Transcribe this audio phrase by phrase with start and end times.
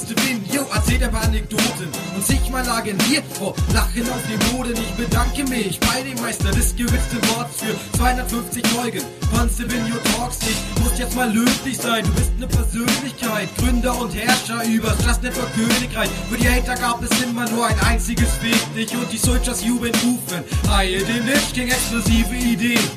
[0.00, 4.38] musste bin, yo, erzählt paar Anekdoten und sich mal lagen hier vor Lachen auf dem
[4.50, 4.72] Boden.
[4.74, 9.02] Ich bedanke mich bei dem Meister des gewitzten Worts für 250 Folgen.
[9.30, 12.04] Ponce Vigno Talks, ich muss jetzt mal löblich sein.
[12.04, 16.10] Du bist eine Persönlichkeit, Gründer und Herrscher übers Just Network Königreich.
[16.30, 19.94] Für die Hater gab es immer nur ein einziges Weg, dich und die Soldiers Jubeln
[19.96, 20.42] rufen.
[20.70, 22.90] Heil den Lich King, exklusive Ideen,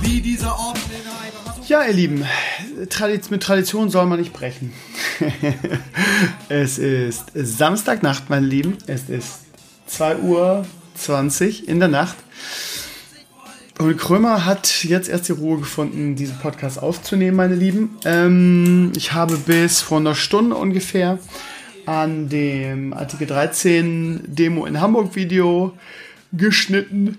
[0.00, 1.17] wie dieser Ort in.
[1.68, 2.24] Ja, ihr Lieben,
[2.88, 4.72] Tradiz mit Tradition soll man nicht brechen.
[6.48, 8.78] es ist Samstagnacht, meine Lieben.
[8.86, 9.40] Es ist
[9.90, 12.16] 2.20 Uhr in der Nacht.
[13.78, 17.98] Und Krömer hat jetzt erst die Ruhe gefunden, diesen Podcast aufzunehmen, meine Lieben.
[18.06, 21.18] Ähm, ich habe bis vor einer Stunde ungefähr
[21.84, 25.76] an dem Artikel 13 Demo in Hamburg Video
[26.32, 27.18] geschnitten.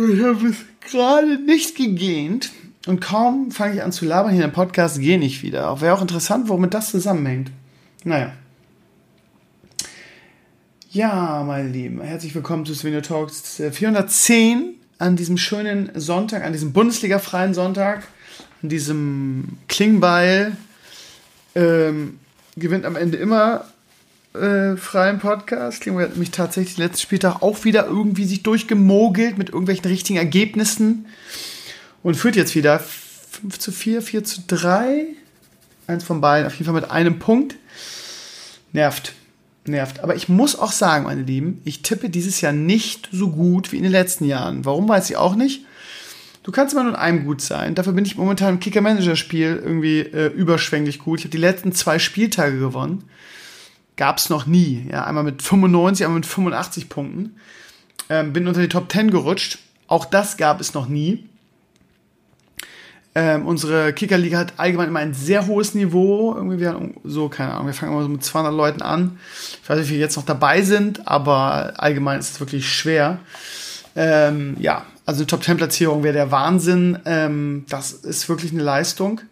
[0.00, 0.58] Ich habe es
[0.92, 2.52] gerade nicht gegähnt.
[2.86, 5.80] Und kaum fange ich an zu labern hier im Podcast, gehe ich wieder.
[5.80, 7.50] Wäre auch interessant, womit das zusammenhängt.
[8.04, 8.32] Naja.
[10.90, 16.72] Ja, meine Lieben, herzlich willkommen zu Svenio Talks 410 an diesem schönen Sonntag, an diesem
[16.72, 18.06] Bundesliga-freien Sonntag,
[18.62, 20.56] an diesem Klingbeil.
[21.56, 22.20] Ähm,
[22.56, 23.64] gewinnt am Ende immer
[24.38, 25.80] äh, freien Podcast.
[25.80, 31.06] Klingbeil hat mich tatsächlich letzten Spieltag auch wieder irgendwie sich durchgemogelt mit irgendwelchen richtigen Ergebnissen
[32.02, 35.06] und führt jetzt wieder 5 zu 4, 4 zu 3.
[35.86, 37.56] Eins von beiden, auf jeden Fall mit einem Punkt.
[38.72, 39.14] Nervt.
[39.66, 40.00] Nervt.
[40.00, 43.76] Aber ich muss auch sagen, meine Lieben, ich tippe dieses Jahr nicht so gut wie
[43.76, 44.64] in den letzten Jahren.
[44.64, 45.64] Warum weiß ich auch nicht.
[46.42, 47.74] Du kannst immer nur in einem gut sein.
[47.74, 51.18] Dafür bin ich momentan im Kicker-Manager-Spiel irgendwie äh, überschwänglich gut.
[51.18, 53.04] Ich habe die letzten zwei Spieltage gewonnen.
[53.98, 54.86] Gab es noch nie.
[54.90, 57.36] Ja, einmal mit 95, einmal mit 85 Punkten.
[58.08, 59.58] Ähm, bin unter die Top 10 gerutscht.
[59.88, 61.28] Auch das gab es noch nie.
[63.16, 66.32] Ähm, unsere Kickerliga hat allgemein immer ein sehr hohes Niveau.
[66.36, 69.18] Irgendwie wir so, keine Ahnung, wir fangen immer so mit 200 Leuten an.
[69.64, 73.18] Ich weiß nicht, wie viele jetzt noch dabei sind, aber allgemein ist es wirklich schwer.
[73.96, 77.00] Ähm, ja, also eine Top-10-Platzierung wäre der Wahnsinn.
[77.04, 79.22] Ähm, das ist wirklich eine Leistung.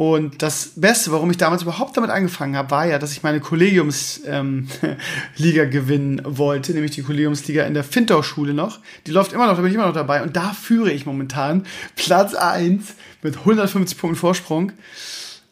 [0.00, 3.38] Und das Beste, warum ich damals überhaupt damit angefangen habe, war ja, dass ich meine
[3.38, 4.66] Kollegiumsliga ähm,
[5.70, 8.78] gewinnen wollte, nämlich die Kollegiumsliga in der Fintau-Schule noch.
[9.06, 10.22] Die läuft immer noch, da bin ich immer noch dabei.
[10.22, 11.66] Und da führe ich momentan
[11.96, 14.72] Platz 1 mit 150 Punkten Vorsprung.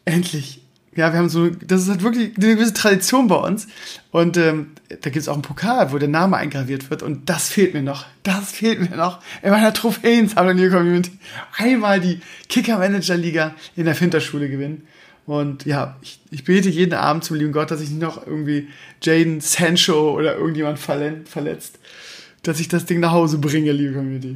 [0.05, 0.63] Endlich.
[0.99, 3.69] Ja, wir haben so, das ist halt wirklich eine gewisse Tradition bei uns.
[4.11, 7.03] Und ähm, da gibt es auch einen Pokal, wo der Name eingraviert wird.
[7.03, 8.05] Und das fehlt mir noch.
[8.23, 11.11] Das fehlt mir noch in meiner Trophäensammlung hier Community.
[11.57, 14.87] Einmal die Kicker-Manager-Liga in der Finterschule gewinnen.
[15.25, 18.67] Und ja, ich, ich bete jeden Abend zum lieben Gott, dass ich nicht noch irgendwie
[19.01, 21.79] Jaden Sancho oder irgendjemand verletzt,
[22.43, 24.35] dass ich das Ding nach Hause bringe, liebe Community.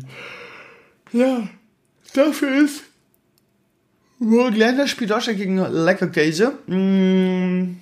[1.11, 1.45] Ja,
[2.13, 2.83] dafür ist
[4.19, 6.53] Länderspiel Deutschland gegen Leckerkäse.
[6.67, 7.77] Mm.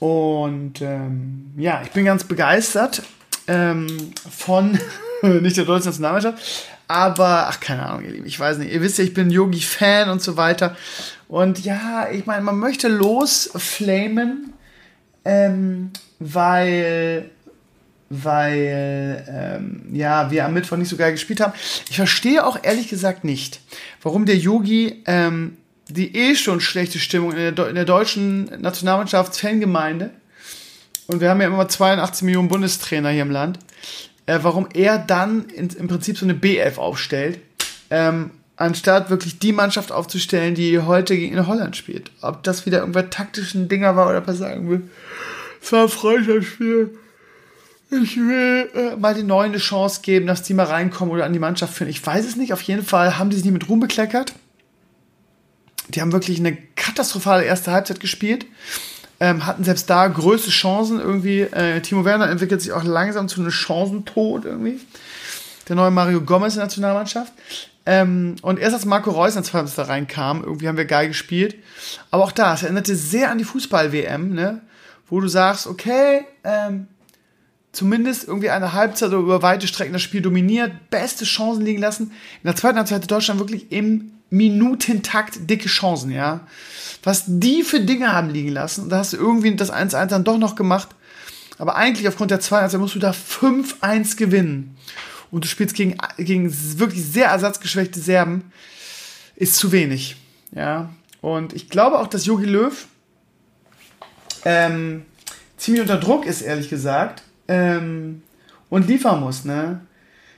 [0.00, 3.02] Und ähm, ja, ich bin ganz begeistert
[3.48, 4.78] ähm, von,
[5.22, 6.38] nicht der deutschen Nationalmannschaft,
[6.86, 8.72] aber, ach, keine Ahnung, ihr Lieben, ich weiß nicht.
[8.72, 10.74] Ihr wisst ja, ich bin Yogi-Fan und so weiter.
[11.28, 14.54] Und ja, ich meine, man möchte losflamen,
[15.24, 17.30] ähm, weil,
[18.10, 21.52] weil, ähm, ja, wir am Mittwoch nicht so geil gespielt haben.
[21.90, 23.60] Ich verstehe auch ehrlich gesagt nicht,
[24.02, 25.56] warum der Yogi ähm,
[25.88, 30.10] die eh schon schlechte Stimmung in der, in der deutschen Nationalmannschafts-Fangemeinde,
[31.06, 33.58] und wir haben ja immer 82 Millionen Bundestrainer hier im Land,
[34.26, 37.40] äh, warum er dann in, im Prinzip so eine B11 aufstellt,
[37.88, 42.10] ähm, anstatt wirklich die Mannschaft aufzustellen, die heute gegen Holland spielt.
[42.20, 44.90] Ob das wieder irgendwer taktischen Dinger war oder was sagen will.
[45.62, 46.98] Es war ein Freundschaftsspiel.
[47.90, 51.32] Ich will äh, mal den Neuen eine Chance geben, dass die mal reinkommen oder an
[51.32, 51.88] die Mannschaft führen.
[51.88, 52.52] Ich weiß es nicht.
[52.52, 54.34] Auf jeden Fall haben die sich nicht mit Ruhm bekleckert.
[55.88, 58.44] Die haben wirklich eine katastrophale erste Halbzeit gespielt.
[59.20, 61.40] Ähm, hatten selbst da größte Chancen irgendwie.
[61.40, 64.78] Äh, Timo Werner entwickelt sich auch langsam zu einem Chancentod irgendwie.
[65.68, 67.32] Der neue Mario Gomez in der Nationalmannschaft.
[67.86, 71.56] Ähm, und erst als Marco Reus ins Fenster reinkam, irgendwie haben wir geil gespielt.
[72.10, 74.60] Aber auch da, es erinnerte sehr an die Fußball-WM, ne?
[75.08, 76.86] Wo du sagst, okay, ähm,
[77.72, 82.12] zumindest irgendwie eine Halbzeit oder über weite Strecken das Spiel dominiert, beste Chancen liegen lassen.
[82.42, 86.40] In der zweiten Halbzeit hatte Deutschland wirklich im Minutentakt dicke Chancen, ja.
[87.02, 90.24] Was die für Dinge haben liegen lassen, und da hast du irgendwie das 1-1 dann
[90.24, 90.88] doch noch gemacht.
[91.58, 94.76] Aber eigentlich aufgrund der 2-1 musst du da 5-1 gewinnen.
[95.30, 98.52] Und du spielst gegen, gegen wirklich sehr ersatzgeschwächte Serben,
[99.36, 100.16] ist zu wenig,
[100.52, 100.90] ja.
[101.20, 102.86] Und ich glaube auch, dass Jogi Löw
[104.44, 105.04] ähm,
[105.56, 108.22] ziemlich unter Druck ist, ehrlich gesagt, ähm,
[108.70, 109.80] und liefern muss, ne?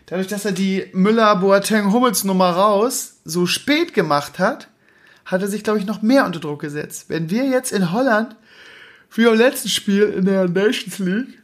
[0.06, 4.68] Dadurch, dass er die Müller-Boateng-Hummels-Nummer raus so spät gemacht hat,
[5.24, 7.04] hat er sich, glaube ich, noch mehr unter Druck gesetzt.
[7.08, 8.34] Wenn wir jetzt in Holland,
[9.14, 11.38] wie am letzten Spiel in der Nations League,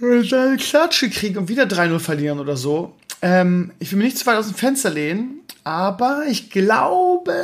[0.00, 4.26] eine Klatsche kriegen und wieder 3-0 verlieren oder so, ähm, ich will mir nicht zu
[4.26, 7.34] weit aus dem Fenster lehnen, aber ich glaube,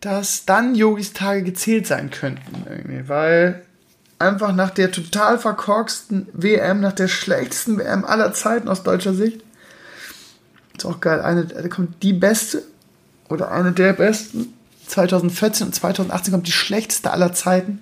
[0.00, 3.66] dass dann Yogis Tage gezählt sein könnten, irgendwie, weil
[4.22, 9.42] einfach nach der total verkorksten WM, nach der schlechtesten WM aller Zeiten aus deutscher Sicht,
[10.76, 12.62] ist auch geil, eine, da kommt die beste
[13.28, 14.54] oder eine der besten.
[14.86, 17.80] 2014 und 2018 kommt die schlechteste aller Zeiten.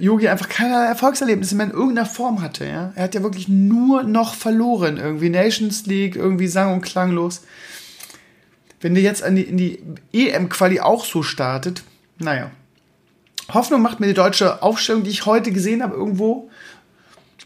[0.00, 2.66] Yogi äh, einfach keine Erfolgserlebnisse mehr in irgendeiner Form hatte.
[2.66, 2.92] Ja?
[2.96, 4.96] Er hat ja wirklich nur noch verloren.
[4.96, 7.42] Irgendwie Nations League, irgendwie sang- und klanglos.
[8.80, 9.78] Wenn der jetzt in die, in die
[10.12, 11.84] EM-Quali auch so startet,
[12.18, 12.50] naja.
[13.52, 16.50] Hoffnung macht mir die deutsche Aufstellung, die ich heute gesehen habe, irgendwo.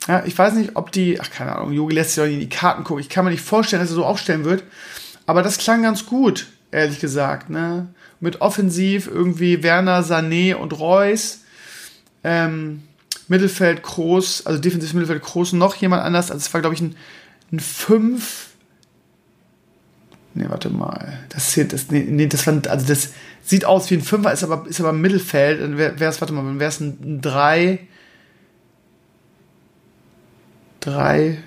[0.08, 2.40] Ja, ich weiß nicht, ob die, ach keine Ahnung, Jogi lässt sich auch nicht in
[2.40, 3.00] die Karten gucken.
[3.00, 4.62] Ich kann mir nicht vorstellen, dass er so aufstellen wird.
[5.26, 7.50] Aber das klang ganz gut, ehrlich gesagt.
[7.50, 7.88] Ne?
[8.20, 11.40] Mit offensiv irgendwie Werner, Sané und Reus.
[12.22, 12.82] Ähm,
[13.28, 16.30] Mittelfeld groß, also defensives Mittelfeld groß noch jemand anders.
[16.30, 16.94] Also es war, glaube ich, ein,
[17.50, 18.45] ein 5.
[20.36, 21.18] Ne, warte mal.
[21.30, 24.44] Das hier, das, nee, nee, das war, also das sieht aus wie ein Fünfer, ist
[24.44, 25.62] aber, ist aber im Mittelfeld.
[25.62, 27.78] Dann wäre es, warte mal, wäre es ein 3.
[30.80, 31.38] 3.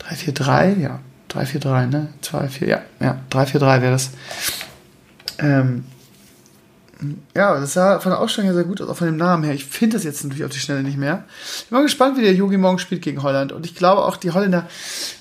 [0.00, 1.00] 3, 4, 3, ja.
[1.28, 2.08] 3, 4, 3, ne?
[2.20, 4.10] 2, 4, ja, ja, 3, 4, 3 wäre das.
[5.38, 5.84] Ähm,
[7.34, 9.54] ja, das sah von der Ausstellung her sehr gut aus, auch von dem Namen her.
[9.54, 11.24] Ich finde das jetzt natürlich auf die Schnelle nicht mehr.
[11.58, 13.52] Ich bin mal gespannt, wie der Yogi morgen spielt gegen Holland.
[13.52, 14.68] Und ich glaube auch, die Holländer,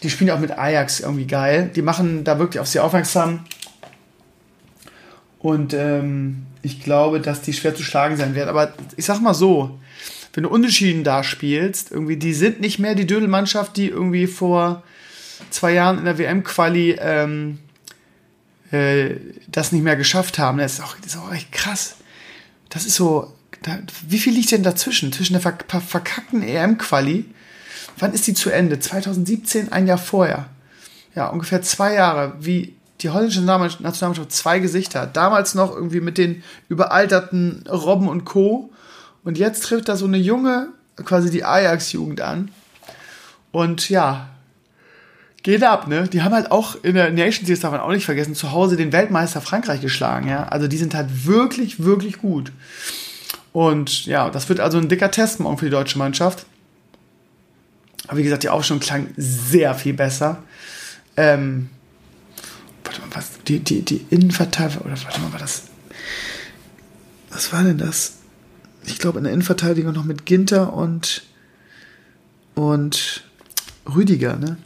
[0.03, 1.71] die spielen auch mit Ajax irgendwie geil.
[1.75, 3.45] Die machen da wirklich auf sie aufmerksam.
[5.39, 8.49] Und ähm, ich glaube, dass die schwer zu schlagen sein werden.
[8.49, 9.79] Aber ich sag mal so,
[10.33, 14.83] wenn du unentschieden da spielst, irgendwie, die sind nicht mehr die Dödelmannschaft, die irgendwie vor
[15.49, 17.59] zwei Jahren in der WM-Quali ähm,
[18.71, 19.15] äh,
[19.47, 20.57] das nicht mehr geschafft haben.
[20.57, 21.95] Das ist auch, das ist auch echt krass.
[22.69, 23.33] Das ist so,
[23.63, 23.77] da,
[24.07, 25.11] wie viel liegt denn dazwischen?
[25.11, 27.25] Zwischen der ver verkackten EM-Quali,
[27.97, 28.79] wann ist die zu Ende?
[28.79, 30.47] 2017, ein Jahr vorher.
[31.15, 35.17] Ja, ungefähr zwei Jahre, wie die holländische Nationalmannschaft zwei Gesichter hat.
[35.17, 38.71] Damals noch irgendwie mit den überalterten Robben und Co.
[39.23, 40.69] Und jetzt trifft da so eine junge,
[41.03, 42.51] quasi die Ajax-Jugend an.
[43.51, 44.29] Und ja,
[45.43, 46.07] geht ab, ne?
[46.07, 48.75] Die haben halt auch in der Nations League, darf man auch nicht vergessen, zu Hause
[48.75, 50.43] den Weltmeister Frankreich geschlagen, ja?
[50.43, 52.51] Also die sind halt wirklich, wirklich gut.
[53.53, 56.45] Und ja, das wird also ein dicker Test morgen für die deutsche Mannschaft.
[58.07, 60.43] Aber wie gesagt, die Aufstellung klang sehr viel besser.
[61.17, 61.69] Ähm,
[62.83, 65.63] warte mal, was, die, die, die Innenverteidigung, oder warte mal, war das,
[67.29, 68.17] was war denn das?
[68.85, 71.23] Ich glaube, in der Innenverteidigung noch mit Ginter und,
[72.55, 73.23] und
[73.93, 74.57] Rüdiger, ne?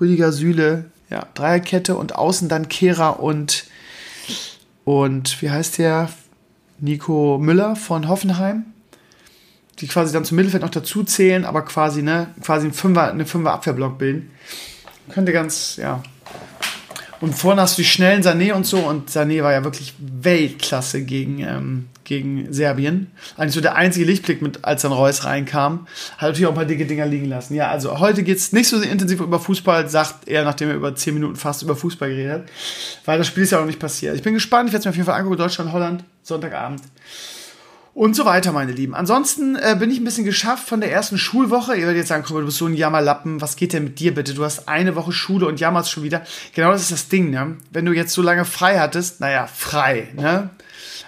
[0.00, 3.64] Rüdiger Süle, ja, Dreierkette und außen dann Kehrer und,
[4.84, 6.08] und wie heißt der?
[6.80, 8.64] Nico Müller von Hoffenheim,
[9.78, 13.26] die quasi dann zum Mittelfeld noch dazu zählen, aber quasi, ne, quasi ein Fünfer, eine
[13.26, 14.30] Fünfer Abwehrblock bilden.
[15.10, 16.02] Könnte ganz, ja,
[17.24, 18.76] und vorne hast du die schnellen Sané und so.
[18.76, 23.10] Und Sané war ja wirklich Weltklasse gegen, ähm, gegen Serbien.
[23.38, 25.86] Eigentlich so der einzige Lichtblick, mit, als dann Reus reinkam.
[26.18, 27.54] Hat natürlich auch ein paar dicke Dinger liegen lassen.
[27.54, 30.94] Ja, also heute geht es nicht so intensiv über Fußball, sagt er, nachdem er über
[30.94, 32.44] 10 Minuten fast über Fußball geredet hat.
[33.06, 34.14] Weil das Spiel ist ja noch nicht passiert.
[34.14, 34.68] Ich bin gespannt.
[34.68, 35.38] Ich werde es mir auf jeden Fall angucken.
[35.38, 36.82] Deutschland, Holland, Sonntagabend
[37.94, 38.94] und so weiter, meine Lieben.
[38.94, 41.76] Ansonsten äh, bin ich ein bisschen geschafft von der ersten Schulwoche.
[41.76, 43.40] Ihr werdet jetzt sagen, komm, du bist so ein Jammerlappen.
[43.40, 44.34] Was geht denn mit dir bitte?
[44.34, 46.22] Du hast eine Woche Schule und jammerst schon wieder.
[46.54, 47.56] Genau das ist das Ding, ne?
[47.70, 50.50] Wenn du jetzt so lange frei hattest, naja, frei, ne?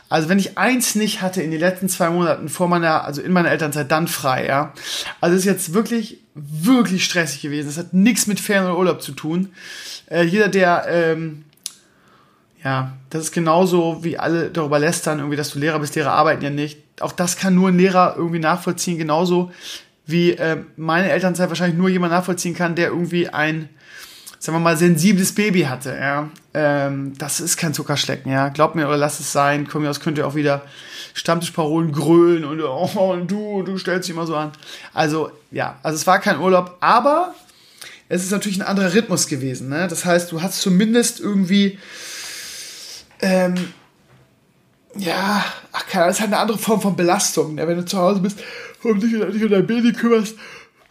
[0.08, 3.32] Also wenn ich eins nicht hatte in den letzten zwei Monaten vor meiner, also in
[3.32, 4.72] meiner Elternzeit, dann frei, ja.
[5.20, 7.68] Also ist jetzt wirklich, wirklich stressig gewesen.
[7.68, 9.52] Es hat nichts mit Ferien oder Urlaub zu tun.
[10.08, 11.45] Äh, jeder, der ähm,
[12.66, 16.42] ja, das ist genauso, wie alle darüber lästern, irgendwie, dass du Lehrer bist, Lehrer arbeiten
[16.42, 16.80] ja nicht.
[17.00, 19.52] Auch das kann nur ein Lehrer irgendwie nachvollziehen, genauso
[20.04, 23.68] wie äh, meine Elternzeit wahrscheinlich nur jemand nachvollziehen kann, der irgendwie ein,
[24.40, 26.28] sagen wir mal, sensibles Baby hatte, ja.
[26.54, 28.48] Ähm, das ist kein Zuckerschlecken, ja.
[28.48, 29.68] Glaubt mir oder lasst es sein.
[29.70, 30.62] Komm aus, könnt ihr auch wieder
[31.14, 34.50] Stammtischparolen grölen und oh, und du, du stellst dich immer so an.
[34.92, 37.32] Also, ja, also es war kein Urlaub, aber
[38.08, 39.86] es ist natürlich ein anderer Rhythmus gewesen, ne?
[39.86, 41.78] Das heißt, du hast zumindest irgendwie
[43.20, 43.54] ähm,
[44.96, 47.54] ja, ach keine Ahnung, das ist halt eine andere Form von Belastung.
[47.54, 47.66] Ne?
[47.66, 48.38] Wenn du zu Hause bist
[48.82, 50.36] und dich, um dein Baby kümmerst,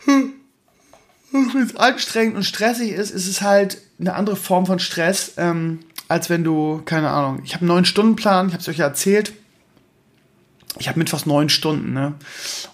[0.06, 5.80] wenn es anstrengend und stressig ist, ist es halt eine andere Form von Stress, ähm,
[6.08, 8.86] als wenn du, keine Ahnung, ich habe einen neuen Stundenplan, ich habe es euch ja
[8.86, 9.34] erzählt.
[10.78, 12.14] Ich habe mittwochs neun Stunden, ne?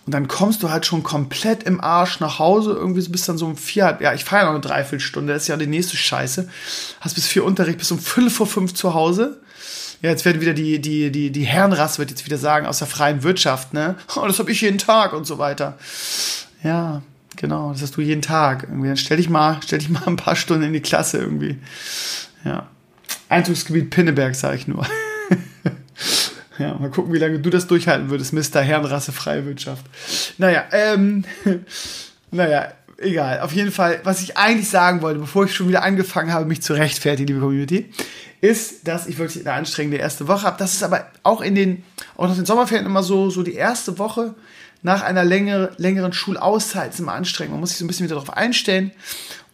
[0.05, 3.46] Und dann kommst du halt schon komplett im Arsch nach Hause, irgendwie bist dann so
[3.46, 6.50] um vier, ja, ich fahre ja noch eine Dreiviertelstunde, das ist ja die nächste Scheiße.
[7.00, 9.39] Hast bis vier Unterricht, bis um fünf vor fünf zu Hause.
[10.01, 12.88] Ja, jetzt werden wieder die, die, die, die Herrenrasse wird jetzt wieder sagen, aus der
[12.88, 13.96] freien Wirtschaft, ne?
[14.15, 15.77] Oh, das habe ich jeden Tag und so weiter.
[16.63, 17.03] Ja,
[17.36, 18.63] genau, das hast du jeden Tag.
[18.63, 21.58] Irgendwie, dann stell dich mal, stell dich mal ein paar Stunden in die Klasse irgendwie.
[22.43, 22.67] Ja.
[23.29, 24.86] Einzugsgebiet Pinneberg, sage ich nur.
[26.61, 28.61] Ja, mal gucken, wie lange du das durchhalten würdest, Mr.
[28.61, 29.83] Herrenrasse Freiwirtschaft.
[30.37, 31.25] Naja, ähm,
[32.31, 33.39] naja, egal.
[33.39, 36.61] Auf jeden Fall, was ich eigentlich sagen wollte, bevor ich schon wieder angefangen habe, mich
[36.61, 37.91] zu rechtfertigen, liebe Community,
[38.41, 40.57] ist, dass ich wirklich eine anstrengende erste Woche habe.
[40.59, 41.83] Das ist aber auch in den,
[42.15, 44.35] auch nach den Sommerferien immer so, so die erste Woche
[44.83, 47.53] nach einer längere, längeren Schulauszeit ist immer anstrengend.
[47.53, 48.91] Man muss sich so ein bisschen wieder darauf einstellen.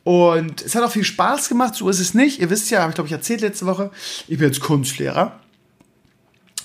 [0.03, 2.39] Und es hat auch viel Spaß gemacht, so ist es nicht.
[2.39, 3.91] Ihr wisst ja, habe ich glaube ich erzählt letzte Woche,
[4.27, 5.39] ich bin jetzt Kunstlehrer.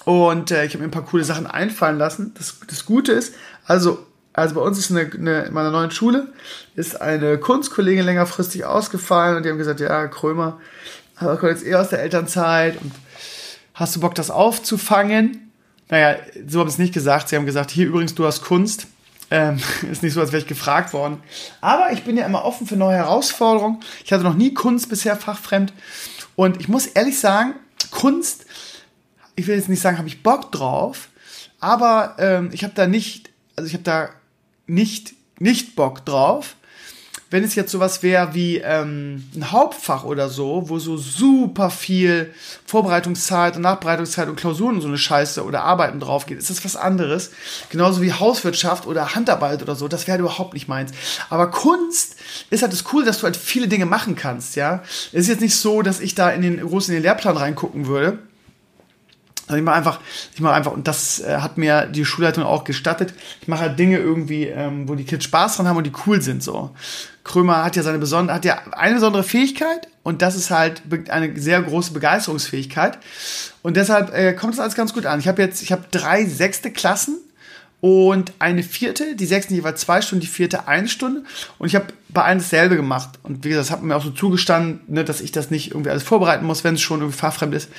[0.05, 2.35] Und äh, ich habe mir ein paar coole Sachen einfallen lassen.
[2.37, 3.35] Das, das Gute ist,
[3.67, 6.33] also, also bei uns ist eine, eine, in meiner neuen Schule
[6.75, 10.59] ist eine Kunstkollegin längerfristig ausgefallen und die haben gesagt, ja, Krömer,
[11.17, 12.93] aber kommt jetzt eh aus der Elternzeit und
[13.75, 15.53] hast du Bock, das aufzufangen?
[15.89, 16.17] Naja,
[16.49, 17.29] so haben sie es nicht gesagt.
[17.29, 18.87] Sie haben gesagt, hier übrigens, du hast Kunst.
[19.31, 21.23] Ähm, ist nicht so, als wäre ich gefragt worden.
[21.61, 23.81] Aber ich bin ja immer offen für neue Herausforderungen.
[24.05, 25.73] Ich hatte noch nie Kunst bisher fachfremd.
[26.35, 27.55] Und ich muss ehrlich sagen,
[27.91, 28.47] Kunst
[29.37, 31.09] ich will jetzt nicht sagen, habe ich Bock drauf,
[31.61, 34.09] aber ähm, ich habe da nicht, also ich habe da
[34.67, 36.57] nicht, nicht Bock drauf.
[37.31, 42.35] Wenn es jetzt sowas wäre wie ähm, ein Hauptfach oder so, wo so super viel
[42.67, 46.63] Vorbereitungszeit und Nachbereitungszeit und Klausuren und so eine Scheiße oder Arbeiten drauf geht, ist das
[46.63, 47.31] was anderes.
[47.71, 50.93] Genauso wie Hauswirtschaft oder Handarbeit oder so, das wäre halt überhaupt nicht meins.
[51.31, 52.17] Aber Kunst
[52.51, 54.83] ist halt das Coole, dass du halt viele Dinge machen kannst, ja.
[55.13, 57.87] Es ist jetzt nicht so, dass ich da in den groß in den Lehrplan reingucken
[57.87, 58.19] würde
[59.53, 60.01] also ich mache einfach,
[60.35, 63.79] ich mache einfach, und das äh, hat mir die Schulleitung auch gestattet, ich mache halt
[63.79, 66.71] Dinge irgendwie, ähm, wo die Kids Spaß dran haben und die cool sind so.
[67.25, 71.39] Krömer hat ja seine besondere, hat ja eine besondere Fähigkeit und das ist halt eine
[71.39, 72.99] sehr große Begeisterungsfähigkeit.
[73.63, 75.21] Und deshalb äh, kommt das alles ganz gut an.
[75.21, 77.19] Ich habe jetzt, ich habe drei sechste Klassen
[77.83, 81.25] und eine vierte, die sechsten jeweils zwei Stunden, die vierte eine Stunde.
[81.59, 83.19] Und ich habe bei allen dasselbe gemacht.
[83.25, 85.91] Und wie gesagt, das hat mir auch so zugestanden, ne, dass ich das nicht irgendwie
[85.91, 87.71] alles vorbereiten muss, wenn es schon irgendwie fahrfremd ist.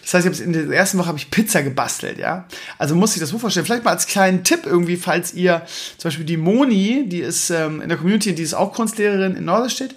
[0.00, 2.46] Das heißt, ich in der ersten Woche habe ich Pizza gebastelt, ja.
[2.78, 3.66] Also muss ich das so vorstellen.
[3.66, 5.60] Vielleicht mal als kleinen Tipp irgendwie, falls ihr
[5.98, 9.44] zum Beispiel die Moni, die ist ähm, in der Community, die ist auch Kunstlehrerin in
[9.44, 9.94] Norderstedt.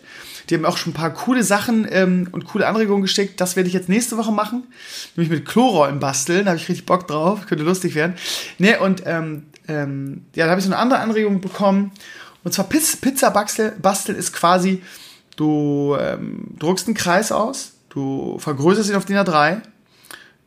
[0.50, 3.39] Die haben auch schon ein paar coole Sachen ähm, und coole Anregungen geschickt.
[3.39, 4.63] Das werde ich jetzt nächste Woche machen.
[5.15, 6.43] Nämlich mit Chlorollen basteln.
[6.43, 7.46] Da habe ich richtig Bock drauf.
[7.48, 8.15] Könnte lustig werden.
[8.58, 11.91] Ne, und ähm, ähm, ja, da habe ich so eine andere Anregung bekommen.
[12.43, 14.84] Und zwar Pizza basteln ist quasi,
[15.36, 19.62] du ähm, druckst einen Kreis aus, du vergrößerst ihn auf DIN A3,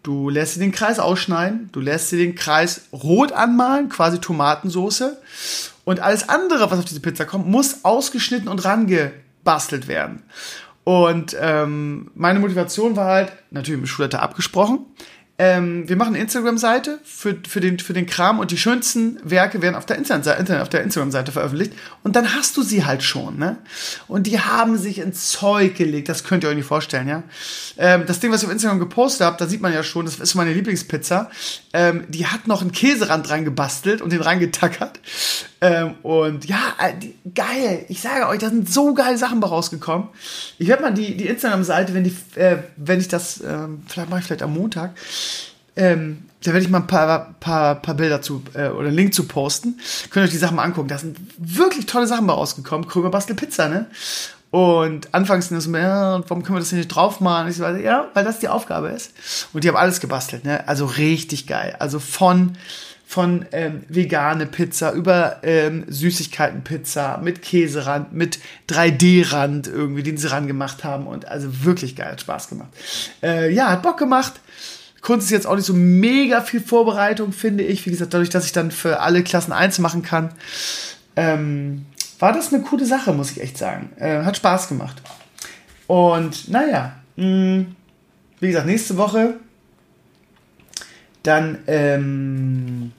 [0.03, 5.19] du lässt dir den Kreis ausschneiden, du lässt dir den Kreis rot anmalen, quasi Tomatensoße.
[5.85, 10.23] Und alles andere, was auf diese Pizza kommt, muss ausgeschnitten und rangebastelt werden.
[10.85, 14.87] Und ähm, meine Motivation war halt, natürlich mit Schulleiter abgesprochen,
[15.39, 19.61] ähm, wir machen eine Instagram-Seite für, für, den, für den Kram und die schönsten Werke
[19.61, 19.99] werden auf der,
[20.63, 21.75] auf der Instagram-Seite veröffentlicht.
[22.03, 23.59] Und dann hast du sie halt schon, ne?
[24.09, 26.09] Und die haben sich ins Zeug gelegt.
[26.09, 27.23] Das könnt ihr euch nicht vorstellen, ja?
[27.77, 30.19] Ähm, das Ding, was ich auf Instagram gepostet habe, da sieht man ja schon, das
[30.19, 31.31] ist meine Lieblingspizza.
[31.75, 35.01] Ähm, die hat noch einen Käserand dran gebastelt und den reingetackert.
[35.61, 36.93] Ähm, und ja, äh,
[37.35, 37.87] geil.
[37.89, 40.09] Ich sage euch, da sind so geile Sachen rausgekommen.
[40.59, 44.21] Ich werde mal die, die Instagram-Seite, wenn, die, äh, wenn ich das, äh, vielleicht mache
[44.21, 44.95] ich vielleicht am Montag,
[45.77, 49.15] ähm, da werde ich mal ein paar, paar, paar Bilder zu äh, oder einen Link
[49.15, 49.79] zu posten.
[50.11, 50.89] Könnt ihr euch die Sachen mal angucken.
[50.89, 52.87] Da sind wirklich tolle Sachen rausgekommen.
[52.87, 53.87] Krüger Bastel Pizza, ne?
[54.51, 57.49] Und anfangs sind das so, ja, warum können wir das nicht draufmalen?
[57.51, 59.13] Ich so, ja, weil das die Aufgabe ist.
[59.53, 60.67] Und die haben alles gebastelt, ne?
[60.69, 61.77] Also richtig geil.
[61.79, 62.57] Also von
[63.09, 70.49] von ähm, vegane Pizza über ähm, Süßigkeiten-Pizza mit Käserand, mit 3D-Rand irgendwie, den sie ran
[70.49, 71.07] gemacht haben.
[71.07, 72.71] Und also wirklich geil, hat Spaß gemacht.
[73.23, 74.35] Äh, ja, hat Bock gemacht.
[75.03, 77.87] Kunst ist jetzt auch nicht so mega viel Vorbereitung, finde ich.
[77.87, 80.33] Wie gesagt, dadurch, dass ich dann für alle Klassen eins machen kann,
[81.15, 81.87] ähm,
[82.19, 83.91] war das eine coole Sache, muss ich echt sagen.
[83.99, 85.01] Äh, hat Spaß gemacht.
[85.87, 87.77] Und naja, mh, mm,
[88.41, 89.37] wie gesagt, nächste Woche
[91.27, 92.93] dann, ähm,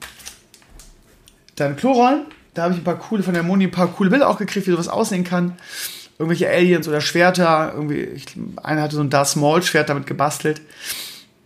[1.56, 2.26] dann Klorollen.
[2.54, 4.66] Da habe ich ein paar coole von der Moni, ein paar coole Bilder auch gekriegt,
[4.66, 5.56] wie sowas aussehen kann.
[6.18, 7.72] Irgendwelche Aliens oder Schwerter.
[7.74, 8.26] Irgendwie, ich,
[8.62, 10.60] einer hatte so ein Darth Maul Schwert damit gebastelt.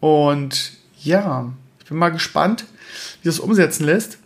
[0.00, 0.72] Und
[1.02, 2.64] ja, ich bin mal gespannt,
[3.22, 4.18] wie das umsetzen lässt.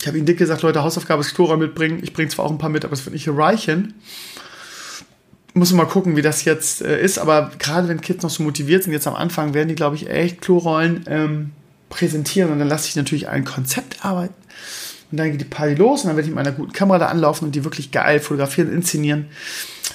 [0.00, 2.00] Ich habe ihnen dick gesagt, Leute, Hausaufgabe ist Klorollen mitbringen.
[2.02, 3.94] Ich bringe zwar auch ein paar mit, aber es wird nicht reichen
[5.54, 7.18] muss mal gucken, wie das jetzt äh, ist.
[7.18, 10.10] Aber gerade wenn Kids noch so motiviert sind, jetzt am Anfang, werden die, glaube ich,
[10.10, 11.52] echt Klorollen ähm,
[11.88, 14.34] präsentieren und dann lasse ich natürlich ein Konzept arbeiten.
[15.10, 17.06] Und dann geht die Party los und dann werde ich mit einer guten Kamera da
[17.06, 19.26] anlaufen und die wirklich geil fotografieren, inszenieren.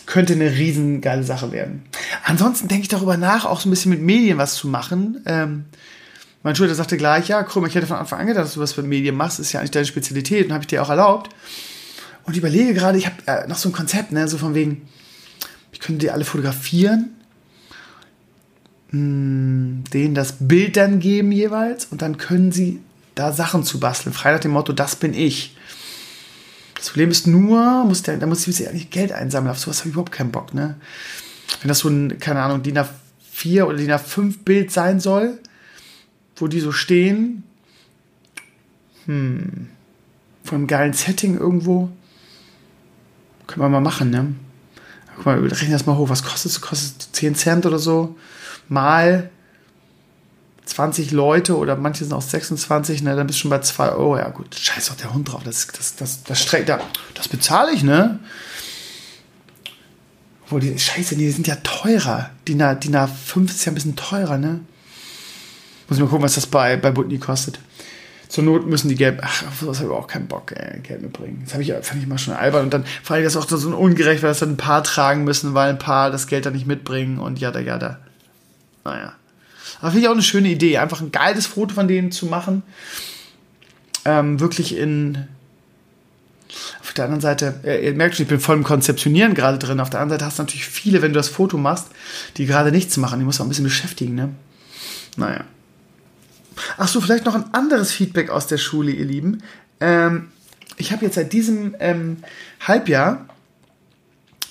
[0.06, 1.84] Könnte eine riesen geile Sache werden.
[2.24, 5.22] Ansonsten denke ich darüber nach, auch so ein bisschen mit Medien was zu machen.
[5.26, 5.66] Ähm,
[6.42, 8.78] mein Schulter sagte gleich, ja, Krümmer, ich hätte von Anfang an gedacht, dass du was
[8.78, 11.36] mit Medien machst, ist ja eigentlich deine Spezialität und habe ich dir auch erlaubt.
[12.24, 14.88] Und überlege gerade, ich habe äh, noch so ein Konzept, ne, so von wegen,
[15.72, 17.10] ich könnte die alle fotografieren,
[18.90, 21.86] hm, denen das Bild dann geben jeweils.
[21.86, 22.80] Und dann können sie
[23.16, 25.56] da Sachen zu basteln, frei nach dem Motto, das bin ich.
[26.76, 29.90] Das Problem ist nur, muss der, da muss ich eigentlich Geld einsammeln, auf sowas habe
[29.90, 30.76] ich überhaupt keinen Bock, ne?
[31.62, 35.40] Wenn das so ein, keine Ahnung, DIN A4 oder DIN A5 Bild sein soll,
[36.38, 37.44] wo die so stehen,
[39.06, 39.68] hm,
[40.46, 41.90] von einem geilen Setting irgendwo,
[43.46, 44.34] können wir mal machen, ne?
[45.20, 46.08] Guck mal, rechnen das mal hoch.
[46.08, 46.62] Was kostet es?
[46.62, 48.16] Kostet 10 Cent oder so?
[48.70, 49.30] Mal
[50.64, 53.18] 20 Leute oder manche sind auch 26, ne?
[53.18, 54.18] Dann bist du schon bei 2 Euro.
[54.18, 55.42] Ja, gut, scheiß doch der Hund drauf.
[55.44, 56.80] Das, das, das, das, das,
[57.16, 58.20] das bezahle ich, ne?
[60.46, 62.30] Obwohl, die, scheiße, die sind ja teurer.
[62.48, 64.62] Die DIN A5 ist ja ein bisschen teurer, ne?
[65.90, 67.60] Muss ich mal gucken, was das bei, bei Butni kostet.
[68.30, 71.02] Zur Not müssen die Gelb, ach, auf sowas habe ich auch keinen Bock, ey, Geld
[71.02, 71.42] mitbringen.
[71.44, 72.66] Das habe ich, fand ich mal schon albern.
[72.66, 75.56] Und dann vor allem das auch so ungerecht, weil das dann ein paar tragen müssen,
[75.56, 77.98] weil ein paar das Geld dann nicht mitbringen und ja, da, ja, da.
[78.86, 79.14] Naja.
[79.82, 82.62] Aber finde ich auch eine schöne Idee, einfach ein geiles Foto von denen zu machen.
[84.06, 85.28] Ähm, wirklich in.
[86.82, 89.80] Auf der anderen Seite, äh, ihr merkt schon, ich bin voll im Konzeptionieren gerade drin.
[89.80, 91.88] Auf der anderen Seite hast du natürlich viele, wenn du das Foto machst,
[92.38, 93.20] die gerade nichts machen.
[93.20, 94.30] Die musst du auch ein bisschen beschäftigen, ne?
[95.16, 95.46] Naja.
[96.78, 99.44] Ach so, vielleicht noch ein anderes Feedback aus der Schule, ihr Lieben.
[99.80, 100.30] Ähm,
[100.78, 102.18] ich habe jetzt seit diesem ähm,
[102.62, 103.26] Halbjahr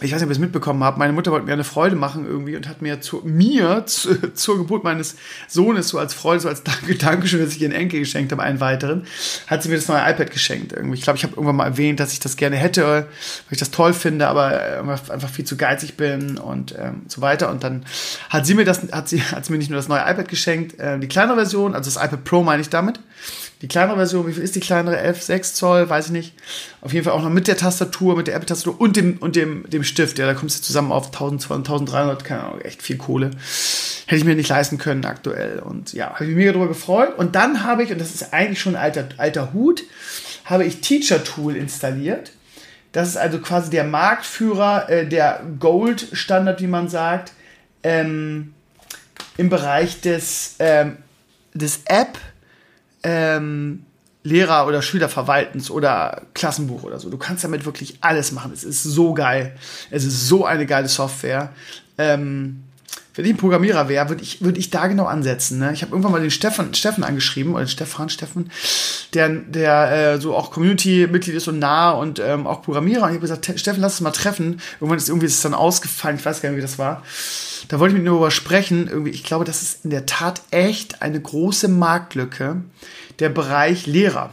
[0.00, 2.24] ich weiß nicht, ob ihr es mitbekommen habt, meine Mutter wollte mir eine Freude machen
[2.24, 5.16] irgendwie und hat mir zu mir zu, zur Geburt meines
[5.48, 8.60] Sohnes so als Freude, so als Danke, Dankeschön, dass ich ihren Enkel geschenkt habe, einen
[8.60, 9.06] weiteren,
[9.48, 10.96] hat sie mir das neue iPad geschenkt irgendwie.
[10.96, 13.06] Ich glaube, ich habe irgendwann mal erwähnt, dass ich das gerne hätte, weil
[13.50, 17.50] ich das toll finde, aber einfach viel zu geizig bin und ähm, so weiter.
[17.50, 17.84] Und dann
[18.30, 20.78] hat sie mir das, hat sie, hat sie mir nicht nur das neue iPad geschenkt,
[20.78, 23.00] äh, die kleinere Version, also das iPad Pro meine ich damit,
[23.60, 24.98] die kleinere Version, wie viel ist die kleinere?
[24.98, 26.34] 11, 6 Zoll, weiß ich nicht.
[26.80, 29.68] Auf jeden Fall auch noch mit der Tastatur, mit der Apple-Tastatur und dem, und dem,
[29.68, 30.18] dem Stift.
[30.18, 33.32] Ja, da kommst du zusammen auf 1200, 1300, keine Ahnung, echt viel Kohle.
[34.06, 35.58] Hätte ich mir nicht leisten können aktuell.
[35.58, 37.18] Und ja, habe ich mich mega darüber gefreut.
[37.18, 39.82] Und dann habe ich, und das ist eigentlich schon ein alter, alter Hut,
[40.44, 42.30] habe ich Teacher Tool installiert.
[42.92, 47.32] Das ist also quasi der Marktführer, äh, der Gold-Standard, wie man sagt,
[47.82, 48.54] ähm,
[49.36, 50.96] im Bereich des, ähm,
[51.54, 52.18] des App-
[53.02, 53.84] ähm,
[54.24, 57.08] Lehrer- oder Schülerverwaltens oder Klassenbuch oder so.
[57.08, 58.52] Du kannst damit wirklich alles machen.
[58.52, 59.56] Es ist so geil.
[59.90, 61.52] Es ist so eine geile Software.
[61.96, 62.64] Ähm,
[63.18, 65.58] wenn ich ein Programmierer wäre, würde ich, würd ich da genau ansetzen.
[65.58, 65.72] Ne?
[65.72, 68.48] Ich habe irgendwann mal den Steffen, Steffen angeschrieben, oder Stefan, Steffen,
[69.12, 73.02] der, der äh, so auch Community-Mitglied ist und nah und ähm, auch Programmierer.
[73.02, 74.60] Und ich habe gesagt, Steffen, lass uns mal treffen.
[74.80, 77.02] Irgendwann ist irgendwie ist es dann ausgefallen, ich weiß gar nicht, wie das war.
[77.66, 78.86] Da wollte ich mit ihm darüber sprechen.
[78.86, 82.62] Irgendwie, ich glaube, das ist in der Tat echt eine große Marktlücke,
[83.18, 84.30] der Bereich Lehrer.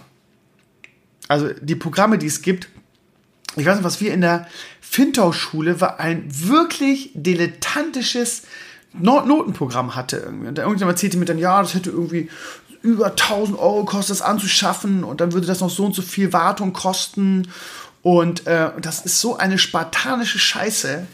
[1.28, 2.69] Also die Programme, die es gibt,
[3.58, 4.48] ich weiß nicht, was wir in der
[4.82, 8.43] Fintau-Schule war ein wirklich dilettantisches
[8.99, 10.17] Notenprogramm hatte.
[10.17, 10.47] Irgendwie.
[10.47, 12.29] Und irgendjemand erzählte mir dann, ja, das hätte irgendwie
[12.81, 16.34] über 1000 Euro kostet, das anzuschaffen und dann würde das noch so und so viel
[16.34, 17.47] Wartung kosten.
[18.03, 21.08] Und äh, das ist so eine spartanische Scheiße.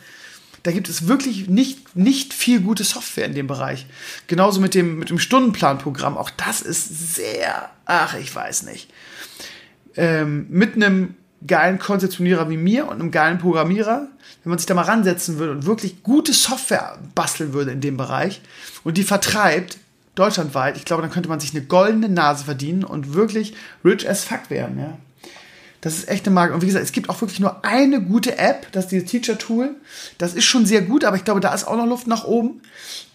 [0.64, 3.86] Da gibt es wirklich nicht, nicht viel gute Software in dem Bereich.
[4.28, 6.18] Genauso mit dem, mit dem Stundenplanprogramm.
[6.18, 8.92] Auch das ist sehr, ach, ich weiß nicht.
[9.96, 11.16] Ähm, mit einem
[11.48, 14.08] geilen Konzeptionierer wie mir und einem geilen Programmierer,
[14.44, 17.98] wenn man sich da mal ransetzen würde und wirklich gute Software basteln würde in dem
[17.98, 18.42] Bereich
[18.84, 19.78] und die vertreibt,
[20.16, 23.54] deutschlandweit, ich glaube, dann könnte man sich eine goldene Nase verdienen und wirklich
[23.86, 24.98] rich as fuck werden, ja.
[25.80, 26.54] Das ist echt eine Marke.
[26.54, 29.40] Und wie gesagt, es gibt auch wirklich nur eine gute App, das ist dieses Teacher
[29.40, 29.72] Tool.
[30.20, 32.62] Das ist schon sehr gut, aber ich glaube, da ist auch noch Luft nach oben.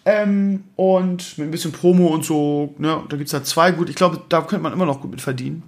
[0.04, 3.88] Ähm, und mit ein bisschen Promo und so, ne, da gibt es halt zwei gut.
[3.88, 5.62] Ich glaube, da könnte man immer noch gut mit verdienen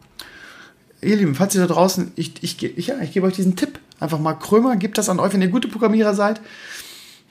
[1.00, 3.78] ihr Lieben, falls ihr da draußen, ich, ich, ich, ja, ich gebe euch diesen Tipp.
[4.00, 6.40] Einfach mal Krömer, gebt das an euch, wenn ihr gute Programmierer seid.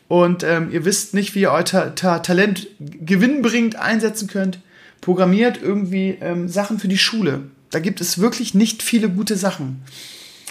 [0.08, 4.60] Und ähm, ihr wisst nicht, wie ihr euer Ta Ta Talent gewinnbringend einsetzen könnt.
[5.01, 7.43] Programmiert irgendwie ähm, Sachen für die Schule.
[7.71, 9.84] Da gibt es wirklich nicht viele gute Sachen.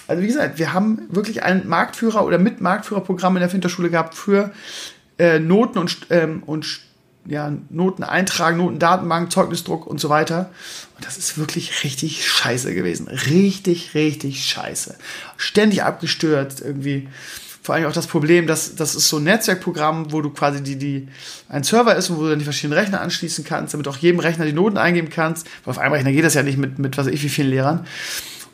[0.07, 4.15] Also wie gesagt, wir haben wirklich ein Marktführer oder mit Marktführerprogramm in der Finterschule gehabt
[4.15, 4.53] für
[5.19, 6.81] äh, Noten und, ähm, und
[7.29, 10.51] ja, Noten eintragen, Notendatenbank, Zeugnisdruck und so weiter.
[10.97, 13.09] Und das ist wirklich richtig scheiße gewesen.
[13.09, 14.97] Richtig, richtig scheiße.
[15.37, 17.09] Ständig abgestürzt, irgendwie
[17.67, 20.77] vor allem auch das Problem, dass das ist so ein Netzwerkprogramm, wo du quasi die,
[20.77, 21.09] die
[21.49, 24.21] ein Server ist und wo du dann die verschiedenen Rechner anschließen kannst, damit auch jedem
[24.21, 25.49] Rechner die Noten eingeben kannst.
[25.65, 27.51] Weil auf einem Rechner geht das ja nicht mit, mit was weiß ich wie vielen
[27.51, 27.85] Lehrern.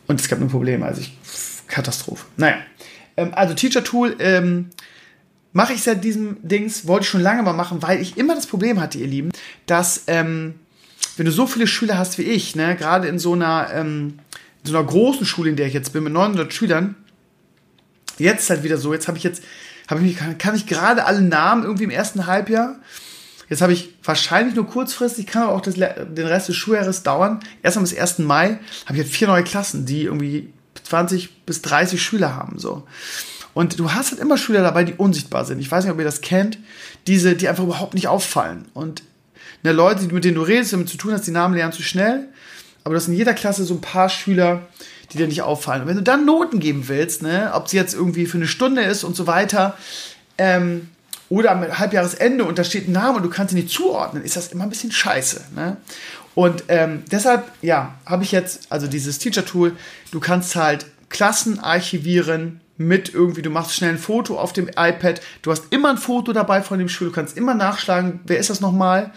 [0.07, 1.15] Und es gab ein Problem, also ich,
[1.69, 2.25] Katastrophe.
[2.39, 2.57] Naja.
[3.19, 4.71] Ähm, also Teacher Tool, ähm,
[5.53, 8.47] mache ich seit diesem Dings, wollte ich schon lange mal machen, weil ich immer das
[8.47, 9.31] Problem hatte, ihr Lieben,
[9.67, 10.55] dass ähm,
[11.17, 14.19] wenn du so viele Schüler hast wie ich, ne, gerade in so einer ähm,
[14.65, 16.95] in so einer großen Schule, in der ich jetzt bin, mit 900 Schülern,
[18.19, 19.43] jetzt halt wieder so, jetzt habe ich jetzt,
[19.89, 22.77] habe ich kann, kann ich gerade alle Namen irgendwie im ersten Halbjahr.
[23.49, 27.41] Jetzt habe ich wahrscheinlich nur kurzfristig, kann aber auch das, den Rest des Schuljahres dauern.
[27.63, 28.21] Erst am 1.
[28.21, 30.53] Mai habe ich jetzt vier neue Klassen, die irgendwie
[30.85, 32.87] 20 bis 30 Schüler haben, so.
[33.55, 35.59] Und du hast halt immer Schüler dabei, die unsichtbar sind.
[35.59, 36.59] Ich weiß nicht, ob ihr das kennt.
[37.07, 38.67] Diese, die einfach überhaupt nicht auffallen.
[38.75, 39.03] Und
[39.63, 42.29] ne, Leute, mit denen du redest, damit zu tun hast, die Namen lernen zu schnell.
[42.85, 44.67] Aber du hast in jeder Klasse so ein paar Schüler,
[45.13, 45.83] die dir nicht auffallen.
[45.83, 48.83] Und wenn du dann Noten geben willst, ne, ob sie jetzt irgendwie für eine Stunde
[48.83, 49.77] ist und so weiter,
[50.39, 50.89] ähm,
[51.29, 54.37] oder am Halbjahresende und da steht ein Name und du kannst ihn nicht zuordnen, ist
[54.37, 55.41] das immer ein bisschen scheiße.
[55.55, 55.79] Ne?
[56.35, 59.77] Und ähm, deshalb, ja, habe ich jetzt, also dieses Teacher-Tool,
[60.11, 65.21] du kannst halt Klassen archivieren mit irgendwie, du machst schnell ein Foto auf dem iPad,
[65.43, 68.51] du hast immer ein Foto dabei von dem Schul, du kannst immer nachschlagen, wer ist
[68.51, 69.13] das nochmal.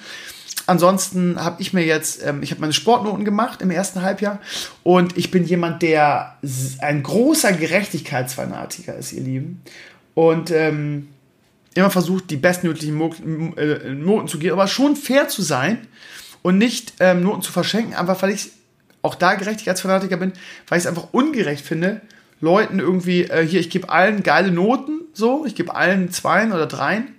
[0.67, 4.39] Ansonsten habe ich mir jetzt, ähm, ich habe meine Sportnoten gemacht im ersten Halbjahr
[4.83, 6.37] und ich bin jemand, der
[6.79, 9.61] ein großer Gerechtigkeitsfanatiker ist, ihr Lieben.
[10.15, 11.09] Und ähm,
[11.75, 15.87] immer versucht, die bestmöglichen äh, Noten zu geben, aber schon fair zu sein
[16.41, 18.51] und nicht ähm, Noten zu verschenken, einfach weil ich
[19.01, 20.33] auch da Gerechtigkeitsfanatiker bin,
[20.67, 22.01] weil ich es einfach ungerecht finde,
[22.41, 26.67] Leuten irgendwie, äh, hier, ich gebe allen geile Noten, so, ich gebe allen Zweien oder
[26.67, 27.15] Dreien,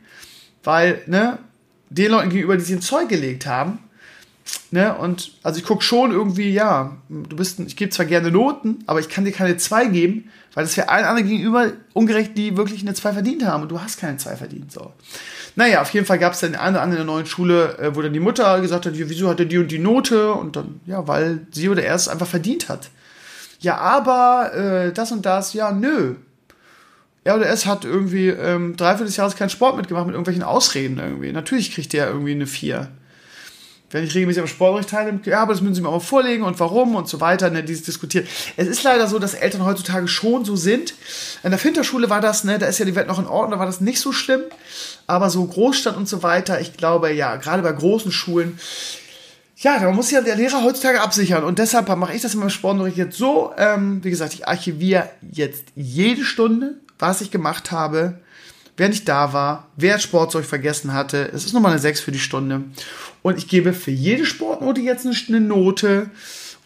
[0.63, 1.39] weil, ne,
[1.89, 3.79] den Leuten gegenüber, die sich ins Zeug gelegt haben,
[4.71, 8.79] ne, und, also ich gucke schon irgendwie, ja, du bist, ich gebe zwar gerne Noten,
[8.87, 12.57] aber ich kann dir keine zwei geben, weil das wäre allen anderen gegenüber ungerecht, die
[12.57, 14.93] wirklich eine zwei verdient haben und du hast keine zwei verdient, so.
[15.59, 18.03] Naja, auf jeden Fall gab es dann eine andere in der neuen Schule, äh, wo
[18.03, 20.33] dann die Mutter gesagt hat, wieso hat er die und die Note?
[20.33, 22.91] Und dann, ja, weil sie oder er es einfach verdient hat
[23.61, 26.17] ja, aber äh, das und das, ja, nö.
[27.25, 30.99] Er oder es hat irgendwie ähm, dreiviertel des Jahres keinen Sport mitgemacht mit irgendwelchen Ausreden
[30.99, 31.33] irgendwie.
[31.33, 32.89] Natürlich kriegt der irgendwie eine 4.
[33.91, 36.45] Wenn ich regelmäßig am Sportunterricht teilnehme, ja, aber das müssen sie mir auch mal vorlegen
[36.45, 38.29] und warum und so weiter, ne, dieses diskutiert.
[38.57, 40.95] Es ist leider so, dass Eltern heutzutage schon so sind.
[41.43, 43.59] In der Finterschule war das, ne, da ist ja die Welt noch in Ordnung, da
[43.59, 44.43] war das nicht so schlimm.
[45.07, 48.59] Aber so Großstadt und so weiter, ich glaube, ja, gerade bei großen Schulen,
[49.59, 51.43] ja, da muss ja der Lehrer heutzutage absichern.
[51.43, 53.53] Und deshalb mache ich das in meinem Sportunterricht jetzt so.
[53.57, 58.21] Ähm, wie gesagt, ich archiviere jetzt jede Stunde, was ich gemacht habe,
[58.77, 61.31] wer nicht da war, wer Sportzeug vergessen hatte.
[61.33, 62.65] Es ist nochmal eine 6 für die Stunde.
[63.23, 66.11] Und ich gebe für jede Sportnote jetzt eine Note.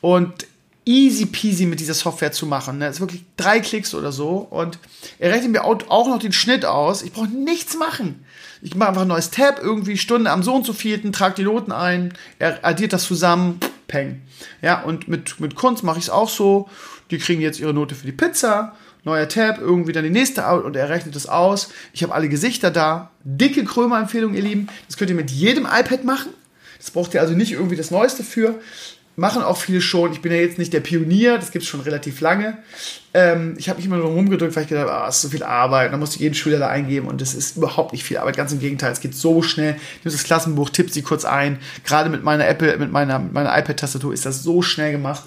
[0.01, 0.47] Und
[0.85, 2.79] easy peasy mit dieser Software zu machen.
[2.79, 2.87] Ne?
[2.87, 4.49] Das ist wirklich drei Klicks oder so.
[4.51, 4.79] Und
[5.21, 7.03] er rechnet mir auch noch den Schnitt aus.
[7.03, 8.25] Ich brauche nichts machen.
[8.63, 11.45] Ich mache einfach ein neues Tab, irgendwie Stunde am so und so vierten, trage die
[11.45, 14.23] Noten ein, er addiert das zusammen, peng.
[14.63, 16.69] Ja, und mit, mit Kunst mache ich es auch so.
[17.11, 20.77] Die kriegen jetzt ihre Note für die Pizza, neuer Tab, irgendwie dann die nächste und
[20.77, 21.71] er rechnet das aus.
[21.93, 23.11] Ich habe alle Gesichter da.
[23.25, 24.69] Dicke Krömer-Empfehlung, ihr Lieben.
[24.87, 26.33] Das könnt ihr mit jedem iPad machen.
[26.79, 28.61] Das braucht ihr also nicht irgendwie das Neueste für
[29.21, 30.13] machen auch viele schon.
[30.13, 32.57] Ich bin ja jetzt nicht der Pionier, das gibt es schon relativ lange.
[33.13, 35.29] Ähm, ich habe mich immer nur rumgedrückt, weil ich gedacht habe, ah, es ist so
[35.29, 35.93] viel Arbeit.
[35.93, 38.39] Dann musste ich jeden Schüler da eingeben und das ist überhaupt nicht viel Arbeit.
[38.39, 39.75] Ganz im Gegenteil, es geht so schnell.
[39.75, 41.59] Du nimmst das Klassenbuch, tippst sie kurz ein.
[41.85, 45.25] Gerade mit meiner Apple, mit meiner, meiner iPad-Tastatur ist das so schnell gemacht.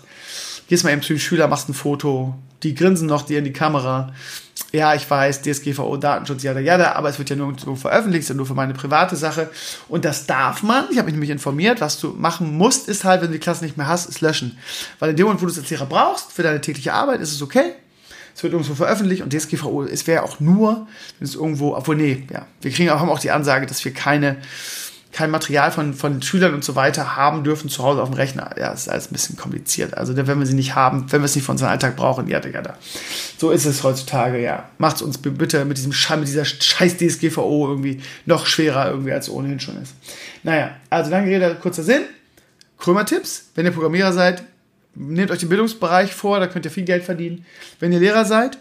[0.68, 2.34] Gehst mal eben zu den Schülern, machst ein Foto.
[2.64, 4.12] Die grinsen noch dir in die Kamera
[4.76, 8.48] ja, ich weiß, DSGVO, Datenschutz, ja, ja, aber es wird ja nirgendwo veröffentlicht, sondern nur
[8.48, 9.52] für meine private Sache.
[9.88, 10.86] Und das darf man.
[10.90, 11.80] Ich habe mich nämlich informiert.
[11.80, 14.58] Was du machen musst, ist halt, wenn du die Klasse nicht mehr hast, ist löschen.
[14.98, 17.32] Weil in dem Moment, wo du es als Lehrer brauchst, für deine tägliche Arbeit, ist
[17.32, 17.74] es okay.
[18.36, 20.88] Es wird irgendwo veröffentlicht und DSGVO, es wäre auch nur,
[21.20, 24.38] wenn es irgendwo, obwohl, nee, ja, wir kriegen haben auch die Ansage, dass wir keine
[25.14, 28.50] kein Material von, von Schülern und so weiter haben dürfen zu Hause auf dem Rechner.
[28.58, 29.96] Ja, ist alles ein bisschen kompliziert.
[29.96, 32.42] Also wenn wir sie nicht haben, wenn wir es nicht für unseren Alltag brauchen, ja,
[32.44, 32.78] ja, da.
[33.38, 34.68] So ist es heutzutage, ja.
[34.80, 39.12] Macht es uns bitte mit diesem Scheiß, mit dieser scheiß DSGVO irgendwie noch schwerer irgendwie,
[39.12, 39.94] als ohnehin schon ist.
[40.42, 42.02] Naja, also lange Rede, kurzer Sinn.
[42.80, 44.44] Krömer-Tipps, wenn ihr Programmierer seid,
[44.96, 47.46] nehmt euch den Bildungsbereich vor, da könnt ihr viel Geld verdienen.
[47.80, 48.58] Wenn ihr Lehrer seid,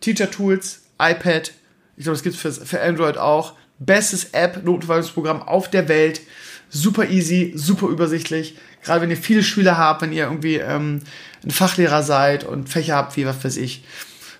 [0.00, 1.52] Teacher-Tools, iPad,
[1.98, 6.20] ich glaube, das gibt es für Android auch bestes App-Notenverwaltungsprogramm auf der Welt.
[6.68, 8.56] Super easy, super übersichtlich.
[8.84, 11.00] Gerade wenn ihr viele Schüler habt, wenn ihr irgendwie ähm,
[11.44, 13.84] ein Fachlehrer seid und Fächer habt wie, was weiß ich,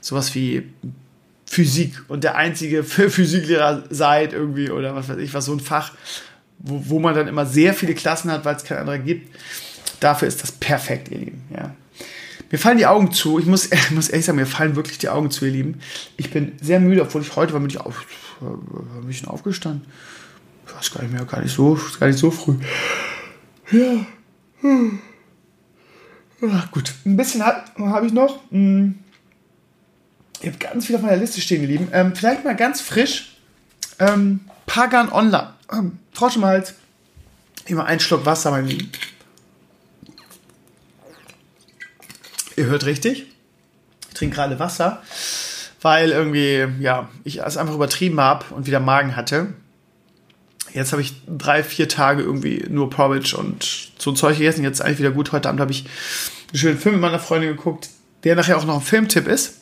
[0.01, 0.71] sowas wie
[1.47, 5.93] Physik und der einzige Physiklehrer seid irgendwie oder was weiß ich, was so ein Fach,
[6.59, 9.35] wo, wo man dann immer sehr viele Klassen hat, weil es keine andere gibt.
[9.99, 11.43] Dafür ist das perfekt, ihr Lieben.
[11.55, 11.75] Ja.
[12.51, 13.39] Mir fallen die Augen zu.
[13.39, 15.81] Ich muss, ich muss ehrlich sagen, mir fallen wirklich die Augen zu, ihr Lieben.
[16.17, 18.07] Ich bin sehr müde, obwohl ich heute war mit ich auf,
[18.41, 19.87] ein bisschen aufgestanden.
[20.67, 22.57] Ich weiß gar nicht mehr, gar nicht so, gar nicht so früh.
[23.71, 24.07] Ja.
[26.49, 28.41] Ach, gut, ein bisschen habe hab ich noch.
[28.51, 28.99] Hm.
[30.41, 31.89] Ich habe ganz viel auf meiner Liste stehen, ihr Lieben.
[31.93, 33.37] Ähm, vielleicht mal ganz frisch.
[33.99, 35.53] Ähm, Pagan Online.
[35.71, 36.75] Ähm, Frosch im Hals.
[37.67, 38.91] Immer einen Schluck Wasser, mein Lieben.
[42.57, 43.27] Ihr hört richtig.
[44.09, 45.03] Ich trinke gerade Wasser,
[45.83, 49.55] weil irgendwie, ja, ich es einfach übertrieben habe und wieder Magen hatte.
[50.73, 54.63] Jetzt habe ich drei, vier Tage irgendwie nur Porridge und so ein Zeug gegessen.
[54.63, 55.33] Jetzt eigentlich wieder gut.
[55.33, 55.85] Heute Abend habe ich
[56.51, 57.89] einen schönen Film mit meiner Freundin geguckt,
[58.25, 59.61] der nachher auch noch ein Filmtipp ist.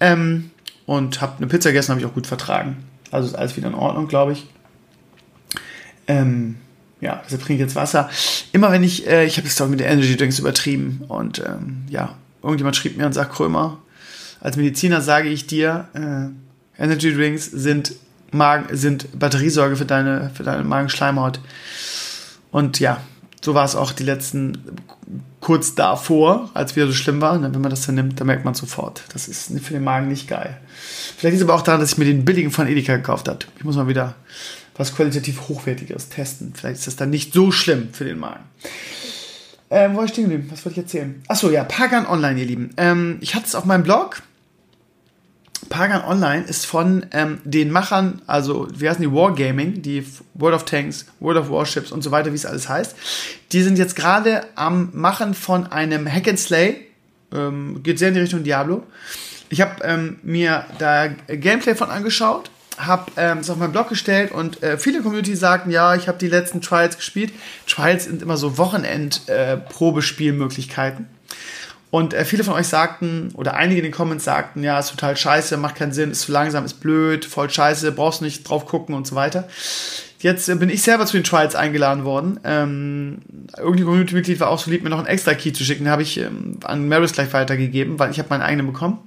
[0.00, 0.50] Ähm,
[0.86, 2.84] und habe eine Pizza gegessen, habe ich auch gut vertragen.
[3.10, 4.46] Also ist alles wieder in Ordnung, glaube ich.
[6.06, 6.56] Ähm,
[7.00, 8.08] ja, deshalb trinke ich jetzt Wasser.
[8.52, 11.84] Immer wenn ich, äh, ich habe es doch mit den Energy Drinks übertrieben und ähm,
[11.88, 13.78] ja, irgendjemand schrieb mir und sagt, Krömer,
[14.40, 17.94] als Mediziner sage ich dir, äh, Energy Drinks sind,
[18.30, 21.40] Magen, sind Batteriesorge für deine, für deine Magenschleimhaut.
[22.50, 23.00] Und ja,
[23.42, 24.58] so war es auch die letzten,
[25.40, 27.40] kurz davor, als wieder so schlimm war.
[27.40, 29.02] Wenn man das dann nimmt, dann merkt man sofort.
[29.12, 30.58] Das ist für den Magen nicht geil.
[31.16, 33.40] Vielleicht ist es aber auch daran, dass ich mir den billigen von Edeka gekauft habe.
[33.56, 34.14] Ich muss mal wieder
[34.76, 36.52] was qualitativ Hochwertiges testen.
[36.54, 38.44] Vielleicht ist das dann nicht so schlimm für den Magen.
[39.70, 40.48] Ähm, wo war ich stehen geblieben?
[40.50, 41.22] Was wollte ich erzählen?
[41.28, 42.70] Achso, ja, Pagan Online, ihr Lieben.
[42.76, 44.22] Ähm, ich hatte es auf meinem Blog.
[45.68, 50.04] Pagan Online ist von ähm, den Machern, also wie heißen die Wargaming, die
[50.34, 52.96] World of Tanks, World of Warships und so weiter, wie es alles heißt.
[53.52, 56.86] Die sind jetzt gerade am Machen von einem Hack and Slay.
[57.32, 58.84] Ähm, geht sehr in die Richtung Diablo.
[59.50, 64.30] Ich habe ähm, mir da Gameplay von angeschaut habe ähm, es auf meinen Blog gestellt
[64.32, 67.32] und äh, viele Community sagten, ja, ich habe die letzten Trials gespielt.
[67.66, 71.04] Trials sind immer so Wochenend-Probespielmöglichkeiten.
[71.04, 71.08] Äh,
[71.90, 75.16] und äh, viele von euch sagten, oder einige in den Comments sagten, ja, ist total
[75.16, 78.94] scheiße, macht keinen Sinn, ist zu langsam, ist blöd, voll scheiße, brauchst nicht drauf gucken
[78.94, 79.48] und so weiter.
[80.20, 82.40] Jetzt äh, bin ich selber zu den Trials eingeladen worden.
[82.44, 83.18] Ähm,
[83.56, 85.84] irgendein Community-Mitglied war auch so lieb, mir noch einen extra Key zu schicken.
[85.84, 88.98] Den habe ich ähm, an Maris gleich weitergegeben, weil ich habe meinen eigenen bekommen.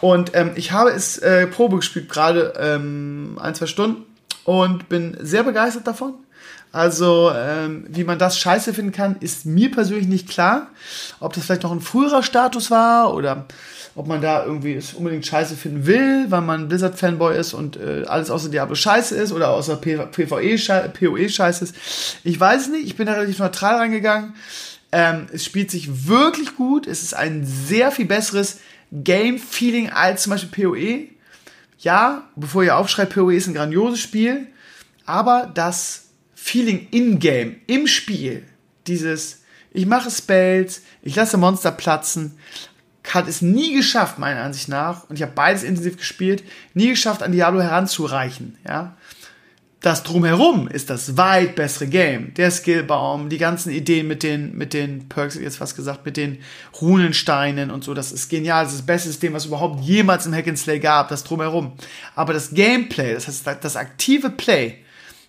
[0.00, 4.04] Und ähm, ich habe es äh, Probe gespielt, gerade ähm, ein, zwei Stunden
[4.44, 6.14] und bin sehr begeistert davon.
[6.70, 10.68] Also, ähm, wie man das scheiße finden kann, ist mir persönlich nicht klar.
[11.18, 13.46] Ob das vielleicht noch ein früherer Status war oder
[13.94, 18.04] ob man da irgendwie es unbedingt scheiße finden will, weil man Blizzard-Fanboy ist und äh,
[18.06, 21.74] alles außer Diablo scheiße ist oder außer PvE, PoE scheiße ist.
[22.22, 24.34] Ich weiß es nicht, ich bin da relativ neutral reingegangen.
[24.92, 26.86] Ähm, es spielt sich wirklich gut.
[26.86, 28.60] Es ist ein sehr viel besseres
[28.92, 31.08] Game-Feeling als zum Beispiel PoE.
[31.80, 34.46] Ja, bevor ihr aufschreibt, PoE ist ein grandioses Spiel,
[35.06, 36.07] aber das
[36.48, 38.44] Feeling in-game, im Spiel,
[38.86, 42.38] dieses, ich mache Spells, ich lasse Monster platzen,
[43.08, 47.22] hat es nie geschafft, meiner Ansicht nach, und ich habe beides intensiv gespielt, nie geschafft,
[47.22, 48.96] an Diablo heranzureichen, ja
[49.80, 52.34] das drumherum ist das weit bessere Game.
[52.34, 56.38] Der Skillbaum, die ganzen Ideen mit den, mit den Perks, jetzt was gesagt, mit den
[56.80, 58.64] Runensteinen und so, das ist genial.
[58.64, 61.74] Das ist das beste System, was überhaupt jemals im Hack'n'Slay gab, das drumherum.
[62.16, 64.78] Aber das Gameplay, das heißt, das aktive Play,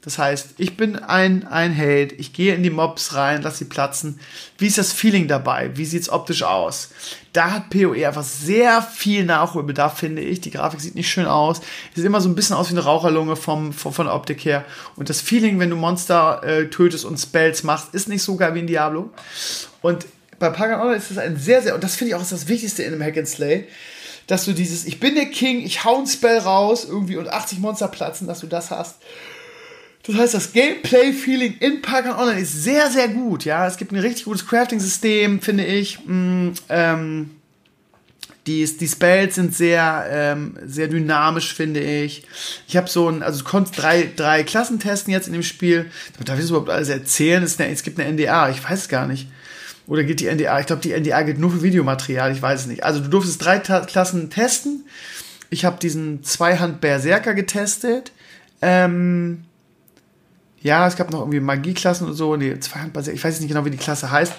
[0.02, 3.66] das heißt, ich bin ein, ein Held, ich gehe in die Mobs rein, lass sie
[3.66, 4.18] platzen.
[4.58, 5.72] Wie ist das Feeling dabei?
[5.76, 6.90] Wie sieht's optisch aus?
[7.34, 10.40] Da hat PoE einfach sehr viel Nachholbedarf, finde ich.
[10.40, 11.60] Die Grafik sieht nicht schön aus.
[11.94, 14.64] Sieht immer so ein bisschen aus wie eine Raucherlunge vom, vom, von der Optik her.
[14.96, 18.56] Und das Feeling, wenn du Monster äh, tötest und Spells machst, ist nicht so geil
[18.56, 19.10] wie in Diablo.
[19.82, 20.06] Und
[20.40, 22.84] bei Pagan Online ist das ein sehr, sehr, und das finde ich auch das Wichtigste
[22.84, 23.68] in einem Hack and Slay,
[24.28, 27.60] dass du dieses, ich bin der King, ich hau ein Spell raus, irgendwie und 80
[27.60, 28.96] Monster platzen, dass du das hast.
[30.04, 33.46] Das heißt, das Gameplay-Feeling in Pagan Online ist sehr, sehr gut.
[33.46, 36.00] Ja, es gibt ein richtig gutes Crafting-System, finde ich.
[36.06, 37.32] Mm, ähm,
[38.48, 42.26] die, die Spells sind sehr, ähm, sehr dynamisch, finde ich.
[42.68, 45.92] Ich habe so ein, also du konntest drei, drei Klassen testen jetzt in dem Spiel.
[46.26, 47.44] Darf ich das überhaupt alles erzählen?
[47.44, 49.28] Es, eine, es gibt eine NDA, ich weiß es gar nicht.
[49.86, 50.60] Oder gilt die NDA?
[50.60, 52.84] Ich glaube, die NDA gilt nur für Videomaterial, ich weiß es nicht.
[52.84, 54.86] Also du durftest drei Ta Klassen testen.
[55.50, 58.12] Ich habe diesen Zweihand Berserker getestet.
[58.62, 59.46] Ähm,
[60.62, 62.36] ja, es gab noch irgendwie Magieklassen und so.
[62.36, 63.16] Nee, Zweihandbasiert.
[63.16, 64.34] Ich weiß nicht genau, wie die Klasse heißt.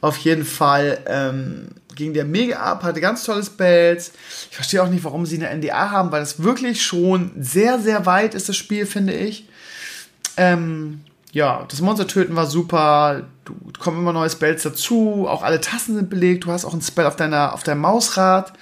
[0.00, 4.12] Auf jeden Fall ähm, ging der mega ab, hatte ganz tolle Spells.
[4.50, 8.06] Ich verstehe auch nicht, warum sie eine NDA haben, weil das wirklich schon sehr, sehr
[8.06, 9.48] weit ist, das Spiel, finde ich.
[10.36, 11.00] Ähm,
[11.32, 13.24] ja, das Monster töten war super.
[13.44, 15.26] Du kommen immer neue Spells dazu.
[15.28, 16.44] Auch alle Tassen sind belegt.
[16.44, 18.52] Du hast auch ein Spell auf deiner, auf deinem Mausrad.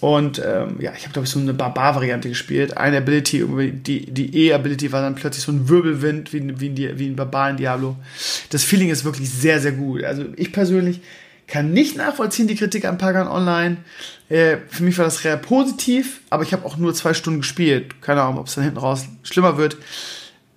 [0.00, 2.76] Und ähm, ja, ich habe, glaube ich, so eine Barbar-Variante gespielt.
[2.76, 7.16] Eine Ability, die, die E-Ability war dann plötzlich so ein Wirbelwind, wie, wie, wie ein
[7.16, 7.96] Barbar in Diablo.
[8.50, 10.04] Das Feeling ist wirklich sehr, sehr gut.
[10.04, 11.00] Also ich persönlich
[11.46, 13.76] Kann nicht nachvollziehen, die Kritik an Pagan Online.
[14.28, 18.00] Äh, für mich war das sehr positiv, aber ich habe auch nur zwei Stunden gespielt.
[18.00, 19.76] Keine Ahnung, ob es dann hinten raus schlimmer wird.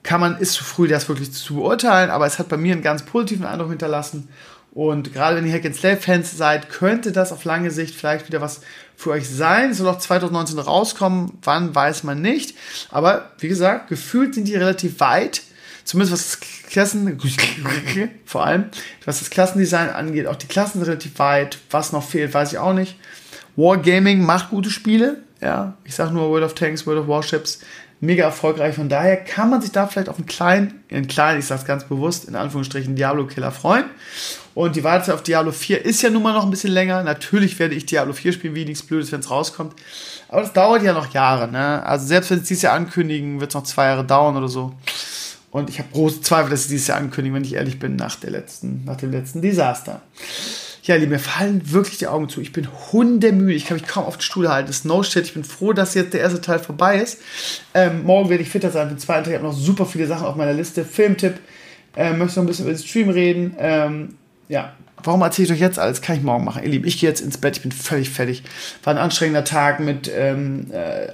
[0.03, 2.81] Kann man, ist zu früh, das wirklich zu beurteilen, aber es hat bei mir einen
[2.81, 4.29] ganz positiven Eindruck hinterlassen.
[4.77, 8.27] Und gerade wenn ihr Hack and Slave Fans seid, könnte das auf lange Sicht vielleicht
[8.27, 8.61] wieder was
[8.95, 9.71] für euch sein.
[9.71, 11.39] Es soll auch 2019 rauskommen.
[11.41, 12.55] Wann weiß man nicht.
[12.91, 15.41] Aber wie gesagt, gefühlt sind die relativ weit.
[15.83, 17.19] Zumindest was das Klassen,
[18.25, 18.65] vor allem,
[19.03, 20.27] was das Klassendesign angeht.
[20.27, 21.57] Auch die Klassen sind relativ weit.
[21.71, 22.99] Was noch fehlt, weiß ich auch nicht.
[23.55, 25.23] Wargaming macht gute Spiele.
[25.41, 27.61] Ja, ich sag nur World of Tanks, World of Warships
[27.99, 28.75] mega erfolgreich.
[28.75, 31.67] Von daher kann man sich da vielleicht auf einen kleinen, in kleinen, ich sage es
[31.67, 33.85] ganz bewusst, in Anführungsstrichen Diablo-Killer freuen.
[34.53, 37.03] Und die Wartezeit auf Diablo 4 ist ja nun mal noch ein bisschen länger.
[37.03, 39.73] Natürlich werde ich Diablo 4 spielen, wie nichts Blödes, wenn es rauskommt.
[40.29, 41.47] Aber das dauert ja noch Jahre.
[41.47, 41.85] Ne?
[41.85, 44.47] Also selbst wenn sie es dieses Jahr ankündigen, wird es noch zwei Jahre dauern oder
[44.47, 44.73] so.
[45.51, 48.15] Und ich habe große Zweifel, dass sie dieses Jahr ankündigen, wenn ich ehrlich bin, nach,
[48.15, 50.01] der letzten, nach dem letzten Desaster.
[50.87, 52.39] Ja, liebe, mir fallen wirklich die Augen zu.
[52.39, 53.53] Ich bin hundemüde.
[53.53, 54.67] Ich kann mich kaum auf den Stuhl halten.
[54.67, 55.25] Das ist no shit.
[55.25, 57.19] Ich bin froh, dass jetzt der erste Teil vorbei ist.
[57.73, 59.33] Ähm, morgen werde ich fitter sein für den zweiten Teil.
[59.33, 60.85] Ich habe noch super viele Sachen auf meiner Liste.
[60.85, 61.41] Filmtipp.
[61.97, 63.53] Ähm, möchte noch ein bisschen über den Stream reden.
[63.59, 64.15] Ähm,
[64.47, 66.01] ja, warum erzähle ich euch jetzt alles?
[66.01, 66.63] Kann ich morgen machen.
[66.63, 67.57] Ihr Lieben, ich gehe jetzt ins Bett.
[67.57, 68.43] Ich bin völlig fertig.
[68.83, 71.09] War ein anstrengender Tag mit ähm, äh,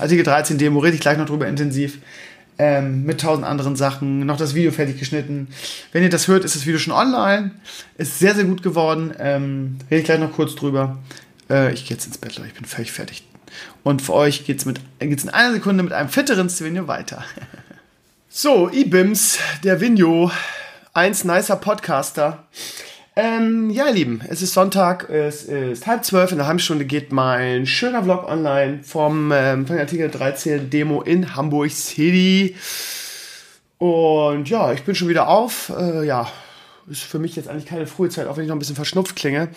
[0.00, 0.80] Artikel 13 Demo.
[0.80, 1.98] Rede ich gleich noch drüber intensiv
[2.60, 5.48] ähm, mit tausend anderen Sachen, noch das Video fertig geschnitten.
[5.92, 7.52] Wenn ihr das hört, ist das Video schon online.
[7.96, 9.14] Ist sehr, sehr gut geworden.
[9.18, 10.98] Ähm, rede ich gleich noch kurz drüber.
[11.48, 12.48] Äh, ich gehe jetzt ins Bett, Leute.
[12.48, 13.24] Ich bin völlig fertig.
[13.82, 17.24] Und für euch geht es geht's in einer Sekunde mit einem fitteren Stevenio weiter.
[18.28, 20.30] so, IBIMS, der Vinio,
[20.92, 22.46] eins nicer Podcaster.
[23.22, 26.86] Ähm, ja, ihr Lieben, es ist Sonntag, es ist halb zwölf, in einer halben Stunde
[26.86, 32.56] geht mein schöner Vlog online vom, ähm, von Artikel 13 Demo in Hamburg City.
[33.76, 35.70] Und ja, ich bin schon wieder auf.
[35.78, 36.32] Äh, ja,
[36.88, 39.16] ist für mich jetzt eigentlich keine frühe Zeit, auch wenn ich noch ein bisschen verschnupft
[39.16, 39.48] klinge.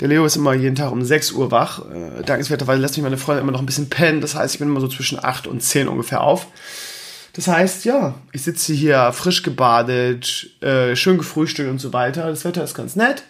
[0.00, 1.86] Der Leo ist immer jeden Tag um 6 Uhr wach.
[1.90, 4.20] Äh, dankenswerterweise lässt mich meine Freundin immer noch ein bisschen pennen.
[4.20, 6.48] Das heißt, ich bin immer so zwischen 8 und 10 ungefähr auf.
[7.36, 12.28] Das heißt, ja, ich sitze hier frisch gebadet, äh, schön gefrühstückt und so weiter.
[12.28, 13.24] Das Wetter ist ganz nett,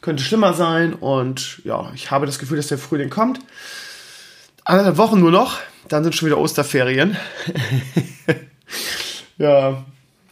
[0.00, 3.40] könnte schlimmer sein und ja, ich habe das Gefühl, dass der Frühling kommt.
[4.64, 7.18] Anderthalb Wochen nur noch, dann sind schon wieder Osterferien.
[9.36, 9.84] ja,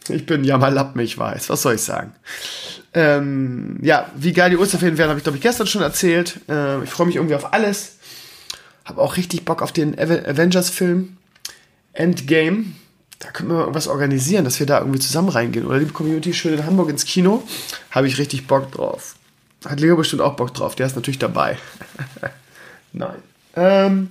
[0.09, 1.51] ich bin ja mal Lappen, ich weiß.
[1.51, 2.15] Was soll ich sagen?
[2.95, 6.39] Ähm, ja, wie geil die Osterferien werden, habe ich glaube ich gestern schon erzählt.
[6.49, 7.97] Äh, ich freue mich irgendwie auf alles.
[8.83, 11.17] Habe auch richtig Bock auf den Avengers-Film
[11.93, 12.65] Endgame
[13.21, 15.65] da können wir irgendwas organisieren, dass wir da irgendwie zusammen reingehen.
[15.65, 17.43] Oder liebe Community, schön in Hamburg ins Kino.
[17.91, 19.15] Habe ich richtig Bock drauf.
[19.63, 20.73] Hat Leo bestimmt auch Bock drauf.
[20.73, 21.57] Der ist natürlich dabei.
[22.93, 23.21] Nein.
[23.55, 24.09] Ähm,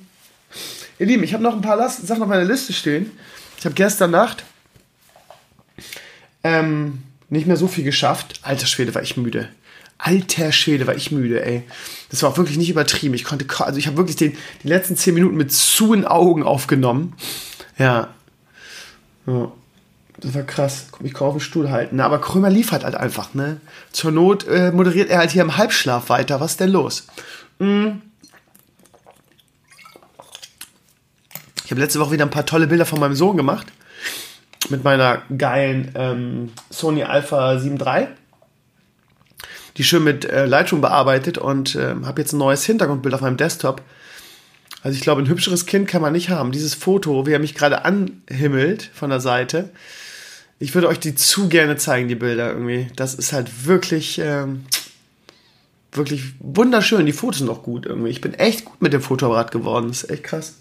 [1.00, 3.10] ihr Lieben, ich habe noch ein paar Sachen auf meiner Liste stehen.
[3.58, 4.44] Ich habe gestern Nacht
[6.44, 8.38] ähm, nicht mehr so viel geschafft.
[8.42, 9.48] Alter Schwede, war ich müde.
[9.98, 11.64] Alter Schwede, war ich müde, ey.
[12.10, 13.14] Das war auch wirklich nicht übertrieben.
[13.14, 16.44] Ich konnte, also ich habe wirklich den, die letzten zehn Minuten mit zu in Augen
[16.44, 17.14] aufgenommen.
[17.76, 18.14] Ja,
[19.26, 19.52] ja.
[20.20, 20.88] Das war krass.
[21.02, 21.96] Ich kaum auf den Stuhl halten.
[21.96, 23.60] Na, aber Krömer liefert halt einfach, ne?
[23.90, 26.40] Zur Not äh, moderiert er halt hier im Halbschlaf weiter.
[26.40, 27.06] Was ist denn los?
[27.58, 27.88] Mm.
[31.64, 33.68] Ich habe letzte Woche wieder ein paar tolle Bilder von meinem Sohn gemacht.
[34.68, 38.08] Mit meiner geilen ähm, Sony Alpha 7 III.
[39.76, 43.36] Die schön mit äh, Lightroom bearbeitet und äh, habe jetzt ein neues Hintergrundbild auf meinem
[43.36, 43.82] Desktop
[44.82, 46.52] also ich glaube, ein hübscheres Kind kann man nicht haben.
[46.52, 49.70] Dieses Foto, wie er mich gerade anhimmelt von der Seite.
[50.58, 52.88] Ich würde euch die zu gerne zeigen, die Bilder irgendwie.
[52.96, 54.64] Das ist halt wirklich, ähm,
[55.92, 57.06] wirklich wunderschön.
[57.06, 58.10] Die Fotos sind auch gut irgendwie.
[58.10, 59.88] Ich bin echt gut mit dem Fotoapparat geworden.
[59.88, 60.54] Das ist echt krass.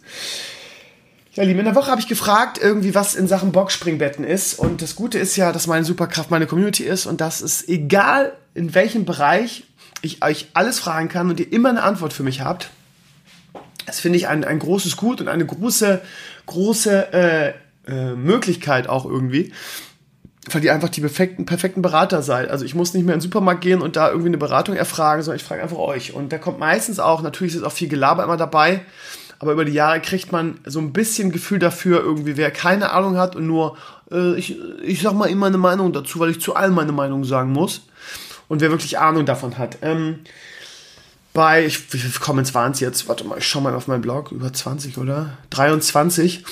[1.34, 4.60] Ja, Lieben, in der Woche habe ich gefragt, irgendwie, was in Sachen Boxspringbetten ist.
[4.60, 8.34] Und das Gute ist ja, dass meine Superkraft meine Community ist und dass es egal
[8.54, 9.64] in welchem Bereich
[10.02, 12.72] ich euch alles fragen kann und ihr immer eine Antwort für mich habt.
[13.90, 16.00] Das finde ich ein, ein großes Gut und eine große,
[16.46, 17.54] große äh,
[17.88, 19.52] äh, Möglichkeit auch irgendwie,
[20.52, 22.52] weil ihr einfach die perfekten, perfekten Berater seid.
[22.52, 25.24] Also ich muss nicht mehr in den Supermarkt gehen und da irgendwie eine Beratung erfragen,
[25.24, 26.14] sondern ich frage einfach euch.
[26.14, 28.82] Und da kommt meistens auch, natürlich ist auch viel Gelaber immer dabei,
[29.40, 33.18] aber über die Jahre kriegt man so ein bisschen Gefühl dafür, irgendwie, wer keine Ahnung
[33.18, 33.76] hat und nur,
[34.12, 37.24] äh, ich, ich sag mal immer eine Meinung dazu, weil ich zu allem meine Meinung
[37.24, 37.82] sagen muss.
[38.48, 39.80] Und wer wirklich Ahnung davon hat.
[39.82, 40.20] Ähm,
[41.34, 43.08] bei, ich, wie viele Comments waren es jetzt?
[43.08, 45.38] Warte mal, ich schau mal auf meinen Blog, über 20, oder?
[45.52, 46.44] 23.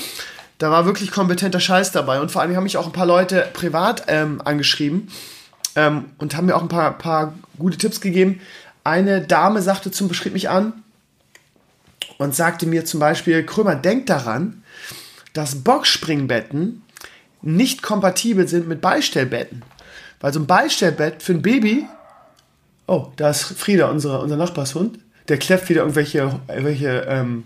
[0.58, 2.20] Da war wirklich kompetenter Scheiß dabei.
[2.20, 5.10] Und vor allem haben mich auch ein paar Leute privat ähm, angeschrieben
[5.76, 8.40] ähm, und haben mir auch ein paar, paar gute Tipps gegeben.
[8.84, 10.84] Eine Dame sagte zum, beschrieb mich an
[12.18, 14.64] und sagte mir zum Beispiel, Krömer, denk daran,
[15.34, 16.84] dass Boxspringbetten
[17.42, 19.64] nicht kompatibel sind mit Beistellbetten.
[20.20, 21.86] Weil so ein Beistellbett für ein Baby
[22.88, 25.00] Oh, da ist Frieda, unsere, unser Nachbarshund.
[25.28, 27.44] Der kläfft wieder irgendwelche, irgendwelche ähm,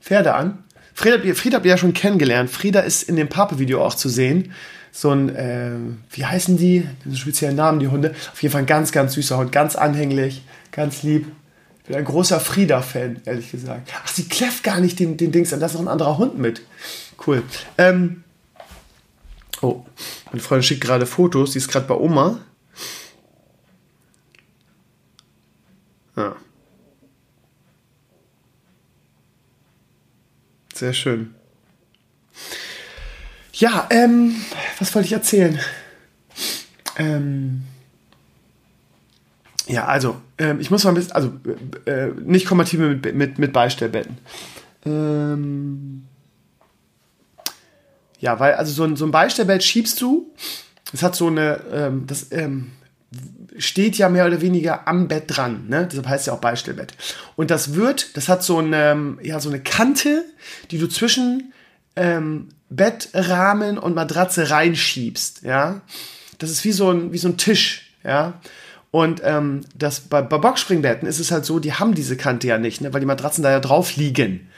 [0.00, 0.64] Pferde an.
[0.94, 2.50] Frieda, Frieda habt ihr ja schon kennengelernt.
[2.50, 4.52] Frieda ist in dem Pape-Video auch zu sehen.
[4.92, 5.70] So ein, äh,
[6.10, 6.86] wie heißen die?
[7.08, 8.14] So speziellen Namen, die Hunde.
[8.32, 9.52] Auf jeden Fall ein ganz, ganz süßer Hund.
[9.52, 11.26] Ganz anhänglich, ganz lieb.
[11.78, 13.92] Ich bin ein großer Frieda-Fan, ehrlich gesagt.
[14.02, 15.60] Ach, sie kläfft gar nicht den, den Dings an.
[15.60, 16.62] Da ist noch ein anderer Hund mit.
[17.24, 17.44] Cool.
[17.78, 18.24] Ähm,
[19.62, 19.84] oh,
[20.32, 21.52] meine Freundin schickt gerade Fotos.
[21.52, 22.40] Die ist gerade bei Oma.
[26.20, 26.36] Ja.
[30.74, 31.34] Sehr schön.
[33.54, 34.36] Ja, ähm,
[34.78, 35.58] was wollte ich erzählen?
[36.96, 37.64] Ähm,
[39.66, 41.32] ja, also, ähm, ich muss mal ein bisschen, also,
[41.86, 44.18] äh, nicht kompatibel mit, mit, mit Beistellbetten.
[44.84, 46.06] Ähm,
[48.18, 50.30] ja, weil, also so ein, so ein Beistellbett schiebst du,
[50.92, 52.72] das hat so eine, ähm, das, ähm,
[53.60, 55.86] steht ja mehr oder weniger am Bett dran, ne?
[55.90, 56.94] Deshalb heißt es ja auch Beistellbett.
[57.36, 60.24] Und das wird, das hat so eine, ja, so eine Kante,
[60.70, 61.52] die du zwischen
[61.96, 65.82] ähm, Bettrahmen und Matratze reinschiebst, ja.
[66.38, 68.40] Das ist wie so ein, wie so ein Tisch, ja.
[68.90, 72.58] Und ähm, das, bei, bei Boxspringbetten ist es halt so, die haben diese Kante ja
[72.58, 72.92] nicht, ne?
[72.92, 74.50] weil die Matratzen da ja drauf liegen.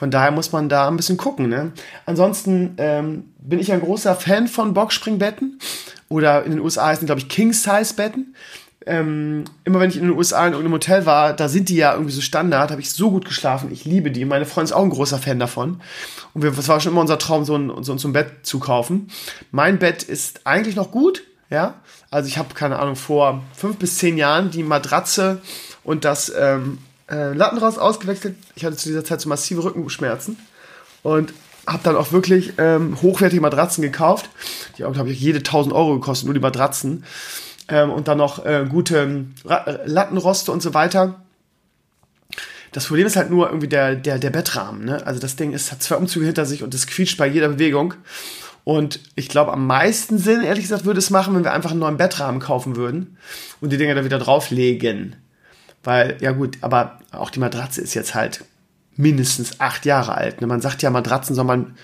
[0.00, 1.50] Von daher muss man da ein bisschen gucken.
[1.50, 1.72] Ne?
[2.06, 5.58] Ansonsten ähm, bin ich ein großer Fan von Boxspringbetten
[6.08, 8.34] oder in den USA heißen glaube ich, King-Size-Betten.
[8.86, 11.92] Ähm, immer wenn ich in den USA in irgendeinem Hotel war, da sind die ja
[11.92, 13.70] irgendwie so Standard, habe ich so gut geschlafen.
[13.70, 14.24] Ich liebe die.
[14.24, 15.82] Meine Freundin ist auch ein großer Fan davon.
[16.32, 18.58] Und wir, das war schon immer unser Traum, so ein, so, so ein Bett zu
[18.58, 19.08] kaufen.
[19.50, 21.74] Mein Bett ist eigentlich noch gut, ja.
[22.10, 25.42] Also ich habe, keine Ahnung, vor fünf bis zehn Jahren die Matratze
[25.84, 26.78] und das ähm,
[27.10, 28.36] äh, Lattenrost ausgewechselt.
[28.54, 30.38] Ich hatte zu dieser Zeit so massive Rückenschmerzen.
[31.02, 31.32] Und
[31.66, 34.30] habe dann auch wirklich ähm, hochwertige Matratzen gekauft.
[34.76, 37.04] Die haben, glaube ich, jede 1000 Euro gekostet, nur die Matratzen.
[37.68, 41.20] Ähm, und dann noch äh, gute äh, Lattenroste und so weiter.
[42.72, 44.84] Das Problem ist halt nur irgendwie der, der, der Bettrahmen.
[44.84, 45.04] Ne?
[45.06, 47.94] Also das Ding ist, hat zwei Umzüge hinter sich und es quietscht bei jeder Bewegung.
[48.64, 51.80] Und ich glaube, am meisten Sinn, ehrlich gesagt, würde es machen, wenn wir einfach einen
[51.80, 53.16] neuen Bettrahmen kaufen würden
[53.60, 55.16] und die Dinger da wieder drauflegen.
[55.82, 58.44] Weil, ja gut, aber auch die Matratze ist jetzt halt
[58.96, 60.40] mindestens acht Jahre alt.
[60.40, 60.46] Ne?
[60.46, 61.76] Man sagt ja, Matratzen soll man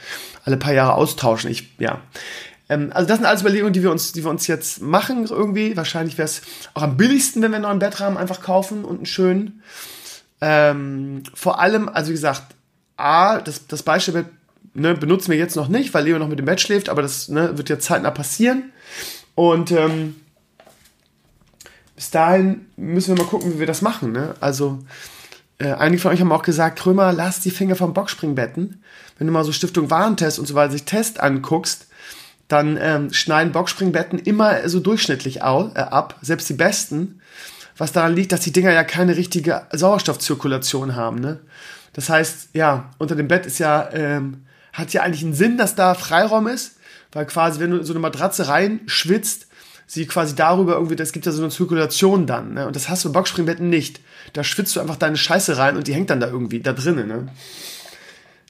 [0.45, 1.51] alle paar Jahre austauschen.
[1.51, 2.01] Ich, ja.
[2.69, 5.77] Ähm, also das sind alles Überlegungen, die wir uns, die wir uns jetzt machen irgendwie.
[5.77, 6.43] Wahrscheinlich wäre es
[6.75, 9.63] auch am billigsten, wenn wir einen neuen Bettrahmen einfach kaufen und einen schönen.
[10.41, 12.55] Ähm, vor allem, also wie gesagt,
[12.97, 14.27] A, das, das Beispielbett
[14.75, 17.29] ne, benutzen wir jetzt noch nicht, weil Leo noch mit dem Bett schläft, aber das
[17.29, 18.73] ne, wird ja zeitnah passieren.
[19.35, 20.17] Und ähm,
[21.97, 24.13] bis dahin müssen wir mal gucken, wie wir das machen.
[24.13, 24.35] Ne?
[24.41, 24.79] Also
[25.59, 28.83] äh, einige von euch haben auch gesagt, Krömer, lass die Finger vom Boxspringbetten.
[29.19, 31.87] Wenn du mal so Stiftung Warentest und so weiter sich Test anguckst,
[32.49, 37.21] dann ähm, schneiden Boxspringbetten immer so durchschnittlich au, äh, ab, selbst die besten,
[37.77, 41.19] was daran liegt, dass die Dinger ja keine richtige Sauerstoffzirkulation haben.
[41.19, 41.41] Ne?
[41.95, 45.75] Das heißt, ja, unter dem Bett ist ja, ähm, hat ja eigentlich einen Sinn, dass
[45.75, 46.77] da Freiraum ist,
[47.13, 49.46] weil quasi, wenn du in so eine Matratze reinschwitzt,
[49.87, 52.67] sie quasi darüber irgendwie, es gibt ja so eine Zirkulation dann, ne?
[52.67, 54.01] Und das hast du bei Boxspringbetten nicht.
[54.33, 57.07] Da schwitzt du einfach deine Scheiße rein und die hängt dann da irgendwie da drinnen,
[57.07, 57.29] ne?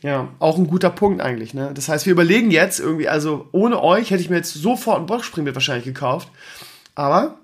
[0.02, 1.72] Ja, auch ein guter Punkt eigentlich, ne?
[1.74, 5.06] Das heißt, wir überlegen jetzt irgendwie, also ohne euch hätte ich mir jetzt sofort ein
[5.06, 6.28] Boxspringbett wahrscheinlich gekauft.
[6.94, 7.36] Aber,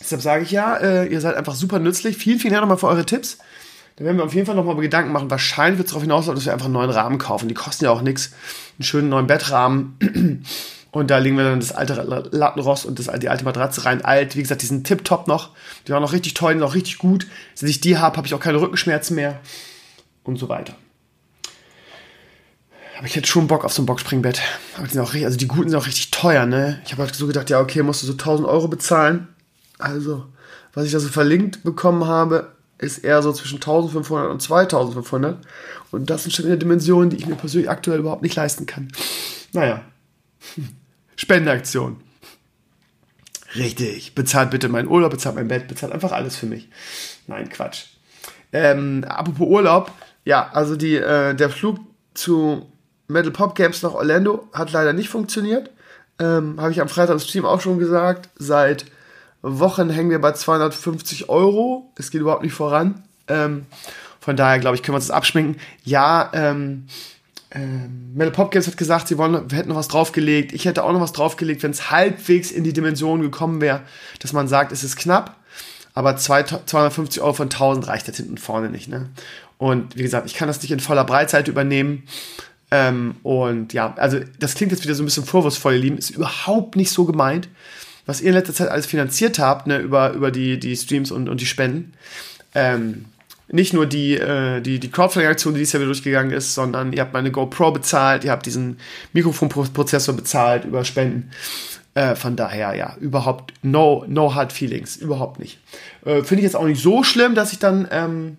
[0.00, 2.16] deshalb sage ich ja, äh, ihr seid einfach super nützlich.
[2.16, 3.38] Vielen, vielen Dank nochmal für eure Tipps.
[3.96, 5.30] Da werden wir auf jeden Fall nochmal Gedanken machen.
[5.30, 7.48] Wahrscheinlich wird es darauf hinauslaufen, dass wir einfach einen neuen Rahmen kaufen.
[7.48, 8.32] Die kosten ja auch nichts.
[8.78, 9.96] Einen schönen neuen Bettrahmen.
[10.94, 11.94] Und da legen wir dann das alte
[12.30, 14.04] Lattenrost und das, die alte Matratze rein.
[14.04, 15.50] Alt, wie gesagt, die sind tipptopp noch.
[15.88, 17.26] Die waren noch richtig toll, noch richtig gut.
[17.58, 19.40] Wenn ich die habe, habe ich auch keine Rückenschmerzen mehr.
[20.22, 20.76] Und so weiter.
[22.96, 24.40] Aber ich hätte schon Bock auf so ein Boxspringbett.
[24.76, 26.80] Aber die sind auch richtig, also die guten sind auch richtig teuer, ne?
[26.86, 29.26] Ich habe halt so gedacht, ja, okay, musst du so 1000 Euro bezahlen.
[29.80, 30.26] Also,
[30.74, 35.38] was ich da so verlinkt bekommen habe, ist eher so zwischen 1500 und 2500.
[35.90, 38.66] Und das sind schon in der Dimension, die ich mir persönlich aktuell überhaupt nicht leisten
[38.66, 38.92] kann.
[39.52, 39.82] Naja.
[41.16, 42.00] Spendeaktion.
[43.56, 44.14] Richtig.
[44.14, 46.68] Bezahlt bitte meinen Urlaub, bezahlt mein Bett, bezahlt einfach alles für mich.
[47.26, 47.84] Nein, Quatsch.
[48.52, 49.92] Ähm, apropos Urlaub,
[50.24, 51.78] ja, also die, äh, der Flug
[52.14, 52.66] zu
[53.08, 55.70] Metal Pop Games nach Orlando hat leider nicht funktioniert.
[56.18, 58.28] Ähm, Habe ich am Freitag im Stream auch schon gesagt.
[58.36, 58.86] Seit
[59.42, 61.92] Wochen hängen wir bei 250 Euro.
[61.96, 63.02] Es geht überhaupt nicht voran.
[63.28, 63.66] Ähm,
[64.20, 65.60] von daher, glaube ich, können wir uns das abschminken.
[65.82, 66.86] Ja, ähm,
[67.54, 70.52] ähm, Mel Popkins hat gesagt, sie wollen, hätten noch was draufgelegt.
[70.52, 73.82] Ich hätte auch noch was draufgelegt, wenn es halbwegs in die Dimension gekommen wäre,
[74.18, 75.36] dass man sagt, es ist knapp.
[75.94, 78.88] Aber 250 Euro von 1000 reicht jetzt hinten vorne nicht.
[78.88, 79.10] Ne?
[79.58, 82.02] Und wie gesagt, ich kann das nicht in voller Breitseite übernehmen.
[82.72, 85.98] Ähm, und ja, also das klingt jetzt wieder so ein bisschen vorwurfsvoll, ihr Lieben.
[85.98, 87.48] Ist überhaupt nicht so gemeint.
[88.06, 91.28] was ihr in letzter Zeit alles finanziert habt, ne, über, über die, die Streams und,
[91.28, 91.94] und die Spenden.
[92.54, 93.06] Ähm,
[93.48, 97.02] nicht nur die, äh, die, die Crowdfunding-Aktion, die dieses Jahr wieder durchgegangen ist, sondern ihr
[97.02, 98.78] habt meine GoPro bezahlt, ihr habt diesen
[99.12, 101.30] Mikrofonprozessor bezahlt über Spenden.
[101.94, 105.60] Äh, von daher, ja, überhaupt no, no hard feelings, überhaupt nicht.
[106.04, 108.36] Äh, Finde ich jetzt auch nicht so schlimm, dass ich dann ähm,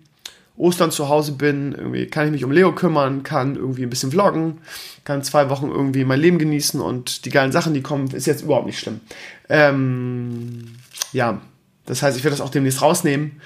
[0.57, 4.11] Ostern zu Hause bin, irgendwie kann ich mich um Leo kümmern, kann irgendwie ein bisschen
[4.11, 4.59] vloggen,
[5.03, 8.43] kann zwei Wochen irgendwie mein Leben genießen und die geilen Sachen, die kommen, ist jetzt
[8.43, 9.01] überhaupt nicht schlimm.
[9.49, 10.75] Ähm,
[11.11, 11.41] ja,
[11.85, 13.41] das heißt, ich werde das auch demnächst rausnehmen.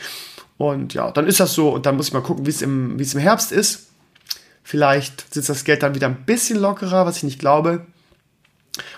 [0.59, 2.99] Und ja, dann ist das so und dann muss ich mal gucken, wie es im,
[2.99, 3.87] wie es im Herbst ist.
[4.61, 7.85] Vielleicht sitzt das Geld dann wieder ein bisschen lockerer, was ich nicht glaube.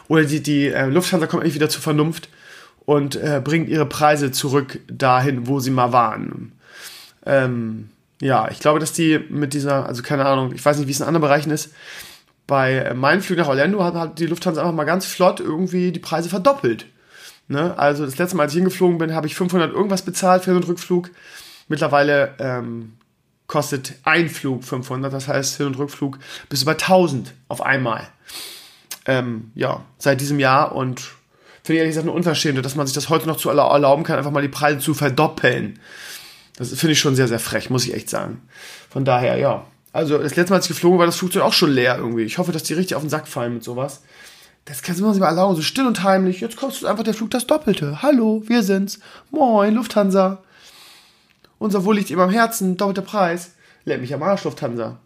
[0.07, 2.29] Oder die, die äh, Lufthansa kommt endlich wieder zur Vernunft
[2.85, 6.53] und äh, bringt ihre Preise zurück dahin, wo sie mal waren.
[7.27, 7.89] Ähm,
[8.19, 10.99] ja, ich glaube, dass die mit dieser, also keine Ahnung, ich weiß nicht, wie es
[10.99, 11.73] in anderen Bereichen ist,
[12.47, 15.91] bei äh, meinem Flug nach Orlando hat, hat die Lufthansa einfach mal ganz flott irgendwie
[15.91, 16.87] die Preise verdoppelt.
[17.47, 17.77] Ne?
[17.77, 20.63] Also das letzte Mal, als ich hingeflogen bin, habe ich 500 irgendwas bezahlt für den
[20.63, 21.11] Rückflug.
[21.71, 22.97] Mittlerweile ähm,
[23.47, 26.19] kostet ein Flug 500, das heißt Hin- und Rückflug
[26.49, 28.09] bis über 1000 auf einmal.
[29.05, 30.99] Ähm, ja, seit diesem Jahr und
[31.63, 34.17] finde ich ehrlich gesagt eine Unverschämte, dass man sich das heute noch zu erlauben kann,
[34.17, 35.79] einfach mal die Preise zu verdoppeln.
[36.57, 38.41] Das finde ich schon sehr, sehr frech, muss ich echt sagen.
[38.89, 39.65] Von daher, ja.
[39.93, 42.23] Also das letzte Mal, als ich geflogen war, das Flugzeug auch schon leer irgendwie.
[42.23, 44.01] Ich hoffe, dass die richtig auf den Sack fallen mit sowas.
[44.65, 46.41] Das kann man sich mal erlauben, so still und heimlich.
[46.41, 48.01] Jetzt kostet einfach der Flug das Doppelte.
[48.01, 48.99] Hallo, wir sind's.
[49.31, 50.43] Moin, Lufthansa.
[51.61, 53.51] Unser Wohl liegt ihm am Herzen, doppelter Preis.
[53.85, 54.97] Leck mich am Arsch, Lufthansa.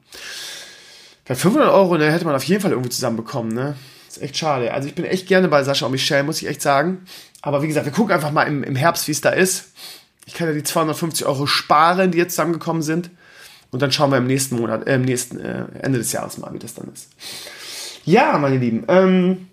[1.27, 3.75] Bei 500 Euro, ne, hätte man auf jeden Fall irgendwie zusammenbekommen, ne?
[4.07, 4.73] Ist echt schade.
[4.73, 7.03] Also ich bin echt gerne bei Sascha und Michelle, muss ich echt sagen.
[7.41, 9.73] Aber wie gesagt, wir gucken einfach mal im, im Herbst, wie es da ist.
[10.27, 13.09] Ich kann ja die 250 Euro sparen, die jetzt zusammengekommen sind.
[13.71, 16.53] Und dann schauen wir im nächsten Monat, äh, im nächsten äh, Ende des Jahres mal,
[16.53, 17.09] wie das dann ist.
[18.05, 18.85] Ja, meine Lieben.
[18.87, 19.49] Ähm,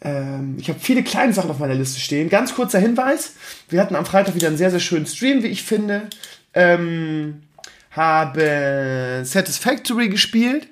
[0.00, 2.28] ähm, ich habe viele kleine Sachen auf meiner Liste stehen.
[2.28, 3.34] Ganz kurzer Hinweis.
[3.68, 6.08] Wir hatten am Freitag wieder einen sehr, sehr schönen Stream, wie ich finde.
[6.54, 7.42] Ähm,
[7.90, 10.68] habe Satisfactory gespielt.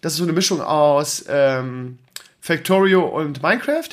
[0.00, 1.98] Das ist so eine Mischung aus ähm,
[2.40, 3.88] Factorio und Minecraft.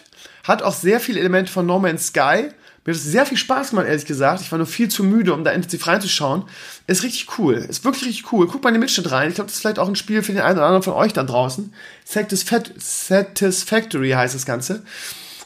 [0.46, 2.50] Hat auch sehr viele Elemente von No Man's Sky.
[2.88, 4.40] Mir hat es sehr viel Spaß gemacht, ehrlich gesagt.
[4.40, 6.44] Ich war nur viel zu müde, um da intensiv reinzuschauen.
[6.88, 7.56] Ist richtig cool.
[7.56, 8.48] Ist wirklich richtig cool.
[8.48, 9.28] Guckt mal in den Mitschnitt rein.
[9.28, 11.12] Ich glaube, das ist vielleicht auch ein Spiel für den einen oder anderen von euch
[11.12, 11.74] da draußen.
[12.06, 14.84] Satisfactory heißt das Ganze.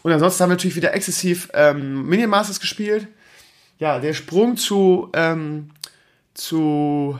[0.03, 3.07] Und ansonsten haben wir natürlich wieder exzessiv ähm, Minion-Masters gespielt.
[3.79, 5.71] Ja, der Sprung zu, ähm,
[6.35, 7.17] zu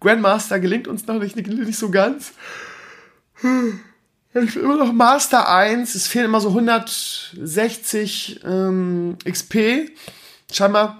[0.00, 2.32] Grandmaster gelingt uns noch nicht, nicht so ganz.
[4.34, 5.94] Ich bin immer noch Master 1.
[5.94, 9.90] Es fehlen immer so 160 ähm, XP.
[10.50, 10.98] Scheinbar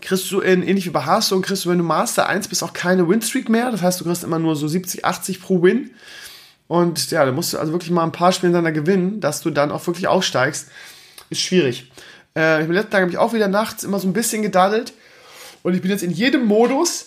[0.00, 2.72] kriegst du in, ähnlich wie bei Hearthstone, kriegst du, wenn du Master 1 bist, auch
[2.72, 3.70] keine Winstreak mehr.
[3.70, 5.92] Das heißt, du kriegst immer nur so 70, 80 pro Win.
[6.66, 9.50] Und ja, da musst du also wirklich mal ein paar Spiele hintereinander gewinnen, dass du
[9.50, 10.66] dann auch wirklich aufsteigst.
[11.30, 11.92] Ist schwierig.
[12.34, 14.92] Äh, Im letzten Tag habe ich auch wieder nachts immer so ein bisschen gedaddelt.
[15.62, 17.06] Und ich bin jetzt in jedem Modus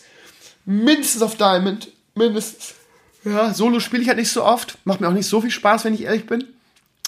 [0.63, 1.89] mindestens auf Diamond.
[2.15, 2.78] Mindestens.
[3.25, 4.77] Ja, Solo spiele ich halt nicht so oft.
[4.85, 6.45] Macht mir auch nicht so viel Spaß, wenn ich ehrlich bin.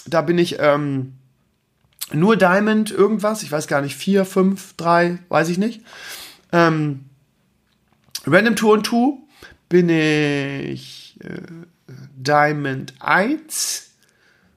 [0.06, 1.14] Da bin ich ähm,
[2.12, 3.44] nur Diamond irgendwas.
[3.44, 5.82] Ich weiß gar nicht, 4, 5, 3, weiß ich nicht.
[6.52, 7.06] Ähm,
[8.26, 9.18] Random Tour und 2
[9.70, 11.42] bin ich äh,
[12.18, 13.92] Diamond 1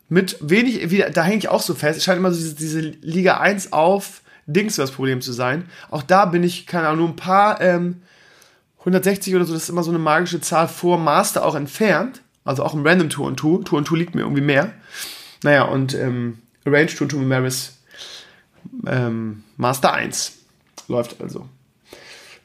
[0.09, 1.99] mit wenig, wie, da hänge ich auch so fest.
[1.99, 5.65] Es scheint immer so diese, diese Liga 1 auf Dings das Problem zu sein.
[5.91, 8.03] Auch da bin ich, keine Ahnung, nur ein paar ähm,
[8.85, 12.20] 160 oder so, das ist immer so eine magische Zahl vor Master auch entfernt.
[12.45, 13.64] Also auch im Random Tour und Tour.
[13.64, 14.72] Tour und Tour liegt mir irgendwie mehr.
[15.43, 17.78] Naja, und ähm, Arrange Tour und Tour Maris
[18.87, 20.32] ähm, Master 1
[20.89, 21.49] läuft also.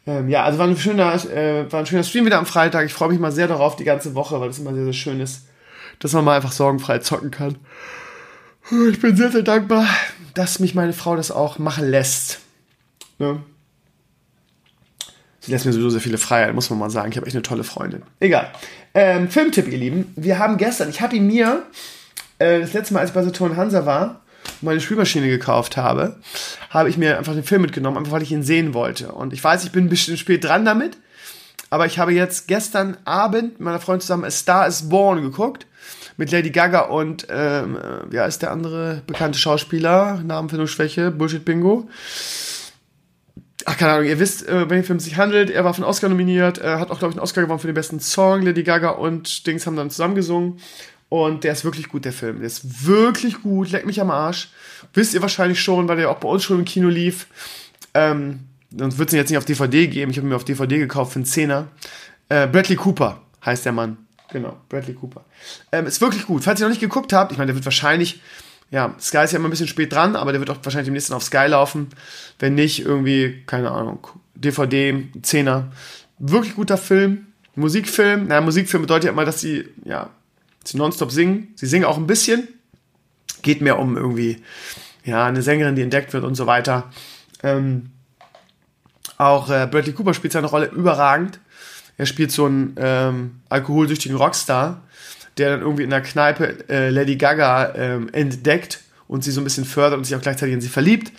[0.08, 2.86] Ähm, ja, also war ein, schöner, äh, war ein schöner Stream wieder am Freitag.
[2.86, 5.20] Ich freue mich mal sehr darauf die ganze Woche, weil es immer sehr, sehr schön
[5.20, 5.48] ist,
[6.00, 7.58] dass man mal einfach sorgenfrei zocken kann.
[8.90, 9.88] Ich bin sehr, sehr dankbar,
[10.36, 12.40] dass mich meine Frau das auch machen lässt.
[13.18, 13.42] Ne?
[15.42, 17.12] Sie lässt mir sowieso sehr viele Freiheit, muss man mal sagen.
[17.12, 18.04] Ich habe echt eine tolle Freundin.
[18.20, 18.52] Egal.
[18.94, 20.14] Ähm, Filmtipp, ihr Lieben.
[20.16, 21.64] Wir haben gestern, ich habe ihn mir
[22.40, 24.22] äh, das letzte Mal, als ich bei Saturn Hansa war,
[24.62, 26.18] meine Spülmaschine gekauft habe,
[26.70, 29.12] habe ich mir einfach den Film mitgenommen, einfach weil ich ihn sehen wollte.
[29.12, 30.98] Und ich weiß, ich bin ein bisschen spät dran damit,
[31.70, 35.68] aber ich habe jetzt gestern Abend mit meiner Freundin zusammen A Star is Born geguckt
[36.18, 37.78] mit Lady Gaga und ähm,
[38.10, 40.22] wie heißt der andere bekannte Schauspieler?
[40.26, 41.88] Namenfindungsschwäche, Bullshit Bingo
[43.66, 45.50] ach keine Ahnung, ihr wisst, äh, welchen Film es sich handelt.
[45.50, 47.76] Er war von Oscar nominiert, er hat auch, glaube ich, einen Oscar gewonnen für den
[47.76, 48.42] besten Song.
[48.42, 50.60] Lady Gaga und Dings haben dann zusammen gesungen.
[51.10, 52.38] Und der ist wirklich gut, der Film.
[52.38, 54.50] Der ist wirklich gut, leck mich am Arsch.
[54.94, 57.28] Wisst ihr wahrscheinlich schon, weil der auch bei uns schon im Kino lief.
[57.96, 58.42] Ähm,
[58.76, 60.12] sonst wird es ihn jetzt nicht auf DVD geben.
[60.12, 61.68] Ich habe mir auf DVD gekauft für einen Zehner.
[62.30, 63.98] Äh, Bradley Cooper heißt der Mann.
[64.32, 65.26] Genau, Bradley Cooper.
[65.72, 66.44] Ähm, ist wirklich gut.
[66.44, 68.22] Falls ihr noch nicht geguckt habt, ich meine, der wird wahrscheinlich
[68.72, 70.94] ja, Sky ist ja immer ein bisschen spät dran, aber der wird auch wahrscheinlich im
[70.94, 71.88] nächsten auf Sky laufen.
[72.38, 75.72] Wenn nicht, irgendwie, keine Ahnung, DVD, Zehner.
[76.20, 77.28] Wirklich guter Film.
[77.56, 78.28] Musikfilm.
[78.28, 80.10] Na, Musikfilm bedeutet ja immer, dass sie, ja,
[80.64, 81.50] sie nonstop singen.
[81.56, 82.48] Sie singen auch ein bisschen.
[83.42, 84.38] Geht mehr um irgendwie,
[85.04, 86.92] ja, eine Sängerin, die entdeckt wird und so weiter.
[87.42, 87.90] Ähm,
[89.18, 91.40] auch äh, Bradley Cooper spielt seine Rolle überragend.
[91.98, 94.84] Er spielt so einen ähm, alkoholsüchtigen Rockstar,
[95.40, 99.44] der dann irgendwie in der Kneipe äh, Lady Gaga ähm, entdeckt und sie so ein
[99.44, 101.12] bisschen fördert und sich auch gleichzeitig in sie verliebt.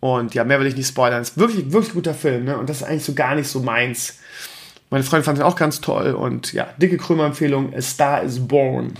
[0.00, 1.20] Und ja, mehr will ich nicht spoilern.
[1.20, 2.58] Ist wirklich, wirklich guter Film, ne?
[2.58, 4.18] Und das ist eigentlich so gar nicht so meins.
[4.88, 8.94] Meine Freundin fand ihn auch ganz toll und ja, dicke Krömer-Empfehlung: A Star is Born.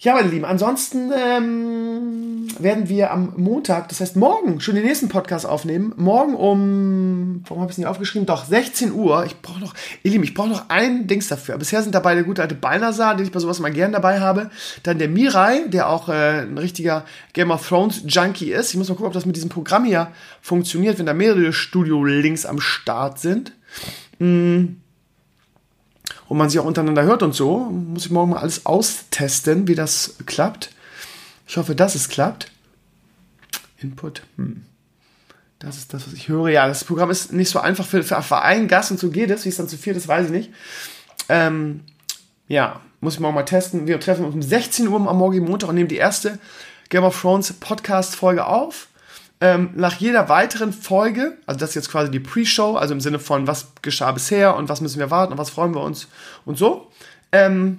[0.00, 5.08] Ja, meine Lieben, ansonsten ähm, werden wir am Montag, das heißt morgen, schon den nächsten
[5.08, 5.92] Podcast aufnehmen.
[5.96, 8.24] Morgen um, warum habe ich es nicht aufgeschrieben?
[8.24, 9.24] Doch, 16 Uhr.
[9.26, 9.74] Ich brauche noch,
[10.04, 11.58] ihr Lieben, ich brauche noch ein Dings dafür.
[11.58, 14.50] Bisher sind dabei der gute alte Balnasar, den ich bei sowas mal gern dabei habe.
[14.84, 18.70] Dann der Mirai, der auch äh, ein richtiger Game of Thrones Junkie ist.
[18.70, 22.46] Ich muss mal gucken, ob das mit diesem Programm hier funktioniert, wenn da mehrere Studio-Links
[22.46, 23.52] am Start sind.
[24.20, 24.76] Mmh
[26.28, 27.58] und man sich auch untereinander hört und so.
[27.58, 30.70] Muss ich morgen mal alles austesten, wie das klappt.
[31.46, 32.50] Ich hoffe, dass es klappt.
[33.78, 34.22] Input.
[34.36, 34.64] Hm.
[35.58, 36.50] Das ist das, was ich höre.
[36.50, 39.30] Ja, das Programm ist nicht so einfach für, für, für einen Gast und so geht
[39.30, 39.44] es.
[39.44, 40.50] Wie es dann zu viel ist, weiß ich nicht.
[41.28, 41.80] Ähm,
[42.46, 43.86] ja, muss ich morgen mal testen.
[43.86, 46.38] Wir treffen uns um 16 Uhr am morgigen Montag und nehmen die erste
[46.90, 48.87] Game of Thrones Podcast-Folge auf
[49.40, 53.18] ähm, nach jeder weiteren Folge, also das ist jetzt quasi die Pre-Show, also im Sinne
[53.18, 56.08] von, was geschah bisher und was müssen wir warten und was freuen wir uns
[56.44, 56.90] und so.
[57.30, 57.78] Ähm,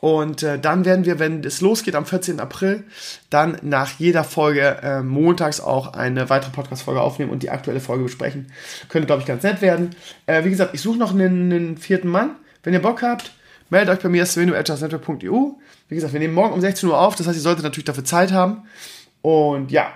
[0.00, 2.38] und äh, dann werden wir, wenn es losgeht am 14.
[2.38, 2.84] April,
[3.30, 8.04] dann nach jeder Folge äh, montags auch eine weitere Podcast-Folge aufnehmen und die aktuelle Folge
[8.04, 8.52] besprechen.
[8.90, 9.96] Könnte, glaube ich, ganz nett werden.
[10.26, 12.36] Äh, wie gesagt, ich suche noch einen, einen, vierten Mann.
[12.62, 13.32] Wenn ihr Bock habt,
[13.70, 15.52] meldet euch bei mir, svenu.network.eu.
[15.88, 18.04] Wie gesagt, wir nehmen morgen um 16 Uhr auf, das heißt, ihr solltet natürlich dafür
[18.04, 18.64] Zeit haben.
[19.26, 19.92] Und ja,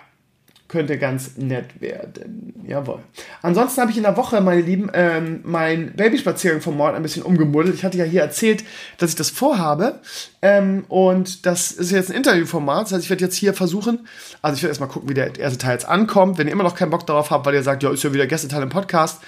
[0.66, 2.64] könnte ganz nett werden.
[2.66, 2.98] Jawohl.
[3.42, 7.22] Ansonsten habe ich in der Woche, meine Lieben, ähm, mein Babyspaziergang vom Mord ein bisschen
[7.22, 7.76] umgemuddelt.
[7.76, 8.64] Ich hatte ja hier erzählt,
[8.98, 10.00] dass ich das vorhabe.
[10.42, 12.86] Ähm, und das ist jetzt ein Interviewformat.
[12.86, 14.08] Das heißt, ich werde jetzt hier versuchen,
[14.42, 16.36] also ich werde erstmal gucken, wie der erste Teil jetzt ankommt.
[16.36, 18.26] Wenn ihr immer noch keinen Bock darauf habt, weil ihr sagt, ja, ist ja wieder
[18.26, 19.20] Gästeteil im Podcast,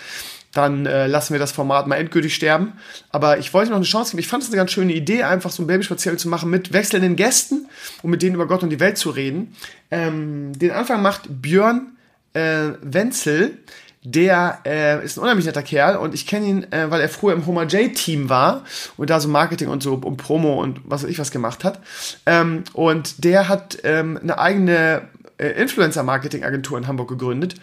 [0.53, 2.74] dann äh, lassen wir das Format mal endgültig sterben.
[3.11, 4.20] Aber ich wollte noch eine Chance geben.
[4.20, 7.16] Ich fand es eine ganz schöne Idee, einfach so ein Babyspaziergang zu machen mit wechselnden
[7.16, 7.68] Gästen
[8.03, 9.55] und mit denen über Gott und die Welt zu reden.
[9.90, 11.96] Ähm, den Anfang macht Björn
[12.34, 13.59] äh, Wenzel.
[14.05, 17.34] Der äh, ist ein unheimlich netter Kerl und ich kenne ihn, äh, weil er früher
[17.34, 18.64] im Homer J-Team war
[18.96, 21.80] und da so Marketing und so um Promo und was weiß ich was gemacht hat.
[22.26, 25.03] Ähm, und der hat ähm, eine eigene
[25.38, 27.55] äh, Influencer-Marketing-Agentur in Hamburg gegründet.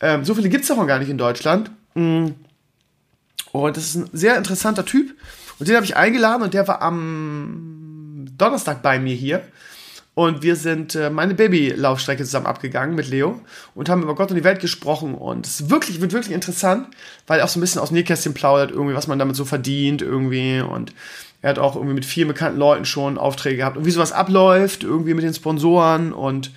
[0.00, 1.70] Ähm, so viele gibt es davon gar nicht in Deutschland.
[1.94, 2.28] Mm.
[3.52, 5.14] Und das ist ein sehr interessanter Typ.
[5.58, 9.42] Und den habe ich eingeladen und der war am Donnerstag bei mir hier.
[10.14, 13.40] Und wir sind äh, meine Babylaufstrecke zusammen abgegangen mit Leo
[13.74, 15.14] und haben über Gott und die Welt gesprochen.
[15.14, 16.86] Und es wirklich, wird wirklich interessant,
[17.26, 19.44] weil er auch so ein bisschen aus dem Nähkästchen plaudert, irgendwie, was man damit so
[19.44, 20.60] verdient, irgendwie.
[20.60, 20.92] Und
[21.42, 24.84] er hat auch irgendwie mit vielen bekannten Leuten schon Aufträge gehabt und wie sowas abläuft,
[24.84, 26.52] irgendwie mit den Sponsoren und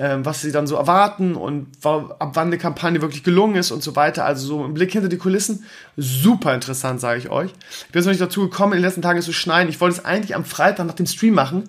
[0.00, 3.82] ähm, was sie dann so erwarten und ab wann eine Kampagne wirklich gelungen ist und
[3.82, 4.24] so weiter.
[4.24, 5.64] Also so ein Blick hinter die Kulissen,
[5.98, 7.50] super interessant, sage ich euch.
[7.50, 9.68] Ich bin jetzt noch nicht dazu gekommen, in den letzten Tagen zu schneiden.
[9.68, 11.64] Ich wollte es eigentlich am Freitag nach dem Stream machen,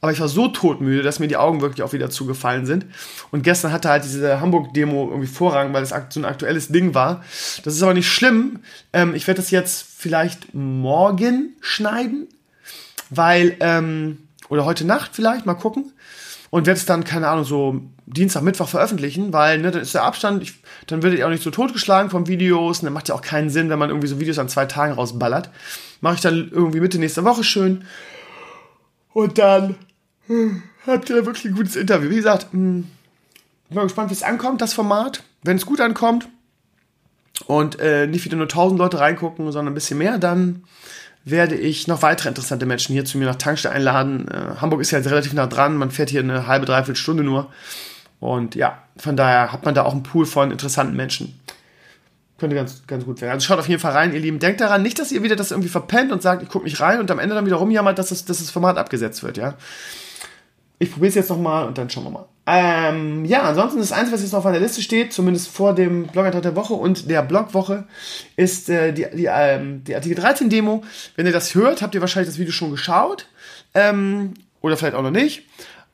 [0.00, 2.86] aber ich war so todmüde, dass mir die Augen wirklich auch wieder zugefallen sind.
[3.32, 7.24] Und gestern hatte halt diese Hamburg-Demo irgendwie Vorrang, weil es so ein aktuelles Ding war.
[7.64, 8.60] Das ist aber nicht schlimm.
[8.92, 12.28] Ähm, ich werde das jetzt vielleicht morgen schneiden,
[13.10, 14.18] weil, ähm,
[14.48, 15.92] oder heute Nacht vielleicht, mal gucken
[16.52, 20.04] und werde es dann, keine Ahnung, so Dienstag, Mittwoch veröffentlichen, weil ne, dann ist der
[20.04, 20.52] Abstand, ich,
[20.86, 23.48] dann wird ihr auch nicht so totgeschlagen von Videos und dann macht ja auch keinen
[23.48, 25.48] Sinn, wenn man irgendwie so Videos an zwei Tagen rausballert.
[26.02, 27.86] Mache ich dann irgendwie Mitte nächster Woche schön
[29.14, 29.76] und dann
[30.26, 32.10] hm, habt ihr wirklich ein gutes Interview.
[32.10, 32.86] Wie gesagt, hm,
[33.68, 35.22] bin mal gespannt, wie es ankommt, das Format.
[35.42, 36.28] Wenn es gut ankommt
[37.46, 40.64] und äh, nicht wieder nur 1000 Leute reingucken, sondern ein bisschen mehr, dann
[41.24, 44.28] werde ich noch weitere interessante Menschen hier zu mir nach Tankstelle einladen.
[44.28, 47.22] Äh, Hamburg ist ja jetzt relativ nah dran, man fährt hier eine halbe, dreiviertel Stunde
[47.22, 47.50] nur.
[48.20, 51.38] Und ja, von daher hat man da auch einen Pool von interessanten Menschen.
[52.38, 53.34] Könnte ganz, ganz gut werden.
[53.34, 54.38] Also schaut auf jeden Fall rein, ihr Lieben.
[54.38, 56.98] Denkt daran, nicht, dass ihr wieder das irgendwie verpennt und sagt, ich gucke nicht rein
[56.98, 59.54] und am Ende dann wieder rumjammert, dass das, dass das Format abgesetzt wird, ja.
[60.78, 62.24] Ich probiere es jetzt nochmal und dann schauen wir mal.
[62.44, 66.08] Ähm, ja, ansonsten das Einzige, was jetzt noch auf meiner Liste steht, zumindest vor dem
[66.08, 67.86] Blog-Eintrag der Woche und der Blogwoche,
[68.36, 70.82] ist äh, die, die, ähm, die Artikel 13 Demo.
[71.14, 73.28] Wenn ihr das hört, habt ihr wahrscheinlich das Video schon geschaut.
[73.74, 75.44] Ähm, oder vielleicht auch noch nicht.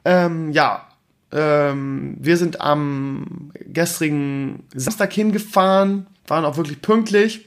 [0.07, 0.89] Ähm, ja,
[1.33, 7.47] ähm, wir sind am gestrigen Samstag hingefahren, waren auch wirklich pünktlich.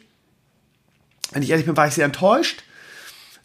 [1.32, 2.64] Wenn ich ehrlich bin, war ich sehr enttäuscht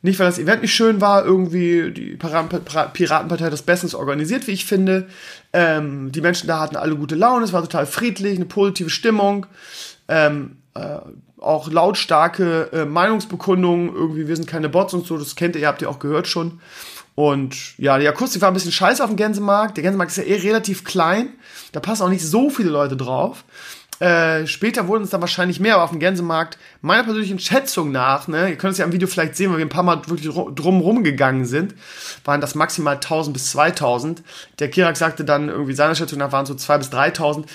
[0.07, 4.65] Nicht, weil das Event nicht schön war, irgendwie die Piratenpartei das bestens organisiert, wie ich
[4.65, 5.09] finde.
[5.53, 9.47] Ähm, die Menschen da hatten alle gute Laune, es war total friedlich, eine positive Stimmung.
[10.07, 10.99] Ähm, äh,
[11.41, 15.83] auch lautstarke äh, Meinungsbekundungen, irgendwie, wir sind keine Bots und so, das kennt ihr, habt
[15.83, 16.61] ihr auch gehört schon.
[17.17, 19.77] Und ja, die Akustik war ein bisschen scheiße auf dem Gänsemarkt.
[19.77, 21.31] Der Gänsemarkt ist ja eh relativ klein.
[21.73, 23.43] Da passen auch nicht so viele Leute drauf.
[23.99, 28.29] Äh, später wurden es dann wahrscheinlich mehr, aber auf dem Gänsemarkt, meiner persönlichen Schätzung nach,
[28.29, 30.33] ne, ihr könnt es ja im Video vielleicht sehen, weil wir ein paar Mal wirklich
[30.55, 31.75] drum gegangen sind,
[32.25, 34.23] waren das maximal 1000 bis 2000.
[34.59, 37.47] Der Kirak sagte dann irgendwie seiner Schätzung nach waren es so 2 bis 3000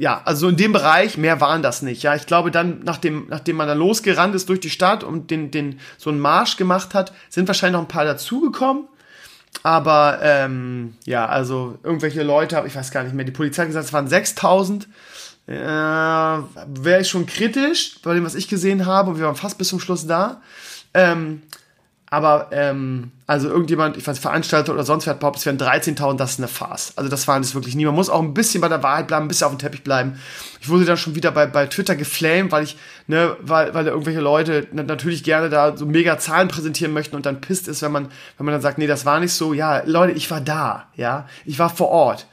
[0.00, 2.02] ja, also in dem Bereich, mehr waren das nicht.
[2.02, 5.50] Ja, ich glaube dann, nachdem, nachdem man dann losgerannt ist durch die Stadt und den,
[5.50, 8.84] den, so einen Marsch gemacht hat, sind wahrscheinlich noch ein paar dazugekommen.
[9.62, 13.84] Aber, ähm, ja, also irgendwelche Leute, ich weiß gar nicht mehr, die Polizei hat gesagt,
[13.88, 14.88] es waren 6000.
[15.50, 19.10] Äh, Wäre ich schon kritisch bei dem, was ich gesehen habe.
[19.10, 20.40] Und wir waren fast bis zum Schluss da.
[20.94, 21.42] Ähm,
[22.12, 26.16] aber, ähm, also irgendjemand, ich weiß, Veranstalter oder sonst wer hat behauptet, es wären 13.000,
[26.16, 26.92] das ist eine Farce.
[26.96, 27.84] Also das waren es wirklich nie.
[27.84, 30.20] Man muss auch ein bisschen bei der Wahrheit bleiben, ein bisschen auf dem Teppich bleiben.
[30.60, 32.76] Ich wurde dann schon wieder bei, bei Twitter geflamed, weil ich,
[33.06, 37.26] ne, weil, weil da irgendwelche Leute natürlich gerne da so mega Zahlen präsentieren möchten und
[37.26, 39.54] dann pisst ist, wenn man, wenn man dann sagt, nee, das war nicht so.
[39.54, 41.28] Ja, Leute, ich war da, ja.
[41.44, 42.26] Ich war vor Ort.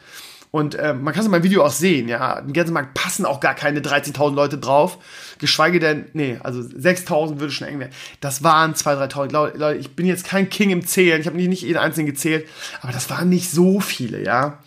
[0.58, 2.40] Und äh, man kann es in meinem Video auch sehen, ja.
[2.40, 4.98] Im Gänsemarkt passen auch gar keine 13.000 Leute drauf.
[5.38, 7.92] Geschweige denn, nee, also 6.000 würde schon eng werden.
[8.22, 9.32] Das waren 2.000, 3.000.
[9.56, 11.22] Leute, ich bin jetzt kein King im Zählen.
[11.22, 12.48] Ich habe nicht, jeden einzelnen gezählt.
[12.82, 14.58] Aber das waren nicht so viele, ja.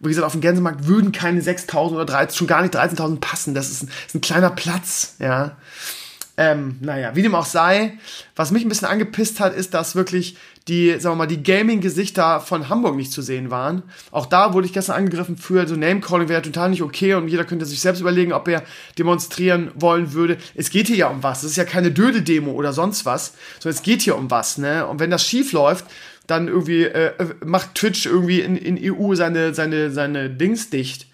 [0.00, 3.54] Wie gesagt, auf dem Gänsemarkt würden keine 6.000 oder 13, schon gar nicht 13.000 passen.
[3.54, 5.56] Das ist ein, ist ein kleiner Platz, ja.
[6.38, 7.98] Ähm, naja, wie dem auch sei,
[8.34, 10.36] was mich ein bisschen angepisst hat, ist, dass wirklich
[10.68, 13.84] die, sagen wir mal, die Gaming-Gesichter von Hamburg nicht zu sehen waren.
[14.10, 17.44] Auch da wurde ich gestern angegriffen für so Name-Calling wäre total nicht okay und jeder
[17.44, 18.64] könnte sich selbst überlegen, ob er
[18.98, 20.36] demonstrieren wollen würde.
[20.54, 21.42] Es geht hier ja um was.
[21.42, 24.86] Es ist ja keine Dödel-Demo oder sonst was, sondern es geht hier um was, ne?
[24.86, 25.86] Und wenn das schief läuft,
[26.26, 27.12] dann irgendwie äh,
[27.44, 31.06] macht Twitch irgendwie in, in EU seine, seine, seine Dings dicht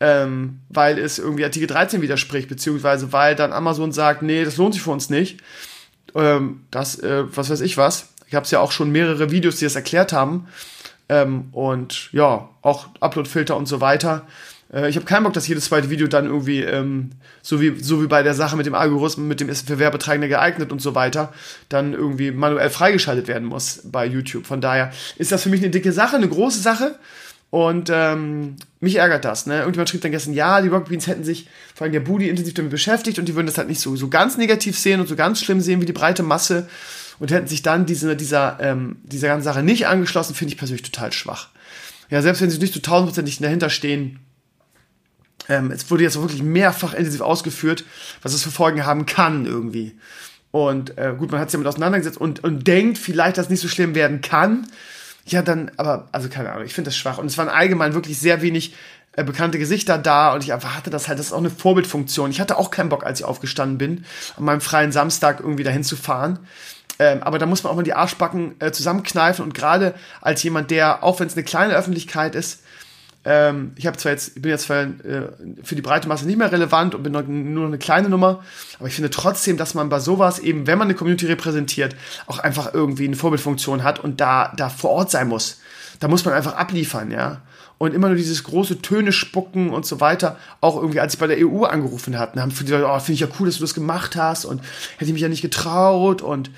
[0.00, 4.74] ähm, weil es irgendwie Artikel 13 widerspricht, beziehungsweise weil dann Amazon sagt, nee, das lohnt
[4.74, 5.40] sich für uns nicht.
[6.14, 8.12] Ähm, das, äh, was weiß ich was.
[8.26, 10.48] Ich habe es ja auch schon mehrere Videos, die das erklärt haben.
[11.08, 14.26] Ähm, und ja, auch Uploadfilter und so weiter.
[14.72, 17.10] Äh, ich habe keinen Bock, dass jedes zweite Video dann irgendwie, ähm,
[17.42, 20.28] so, wie, so wie bei der Sache mit dem Algorithmus, mit dem ist für Werbetreibende
[20.28, 21.32] geeignet und so weiter,
[21.68, 24.46] dann irgendwie manuell freigeschaltet werden muss bei YouTube.
[24.46, 26.96] Von daher ist das für mich eine dicke Sache, eine große Sache.
[27.50, 29.46] Und ähm, mich ärgert das.
[29.46, 29.58] Ne?
[29.58, 32.54] Irgendjemand schrieb dann gestern, ja, die Rocket Beans hätten sich, vor allem der Budi, intensiv
[32.54, 35.16] damit beschäftigt und die würden das halt nicht so, so ganz negativ sehen und so
[35.16, 36.68] ganz schlimm sehen wie die breite Masse
[37.18, 40.82] und hätten sich dann diese, dieser, ähm, dieser ganzen Sache nicht angeschlossen, finde ich persönlich
[40.82, 41.48] total schwach.
[42.10, 44.18] Ja, selbst wenn sie nicht so tausendprozentig dahinter stehen,
[45.48, 47.84] ähm, es wurde jetzt wirklich mehrfach intensiv ausgeführt,
[48.22, 49.96] was es für Folgen haben kann irgendwie.
[50.50, 53.60] Und äh, gut, man hat sich damit auseinandergesetzt und, und denkt vielleicht, dass es nicht
[53.60, 54.66] so schlimm werden kann.
[55.28, 57.18] Ja, dann, aber, also keine Ahnung, ich finde das schwach.
[57.18, 58.74] Und es waren allgemein wirklich sehr wenig
[59.12, 62.30] äh, bekannte Gesichter da und ich erwarte das halt, das ist auch eine Vorbildfunktion.
[62.30, 64.04] Ich hatte auch keinen Bock, als ich aufgestanden bin,
[64.36, 66.38] an meinem freien Samstag irgendwie dahin zu fahren.
[66.98, 70.70] Ähm, aber da muss man auch mal die Arschbacken äh, zusammenkneifen und gerade als jemand,
[70.70, 72.62] der, auch wenn es eine kleine Öffentlichkeit ist,
[73.24, 76.52] ähm, ich habe zwar jetzt, bin jetzt für, äh, für die breite Masse nicht mehr
[76.52, 78.42] relevant und bin noch, nur noch eine kleine Nummer,
[78.78, 81.96] aber ich finde trotzdem, dass man bei sowas eben, wenn man eine Community repräsentiert,
[82.26, 85.60] auch einfach irgendwie eine Vorbildfunktion hat und da, da vor Ort sein muss.
[86.00, 87.42] Da muss man einfach abliefern, ja.
[87.76, 90.36] Und immer nur dieses große Töne spucken und so weiter.
[90.60, 93.20] Auch irgendwie, als ich bei der EU angerufen hatte, haben viele Leute, oh, finde ich
[93.20, 94.60] ja cool, dass du das gemacht hast und
[94.94, 96.50] hätte ich mich ja nicht getraut und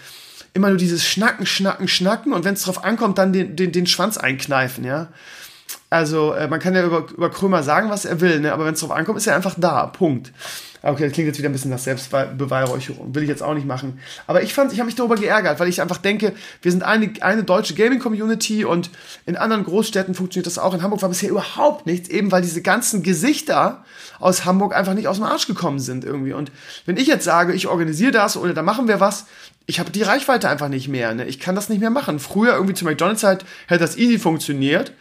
[0.55, 3.87] immer nur dieses Schnacken, Schnacken, Schnacken und wenn es drauf ankommt, dann den, den, den
[3.87, 5.09] Schwanz einkneifen, ja.
[5.91, 8.53] Also, äh, man kann ja über, über Krömer sagen, was er will, ne?
[8.53, 9.87] aber wenn es drauf ankommt, ist er einfach da.
[9.87, 10.33] Punkt.
[10.83, 13.15] Okay, das klingt jetzt wieder ein bisschen nach Selbstbeweihräucherung.
[13.15, 14.01] Will ich jetzt auch nicht machen.
[14.27, 16.33] Aber ich fand, ich habe mich darüber geärgert, weil ich einfach denke,
[16.63, 18.89] wir sind eine, eine deutsche Gaming-Community und
[19.27, 20.73] in anderen Großstädten funktioniert das auch.
[20.73, 23.85] In Hamburg war bisher überhaupt nichts, eben weil diese ganzen Gesichter
[24.21, 26.33] aus Hamburg einfach nicht aus dem Arsch gekommen sind irgendwie.
[26.33, 26.51] Und
[26.87, 29.27] wenn ich jetzt sage, ich organisiere das oder da machen wir was,
[29.67, 31.15] ich habe die Reichweite einfach nicht mehr.
[31.15, 31.27] Ne?
[31.27, 32.21] Ich kann das nicht mehr machen.
[32.21, 34.93] Früher irgendwie zu McDonalds-Zeit hätte das easy funktioniert.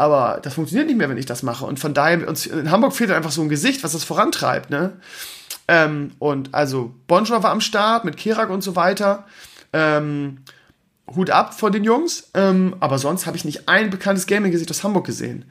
[0.00, 1.66] Aber das funktioniert nicht mehr, wenn ich das mache.
[1.66, 4.94] Und von daher, uns in Hamburg fehlt einfach so ein Gesicht, was das vorantreibt, ne?
[5.68, 9.26] Ähm, und also Bonjour war am Start mit Kerak und so weiter.
[9.74, 10.38] Ähm,
[11.14, 12.30] Hut ab vor den Jungs.
[12.32, 15.44] Ähm, aber sonst habe ich nicht ein bekanntes Gaming-Gesicht aus Hamburg gesehen.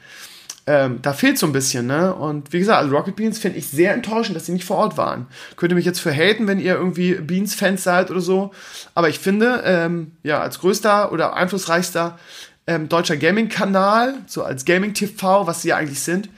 [0.66, 2.16] Ähm, da fehlt so ein bisschen, ne?
[2.16, 4.98] Und wie gesagt, also Rocket Beans finde ich sehr enttäuschend, dass sie nicht vor Ort
[4.98, 5.28] waren.
[5.58, 8.50] Könnt ihr mich jetzt für haten, wenn ihr irgendwie Beans-Fans seid oder so.
[8.96, 12.18] Aber ich finde, ähm, ja, als größter oder einflussreichster
[12.70, 16.30] ähm, deutscher Gaming-Kanal, so als Gaming-TV, was sie ja eigentlich sind,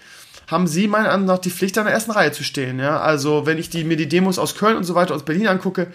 [0.48, 2.80] haben sie meiner Ansicht nach die Pflicht, an der ersten Reihe zu stehen.
[2.80, 3.02] Ja?
[3.02, 5.88] Also wenn ich die, mir die Demos aus Köln und so weiter, aus Berlin angucke,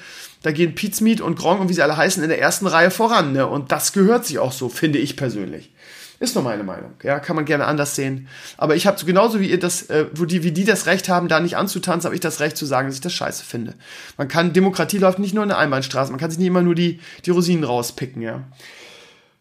[0.42, 3.32] da gehen Pizmeet und Gronk und wie sie alle heißen in der ersten Reihe voran.
[3.32, 3.46] Ne?
[3.46, 5.72] Und das gehört sich auch so, finde ich persönlich.
[6.18, 6.92] Ist nur meine Meinung.
[7.02, 8.28] Ja, kann man gerne anders sehen.
[8.56, 11.08] Aber ich habe so genauso wie ihr das, äh, wo die, wie die das Recht
[11.08, 13.74] haben, da nicht anzutanzen, habe ich das Recht zu sagen, dass ich das scheiße finde.
[14.16, 16.74] Man kann, Demokratie läuft nicht nur in der Einbahnstraße, man kann sich nicht immer nur
[16.74, 18.44] die, die Rosinen rauspicken, ja.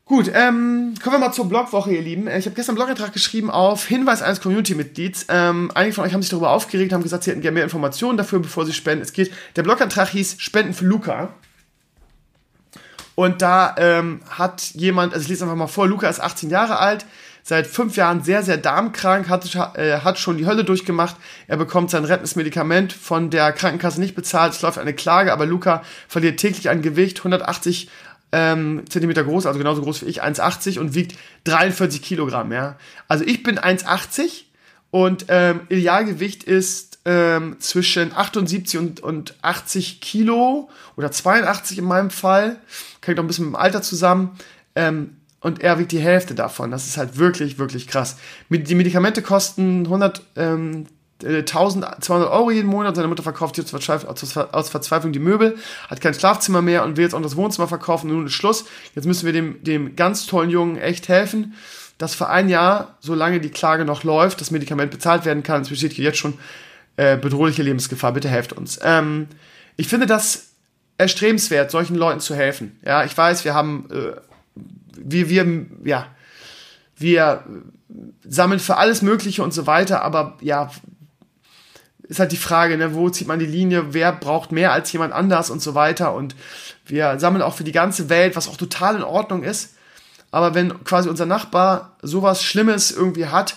[0.07, 2.27] Gut, ähm, kommen wir mal zur Blogwoche, ihr Lieben.
[2.27, 5.25] Ich habe gestern einen Blogantrag geschrieben auf Hinweis eines Community-Mitglieds.
[5.29, 8.15] Ähm, einige von euch haben sich darüber aufgeregt, haben gesagt, sie hätten gerne mehr Informationen
[8.15, 9.01] dafür, bevor sie spenden.
[9.01, 11.29] Es geht, der Blogantrag hieß Spenden für Luca.
[13.15, 16.77] Und da ähm, hat jemand, also ich lese einfach mal vor, Luca ist 18 Jahre
[16.77, 17.07] alt,
[17.41, 21.15] seit fünf Jahren sehr, sehr darmkrank, hat, äh, hat schon die Hölle durchgemacht.
[21.47, 24.53] Er bekommt sein rettendes Medikament von der Krankenkasse nicht bezahlt.
[24.53, 27.89] Es läuft eine Klage, aber Luca verliert täglich an Gewicht, 180
[28.35, 32.75] ähm, Zentimeter groß, also genauso groß wie ich, 1,80 und wiegt 43 Kilogramm, ja.
[33.07, 34.43] Also ich bin 1,80
[34.91, 42.09] und ähm, Idealgewicht ist ähm, zwischen 78 und, und 80 Kilo oder 82 in meinem
[42.09, 42.57] Fall.
[43.05, 44.37] Hängt auch ein bisschen mit dem Alter zusammen.
[44.75, 46.71] Ähm, und er wiegt die Hälfte davon.
[46.71, 48.17] Das ist halt wirklich, wirklich krass.
[48.49, 50.87] Die Medikamente kosten 100, ähm,
[51.23, 52.95] 1200 Euro jeden Monat.
[52.95, 53.65] Seine Mutter verkauft hier
[54.51, 55.57] aus Verzweiflung die Möbel,
[55.89, 58.09] hat kein Schlafzimmer mehr und will jetzt auch das Wohnzimmer verkaufen.
[58.09, 58.65] Nun ist Schluss.
[58.95, 61.53] Jetzt müssen wir dem, dem ganz tollen Jungen echt helfen,
[61.97, 65.61] dass für ein Jahr, solange die Klage noch läuft, das Medikament bezahlt werden kann.
[65.61, 66.37] Es besteht jetzt schon
[66.97, 68.11] äh, bedrohliche Lebensgefahr.
[68.11, 68.79] Bitte helft uns.
[68.83, 69.27] Ähm,
[69.77, 70.49] ich finde das
[70.97, 72.79] erstrebenswert, solchen Leuten zu helfen.
[72.85, 74.15] Ja, ich weiß, wir haben, äh,
[74.97, 76.07] wir, wir, ja,
[76.97, 77.43] wir
[78.27, 80.71] sammeln für alles Mögliche und so weiter, aber ja,
[82.07, 85.13] ist halt die Frage, ne, wo zieht man die Linie, wer braucht mehr als jemand
[85.13, 86.13] anders und so weiter.
[86.13, 86.35] Und
[86.85, 89.75] wir sammeln auch für die ganze Welt, was auch total in Ordnung ist.
[90.31, 93.55] Aber wenn quasi unser Nachbar sowas Schlimmes irgendwie hat,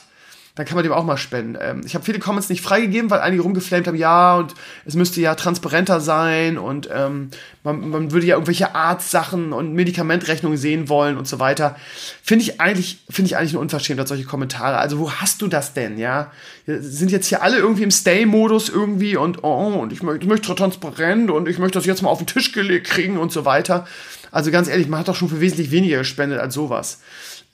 [0.59, 1.57] dann kann man dem auch mal spenden.
[1.61, 4.55] Ähm, ich habe viele Comments nicht freigegeben, weil einige rumgeflamed haben, ja, und
[4.87, 7.31] es müsste ja transparenter sein und ähm,
[7.63, 11.77] man, man würde ja irgendwelche Arztsachen und Medikamentrechnungen sehen wollen und so weiter.
[12.25, 14.79] Finde ich eigentlich, finde ich eigentlich eine Unverschämtheit, solche Kommentare.
[14.79, 16.33] Also wo hast du das denn, ja?
[16.67, 20.53] Sind jetzt hier alle irgendwie im Stay-Modus irgendwie und oh, und ich möchte, ich möchte
[20.57, 23.87] transparent und ich möchte das jetzt mal auf den Tisch gelegt kriegen und so weiter.
[24.31, 27.01] Also ganz ehrlich, man hat doch schon für wesentlich weniger gespendet als sowas.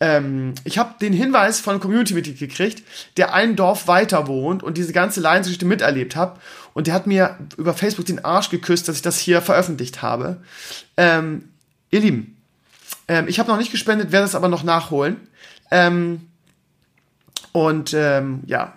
[0.01, 2.83] Ähm, ich habe den Hinweis von einem Community-Mitglied gekriegt,
[3.17, 6.41] der ein Dorf weiter wohnt und diese ganze Leidensgeschichte miterlebt hat.
[6.73, 10.39] Und der hat mir über Facebook den Arsch geküsst, dass ich das hier veröffentlicht habe.
[10.97, 11.49] Ähm,
[11.91, 12.37] ihr Lieben,
[13.07, 15.17] ähm, ich habe noch nicht gespendet, werde es aber noch nachholen.
[15.71, 16.29] Ähm,
[17.53, 18.77] und ähm, ja,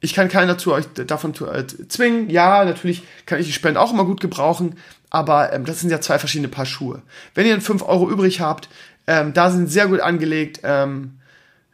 [0.00, 2.30] ich kann keinen dazu euch davon äh, zwingen.
[2.30, 4.76] Ja, natürlich kann ich die Spende auch immer gut gebrauchen,
[5.10, 7.02] aber ähm, das sind ja zwei verschiedene Paar Schuhe.
[7.34, 8.68] Wenn ihr 5 Euro übrig habt,
[9.06, 10.60] ähm, da sind sehr gut angelegt.
[10.64, 11.18] Ähm,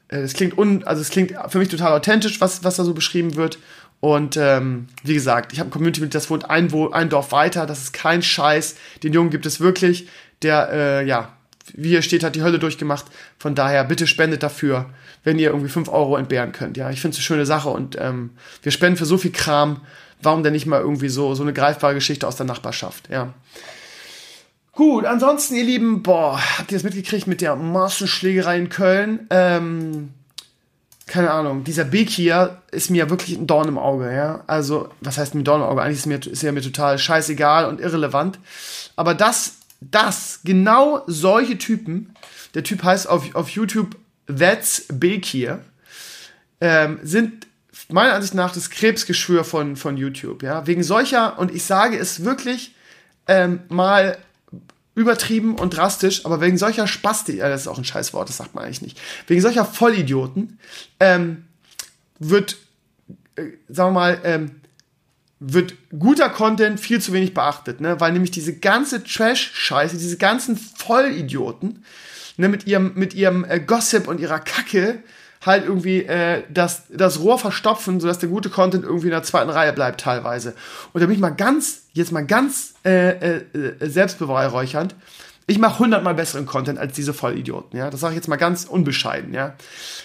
[0.08, 2.94] äh, es klingt un, also es klingt für mich total authentisch, was, was da so
[2.94, 3.58] beschrieben wird.
[4.00, 7.32] Und ähm, wie gesagt, ich habe ein Community mit, das wohnt ein, wo, ein Dorf
[7.32, 7.66] weiter.
[7.66, 8.76] Das ist kein Scheiß.
[9.02, 10.08] Den Jungen gibt es wirklich.
[10.42, 11.36] Der, äh, ja,
[11.74, 13.06] wie hier steht, hat die Hölle durchgemacht.
[13.38, 14.90] Von daher, bitte spendet dafür,
[15.24, 16.76] wenn ihr irgendwie 5 Euro entbehren könnt.
[16.76, 18.30] Ja, ich finde es eine schöne Sache und ähm,
[18.62, 19.80] wir spenden für so viel Kram.
[20.20, 23.08] Warum denn nicht mal irgendwie so, so eine greifbare Geschichte aus der Nachbarschaft?
[23.10, 23.34] Ja.
[24.72, 29.26] Gut, ansonsten, ihr Lieben, boah, habt ihr das mitgekriegt mit der Massenschlägerei in Köln?
[29.30, 30.10] Ähm,
[31.06, 34.44] keine Ahnung, dieser Big hier ist mir wirklich ein Dorn im Auge, ja.
[34.46, 35.82] Also, was heißt ein Dorn im Auge?
[35.82, 38.38] Eigentlich ist, mir, ist er mir total scheißegal und irrelevant.
[38.96, 42.14] Aber das, das, genau solche Typen,
[42.54, 43.96] der Typ heißt auf, auf YouTube
[44.26, 45.64] That's Big hier,
[46.60, 47.46] ähm, sind
[47.88, 50.66] meiner Ansicht nach das Krebsgeschwür von, von YouTube, ja.
[50.66, 52.74] Wegen solcher, und ich sage es wirklich
[53.26, 54.18] ähm, mal
[54.94, 58.54] übertrieben und drastisch, aber wegen solcher Spasti, ja, das ist auch ein Scheißwort, das sagt
[58.54, 60.58] man eigentlich nicht, wegen solcher Vollidioten
[61.00, 61.44] ähm,
[62.18, 62.58] wird,
[63.36, 64.50] äh, sagen wir mal, ähm,
[65.40, 67.98] wird guter Content viel zu wenig beachtet, ne?
[68.00, 71.84] weil nämlich diese ganze Trash-Scheiße, diese ganzen Vollidioten,
[72.36, 75.02] ne, mit ihrem, mit ihrem äh, Gossip und ihrer Kacke,
[75.44, 79.50] halt irgendwie äh, das, das Rohr verstopfen, sodass der gute Content irgendwie in der zweiten
[79.50, 80.54] Reihe bleibt teilweise.
[80.92, 83.44] Und da bin ich mal ganz, jetzt mal ganz äh, äh,
[83.80, 84.94] selbstbeweihräuchernd.
[85.48, 87.90] Ich mache hundertmal besseren Content als diese Vollidioten, ja.
[87.90, 89.54] Das sage ich jetzt mal ganz unbescheiden, ja.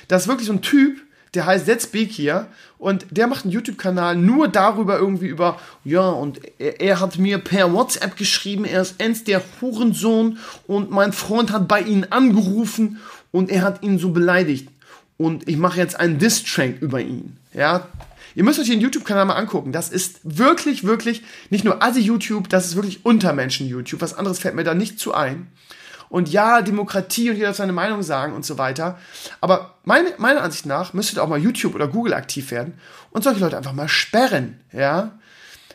[0.07, 0.99] Das ist wirklich so ein Typ,
[1.33, 2.47] der heißt Setz Beek hier
[2.77, 7.37] und der macht einen YouTube-Kanal nur darüber irgendwie über, ja, und er, er, hat mir
[7.37, 12.99] per WhatsApp geschrieben, er ist Enz der Hurensohn und mein Freund hat bei ihm angerufen
[13.31, 14.69] und er hat ihn so beleidigt
[15.17, 17.37] und ich mache jetzt einen Diss-Track über ihn.
[17.53, 17.87] Ja,
[18.37, 19.71] Ihr müsst euch den YouTube-Kanal mal angucken.
[19.71, 23.99] Das ist wirklich, wirklich nicht nur Assi-YouTube, das ist wirklich Untermenschen-YouTube.
[23.99, 25.47] Was anderes fällt mir da nicht zu ein.
[26.09, 28.97] Und ja, Demokratie und jeder seine Meinung sagen und so weiter.
[29.41, 32.79] Aber meine, meiner Ansicht nach müsstet auch mal YouTube oder Google aktiv werden
[33.11, 35.17] und solche Leute einfach mal sperren, ja.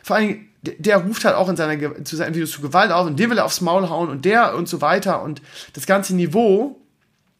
[0.01, 3.07] Vor Dingen, der, der ruft halt auch in seiner, zu seinen Videos zu Gewalt auf
[3.07, 5.41] und den will er aufs Maul hauen und der und so weiter und
[5.73, 6.79] das ganze Niveau,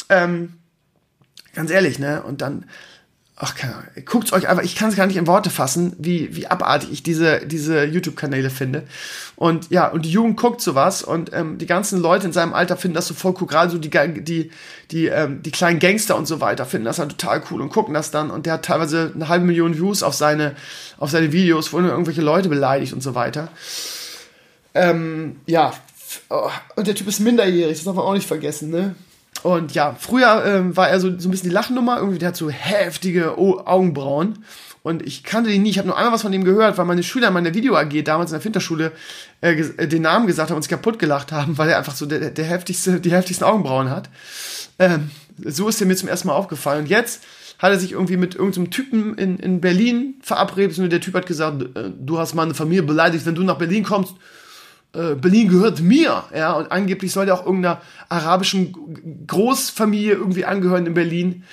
[0.09, 0.53] ähm,
[1.53, 2.65] ganz ehrlich, ne, und dann,
[3.43, 6.33] ach, keine Ahnung, guckt's euch einfach, ich kann es gar nicht in Worte fassen, wie,
[6.35, 8.83] wie abartig ich diese, diese YouTube-Kanäle finde.
[9.35, 12.77] Und ja, und die Jugend guckt sowas und ähm, die ganzen Leute in seinem Alter
[12.77, 14.51] finden das so voll cool, gerade so die, die,
[14.91, 17.93] die, ähm, die kleinen Gangster und so weiter finden das dann total cool und gucken
[17.93, 20.55] das dann und der hat teilweise eine halbe Million Views auf seine,
[20.97, 23.49] auf seine Videos, wo er irgendwelche Leute beleidigt und so weiter.
[24.73, 25.73] Ähm, ja,
[26.29, 28.95] oh, und der Typ ist minderjährig, das darf man auch nicht vergessen, ne?
[29.43, 32.37] Und ja, früher ähm, war er so, so ein bisschen die Lachnummer, irgendwie, der hat
[32.37, 34.39] so heftige o Augenbrauen.
[34.83, 37.03] Und ich kannte den nie, ich habe nur einmal was von dem gehört, weil meine
[37.03, 38.91] Schüler in meiner Video-AG damals in der Finterschule
[39.41, 42.05] äh, äh, den Namen gesagt haben und sich kaputt gelacht haben, weil er einfach so
[42.05, 44.09] der, der heftigste, die heftigsten Augenbrauen hat.
[44.79, 45.11] Ähm,
[45.45, 46.83] so ist er mir zum ersten Mal aufgefallen.
[46.83, 47.23] Und jetzt
[47.59, 51.27] hat er sich irgendwie mit irgendeinem Typen in, in Berlin verabredet und der Typ hat
[51.27, 54.15] gesagt, äh, du hast meine Familie beleidigt, wenn du nach Berlin kommst,
[54.93, 60.85] äh, Berlin gehört mir, ja, und angeblich soll er auch irgendeiner arabischen Großfamilie irgendwie angehören
[60.85, 61.43] in Berlin.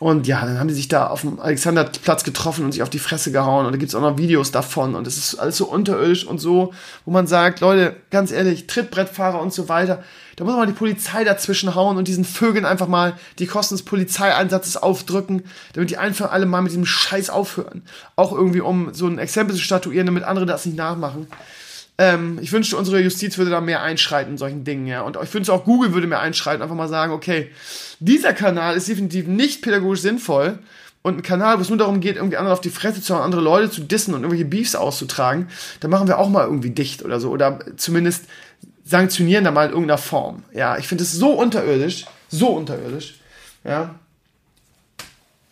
[0.00, 2.98] Und ja, dann haben die sich da auf dem Alexanderplatz getroffen und sich auf die
[2.98, 3.64] Fresse gehauen.
[3.64, 4.96] Und da gibt's auch noch Videos davon.
[4.96, 6.74] Und es ist alles so unterirdisch und so,
[7.04, 10.02] wo man sagt, Leute, ganz ehrlich, Trittbrettfahrer und so weiter,
[10.36, 13.84] da muss man die Polizei dazwischen hauen und diesen Vögeln einfach mal die Kosten des
[13.84, 17.82] Polizeieinsatzes aufdrücken, damit die einfach alle mal mit diesem Scheiß aufhören.
[18.16, 21.28] Auch irgendwie, um so ein Exempel zu statuieren, damit andere das nicht nachmachen.
[21.96, 25.02] Ähm, ich wünschte, unsere Justiz würde da mehr einschreiten in solchen Dingen, ja.
[25.02, 27.50] Und ich wünschte auch Google würde mehr einschreiten, einfach mal sagen, okay,
[28.00, 30.58] dieser Kanal ist definitiv nicht pädagogisch sinnvoll
[31.02, 33.22] und ein Kanal, wo es nur darum geht, irgendwie andere auf die Fresse zu hauen,
[33.22, 35.48] andere Leute zu dissen und irgendwelche Beefs auszutragen,
[35.80, 37.30] da machen wir auch mal irgendwie dicht oder so.
[37.30, 38.24] Oder zumindest
[38.84, 40.42] sanktionieren da mal in irgendeiner Form.
[40.52, 43.20] Ja, ich finde es so unterirdisch, so unterirdisch,
[43.62, 43.94] ja.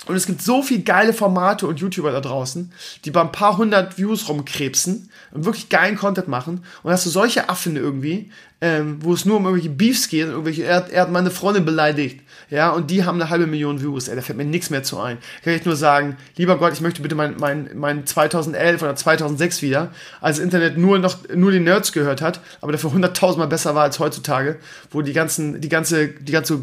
[0.07, 2.73] Und es gibt so viel geile Formate und YouTuber da draußen,
[3.05, 6.65] die bei ein paar hundert Views rumkrebsen und wirklich geilen Content machen.
[6.83, 8.31] Und hast du solche Affen irgendwie,
[8.61, 11.65] ähm, wo es nur um irgendwelche Beefs geht und irgendwelche, er, er, hat meine Freundin
[11.65, 12.21] beleidigt.
[12.49, 14.09] Ja, und die haben eine halbe Million Views.
[14.09, 15.19] Ey, da fällt mir nichts mehr zu ein.
[15.43, 19.63] Kann ich nur sagen, lieber Gott, ich möchte bitte mein, mein, mein 2011 oder 2006
[19.63, 23.75] wieder, als das Internet nur noch, nur die Nerds gehört hat, aber dafür hunderttausendmal besser
[23.75, 24.59] war als heutzutage,
[24.91, 26.61] wo die ganzen, die ganze, die ganze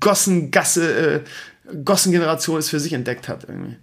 [0.00, 1.22] Gossengasse,
[1.70, 3.76] äh, Gossengeneration es für sich entdeckt hat irgendwie.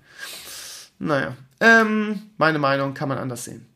[1.00, 3.71] Naja, ähm, meine Meinung kann man anders sehen.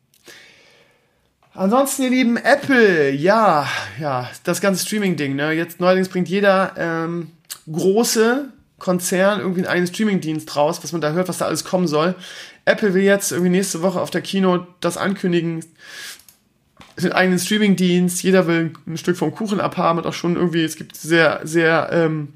[1.56, 3.66] Ansonsten, ihr Lieben, Apple, ja,
[3.98, 5.52] ja, das ganze Streaming-Ding, ne?
[5.52, 7.30] Jetzt neuerdings bringt jeder ähm,
[7.72, 11.88] große Konzern irgendwie einen eigenen Streaming-Dienst raus, was man da hört, was da alles kommen
[11.88, 12.14] soll.
[12.66, 15.64] Apple will jetzt irgendwie nächste Woche auf der Kino das ankündigen,
[17.00, 20.76] den eigenen Streaming-Dienst, jeder will ein Stück vom Kuchen abhaben und auch schon irgendwie, es
[20.76, 22.34] gibt sehr, sehr ähm,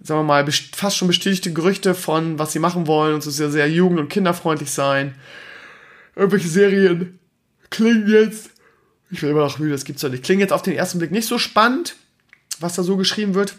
[0.00, 3.50] sagen wir mal, fast schon bestätigte Gerüchte von, was sie machen wollen und so sehr,
[3.50, 5.14] sehr jugend- und kinderfreundlich sein.
[6.16, 7.18] Irgendwelche Serien
[7.74, 8.50] klingen jetzt,
[9.10, 11.10] ich will immer noch müde, das gibt's doch nicht, klingen jetzt auf den ersten Blick
[11.10, 11.96] nicht so spannend,
[12.60, 13.56] was da so geschrieben wird.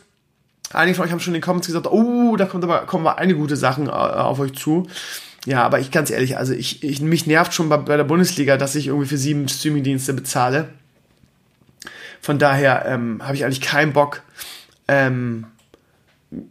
[0.73, 3.17] Einige von euch haben schon in den Comments gesagt, oh, da kommt aber, kommen aber
[3.19, 4.87] einige gute Sachen äh, auf euch zu.
[5.45, 8.57] Ja, aber ich ganz ehrlich, also ich, ich mich nervt schon bei, bei der Bundesliga,
[8.57, 10.69] dass ich irgendwie für sieben Streamingdienste bezahle.
[12.19, 14.23] Von daher ähm, habe ich eigentlich keinen Bock,
[14.87, 15.45] ähm,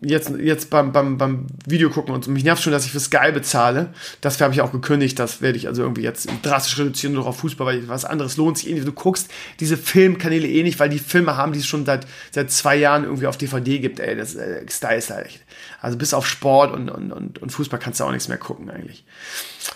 [0.00, 2.28] jetzt, jetzt beim, beim, beim Video gucken und.
[2.28, 3.92] Mich nervt schon, dass ich für Sky bezahle.
[4.20, 5.18] Das habe ich auch gekündigt.
[5.18, 8.58] Das werde ich also irgendwie jetzt drastisch reduzieren, nur auf Fußball, weil was anderes lohnt
[8.58, 8.86] sich eh nicht.
[8.86, 12.50] Du guckst diese Filmkanäle eh nicht, weil die Filme haben, die es schon seit, seit
[12.50, 14.00] zwei Jahren irgendwie auf DVD gibt.
[14.00, 15.42] Ey, das äh, Sky ist halt echt.
[15.80, 18.70] Also bis auf Sport und, und, und, und Fußball kannst du auch nichts mehr gucken
[18.70, 19.04] eigentlich.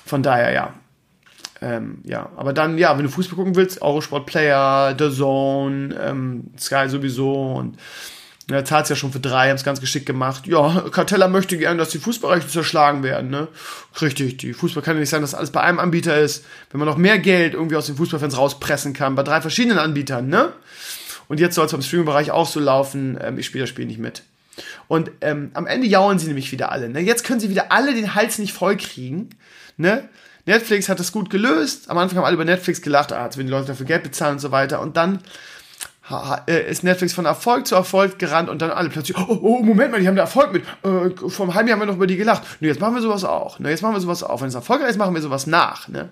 [0.07, 0.75] Von daher, ja.
[1.61, 6.45] Ähm, ja, aber dann, ja, wenn du Fußball gucken willst, Eurosport Player, The Zone, ähm,
[6.57, 7.77] Sky sowieso und
[8.51, 10.47] ja, zahlt es ja schon für drei, haben es ganz geschickt gemacht.
[10.47, 13.49] Ja, Cartella möchte gerne, dass die Fußballrechte zerschlagen werden, ne?
[14.01, 16.45] Richtig, die Fußball kann ja nicht sein, dass alles bei einem Anbieter ist.
[16.71, 20.29] Wenn man noch mehr Geld irgendwie aus den Fußballfans rauspressen kann, bei drei verschiedenen Anbietern,
[20.29, 20.53] ne?
[21.29, 23.99] Und jetzt soll es beim Streaming-Bereich auch so laufen, ähm, ich spiele das Spiel nicht
[23.99, 24.23] mit.
[24.89, 27.01] Und ähm, am Ende jaulen sie nämlich wieder alle, ne?
[27.01, 29.29] Jetzt können sie wieder alle den Hals nicht voll kriegen,
[29.77, 30.09] ne?
[30.47, 31.91] Netflix hat das gut gelöst.
[31.91, 34.37] Am Anfang haben alle über Netflix gelacht, ah, jetzt werden die Leute dafür Geld bezahlen
[34.37, 34.81] und so weiter.
[34.81, 35.19] Und dann
[36.71, 40.01] ist Netflix von Erfolg zu Erfolg gerannt und dann alle plötzlich, oh, oh Moment mal,
[40.01, 40.65] die haben da Erfolg mit.
[40.83, 42.43] Äh, vom halben haben wir noch über die gelacht.
[42.61, 43.59] Ne, jetzt machen wir sowas auch.
[43.59, 44.41] Ne, jetzt machen wir sowas auch.
[44.41, 45.89] Wenn es erfolgreich ist, machen wir sowas nach.
[45.89, 46.09] Ne?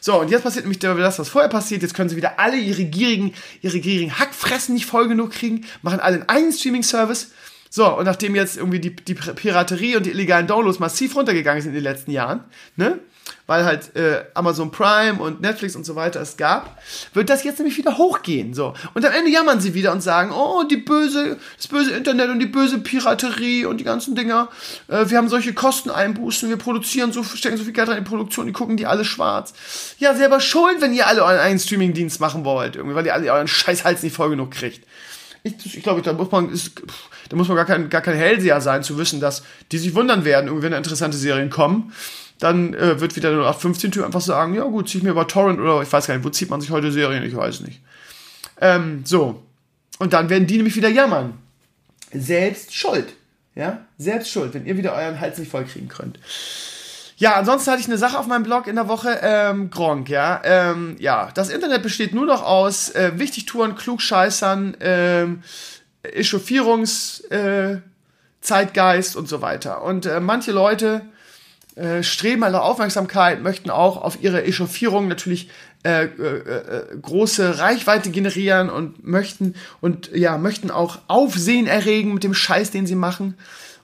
[0.00, 1.82] So, und jetzt passiert nämlich das, was vorher passiert.
[1.82, 6.00] Jetzt können sie wieder alle ihre gierigen, ihre gierigen Hackfressen nicht voll genug kriegen, machen
[6.00, 7.32] alle einen Streaming-Service
[7.68, 11.70] So, und nachdem jetzt irgendwie die, die Piraterie und die illegalen Downloads massiv runtergegangen sind
[11.70, 12.44] in den letzten Jahren,
[12.76, 12.98] ne?
[13.46, 16.80] Weil halt äh, Amazon Prime und Netflix und so weiter es gab,
[17.12, 18.54] wird das jetzt nämlich wieder hochgehen.
[18.54, 18.72] So.
[18.94, 22.38] Und am Ende jammern sie wieder und sagen, oh, die böse, das böse Internet und
[22.38, 24.48] die böse Piraterie und die ganzen Dinger.
[24.88, 28.08] Äh, wir haben solche Kosteneinbußen, wir produzieren so, stecken so viel Geld rein in die
[28.08, 29.52] Produktion, die gucken die alle schwarz.
[29.98, 33.30] Ja, selber schuld, wenn ihr alle euren eigenen Streamingdienst machen wollt, irgendwie, weil ihr alle
[33.30, 34.86] euren Scheißhals nicht voll genug kriegt.
[35.42, 36.72] Ich, ich glaube, da muss man, ist,
[37.28, 40.24] da muss man gar kein, gar kein Hellseher sein, zu wissen, dass die sich wundern
[40.24, 41.92] werden, wenn interessante Serien kommen.
[42.38, 45.60] Dann äh, wird wieder der 0815-Typ einfach sagen, ja gut, zieh ich mir über Torrent
[45.60, 47.80] oder ich weiß gar nicht, wo zieht man sich heute Serien, ich weiß nicht.
[48.60, 49.42] Ähm, so.
[49.98, 51.38] Und dann werden die nämlich wieder jammern.
[52.12, 53.14] Selbst schuld.
[53.54, 53.84] Ja?
[53.98, 56.18] Selbst schuld, wenn ihr wieder euren Hals nicht voll kriegen könnt.
[57.16, 60.40] Ja, ansonsten hatte ich eine Sache auf meinem Blog in der Woche, ähm, Gronk, ja.
[60.44, 65.42] Ähm, ja, das Internet besteht nur noch aus äh, Wichtigtouren, Klugscheißern, ähm,
[66.02, 67.78] Echauffierungs, äh,
[69.14, 69.82] und so weiter.
[69.82, 71.02] Und äh, manche Leute
[71.76, 75.50] äh, streben alle Aufmerksamkeit, möchten auch auf ihre Echauffierung natürlich
[75.84, 82.24] äh, äh, äh, große Reichweite generieren und möchten und ja möchten auch Aufsehen erregen mit
[82.24, 83.34] dem Scheiß, den sie machen.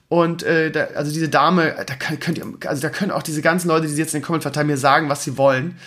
[0.07, 3.69] Und äh, da, also diese Dame, da könnt ihr, also da können auch diese ganzen
[3.69, 5.77] Leute, die jetzt in den Kommentaren verteilen, mir sagen, was sie wollen.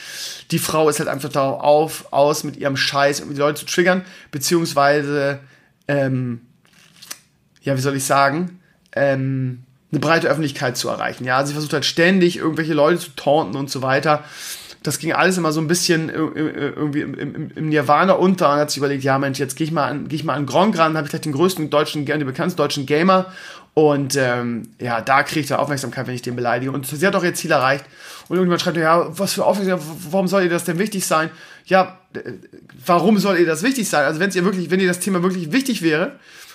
[0.50, 3.66] Die Frau ist halt einfach darauf auf, aus mit ihrem Scheiß, um die Leute zu
[3.66, 5.40] triggern, beziehungsweise
[5.88, 6.40] ähm,
[7.64, 8.60] ja, wie soll ich sagen,
[8.92, 9.64] ähm,
[9.94, 11.24] eine breite Öffentlichkeit zu erreichen.
[11.24, 14.24] Ja, sie versucht halt ständig irgendwelche Leute zu taunten und so weiter.
[14.82, 18.78] Das ging alles immer so ein bisschen irgendwie im, im, Nirvana unter und hat sich
[18.78, 21.06] überlegt, ja Mensch, jetzt gehe ich mal an, gehe ich mal an Grand ran, habe
[21.06, 23.32] ich gleich den größten deutschen, den bekanntesten deutschen Gamer
[23.74, 26.70] und ähm, ja, da kriegt er Aufmerksamkeit, wenn ich den beleidige.
[26.70, 27.84] Und sie hat auch ihr Ziel erreicht.
[28.28, 31.30] Und irgendjemand schreibt, ja, was für Aufmerksamkeit, warum soll ihr das denn wichtig sein?
[31.66, 31.98] Ja,
[32.86, 34.04] warum soll ihr das wichtig sein?
[34.04, 36.12] Also wenn es ihr wirklich, wenn ihr das Thema wirklich wichtig wäre,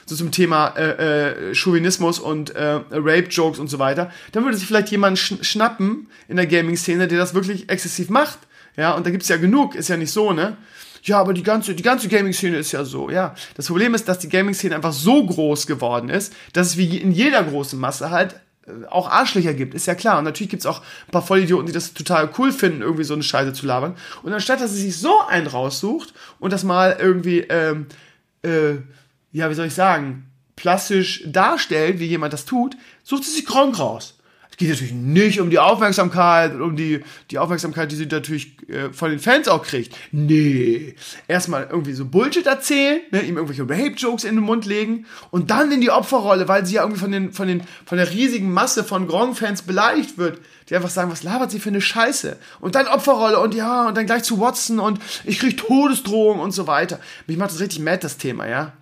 [0.10, 4.68] so zum Thema äh, äh, Chauvinismus und äh, Rape-Jokes und so weiter, dann würde sich
[4.68, 8.39] vielleicht jemand sch schnappen in der Gaming-Szene, der das wirklich exzessiv macht.
[8.76, 10.57] Ja, und da gibt's ja genug, ist ja nicht so, ne?
[11.03, 13.36] Ja, aber die ganze, die ganze Gaming-Szene ist ja so, ja.
[13.55, 17.12] Das Problem ist, dass die Gaming-Szene einfach so groß geworden ist, dass es wie in
[17.12, 18.36] jeder großen Masse halt
[18.66, 20.18] äh, auch Arschlöcher gibt, ist ja klar.
[20.18, 23.24] Und natürlich gibt's auch ein paar Vollidioten, die das total cool finden, irgendwie so eine
[23.24, 23.95] Scheiße zu labern.
[24.24, 27.88] Und anstatt, dass sie sich so einen raussucht und das mal irgendwie, ähm,
[28.43, 28.78] äh,
[29.32, 30.25] ja, wie soll ich sagen,
[30.55, 34.15] plastisch darstellt, wie jemand das tut, sucht sie sich Gronk raus.
[34.51, 37.01] Es geht natürlich nicht um die Aufmerksamkeit, um die,
[37.32, 39.95] die Aufmerksamkeit, die sie natürlich äh, von den Fans auch kriegt.
[40.11, 40.95] Nee.
[41.30, 45.71] Erstmal irgendwie so Bullshit erzählen, ne, ihm irgendwelche Rape-Jokes in den Mund legen und dann
[45.71, 48.84] in die Opferrolle, weil sie ja irgendwie von, den, von, den, von der riesigen Masse
[48.84, 52.36] von Gronk-Fans beleidigt wird, die einfach sagen, was labert sie für eine Scheiße?
[52.59, 56.51] Und dann Opferrolle und ja, und dann gleich zu Watson und ich krieg Todesdrohungen und
[56.51, 56.99] so weiter.
[57.27, 58.73] Mich macht das richtig mad, das Thema, ja.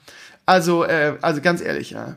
[0.48, 2.16] Also, äh, also ganz ehrlich, ja.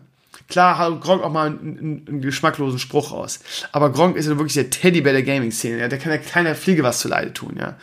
[0.48, 3.40] Klar hat Gronk auch mal einen, einen, geschmacklosen Spruch raus.
[3.72, 5.78] Aber Gronk ist ja wirklich der Teddybär der Gaming-Szene.
[5.78, 5.88] Ja.
[5.88, 7.76] Der kann ja keiner Fliege was zu Leide tun, ja.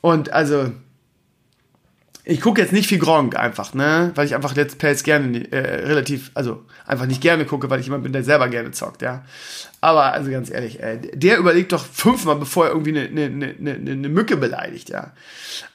[0.00, 0.72] Und also,
[2.26, 4.10] ich gucke jetzt nicht viel Gronk einfach, ne?
[4.14, 7.86] Weil ich einfach Let's Plays gerne äh, relativ, also einfach nicht gerne gucke, weil ich
[7.86, 9.24] jemand bin, der selber gerne zockt, ja.
[9.82, 13.74] Aber also ganz ehrlich, äh, der überlegt doch fünfmal, bevor er irgendwie eine, eine, eine,
[13.74, 15.12] eine Mücke beleidigt, ja.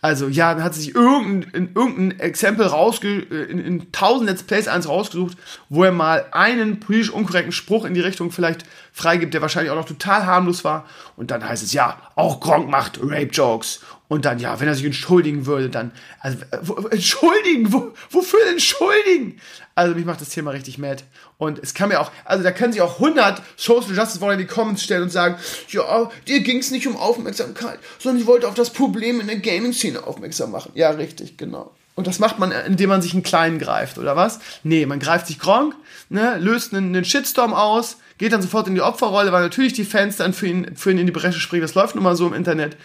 [0.01, 4.67] Also ja, dann hat sich irgendein, irgendein Exempel rausge äh, in, in tausend Let's Plays
[4.67, 5.37] eins rausgesucht,
[5.69, 9.75] wo er mal einen politisch unkorrekten Spruch in die Richtung vielleicht freigibt, der wahrscheinlich auch
[9.75, 10.87] noch total harmlos war.
[11.15, 13.81] Und dann heißt es, ja, auch Gronk macht Rape-Jokes.
[14.09, 19.39] Und dann, ja, wenn er sich entschuldigen würde, dann, also, äh, entschuldigen, wo, wofür entschuldigen?
[19.75, 21.03] Also, mich macht das Thema richtig mad.
[21.37, 24.39] Und es kann mir auch, also, da können sich auch 100 Social Justice Warrior in
[24.39, 25.35] die Comments stellen und sagen,
[25.69, 29.37] ja, dir ging es nicht um Aufmerksamkeit, sondern ich wollte auf das Problem in der
[29.37, 30.71] Gaming-Szene aufmerksam machen.
[30.73, 31.71] Ja, richtig, genau.
[31.93, 34.39] Und das macht man, indem man sich einen Kleinen greift, oder was?
[34.63, 35.75] Nee, man greift sich Gronk,
[36.09, 39.85] ne, löst einen, einen Shitstorm aus, geht dann sofort in die Opferrolle, weil natürlich die
[39.85, 41.61] Fans dann für ihn, für ihn in die Bresche springen.
[41.61, 42.77] Das läuft nun mal so im Internet.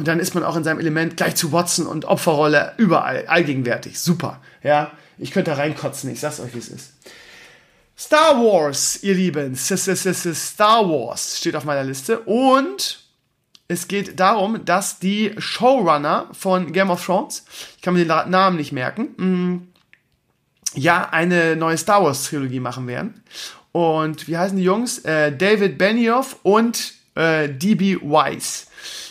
[0.00, 4.00] Und dann ist man auch in seinem Element gleich zu Watson und Opferrolle überall, allgegenwärtig.
[4.00, 4.40] Super.
[4.62, 6.94] Ja, ich könnte da reinkotzen, ich sag's euch, wie es ist.
[7.98, 9.54] Star Wars, ihr Lieben.
[9.56, 12.20] Star Wars steht auf meiner Liste.
[12.20, 13.00] Und
[13.68, 17.44] es geht darum, dass die Showrunner von Game of Thrones,
[17.76, 19.68] ich kann mir den Namen nicht merken, mm,
[20.76, 23.22] ja, eine neue Star Wars Trilogie machen werden.
[23.72, 25.00] Und wie heißen die Jungs?
[25.00, 28.69] Äh, David Benioff und äh, DB Weiss.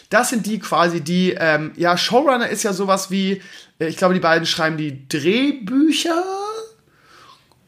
[0.09, 3.41] Das sind die quasi, die, ähm, ja, Showrunner ist ja sowas wie,
[3.79, 6.23] äh, ich glaube, die beiden schreiben die Drehbücher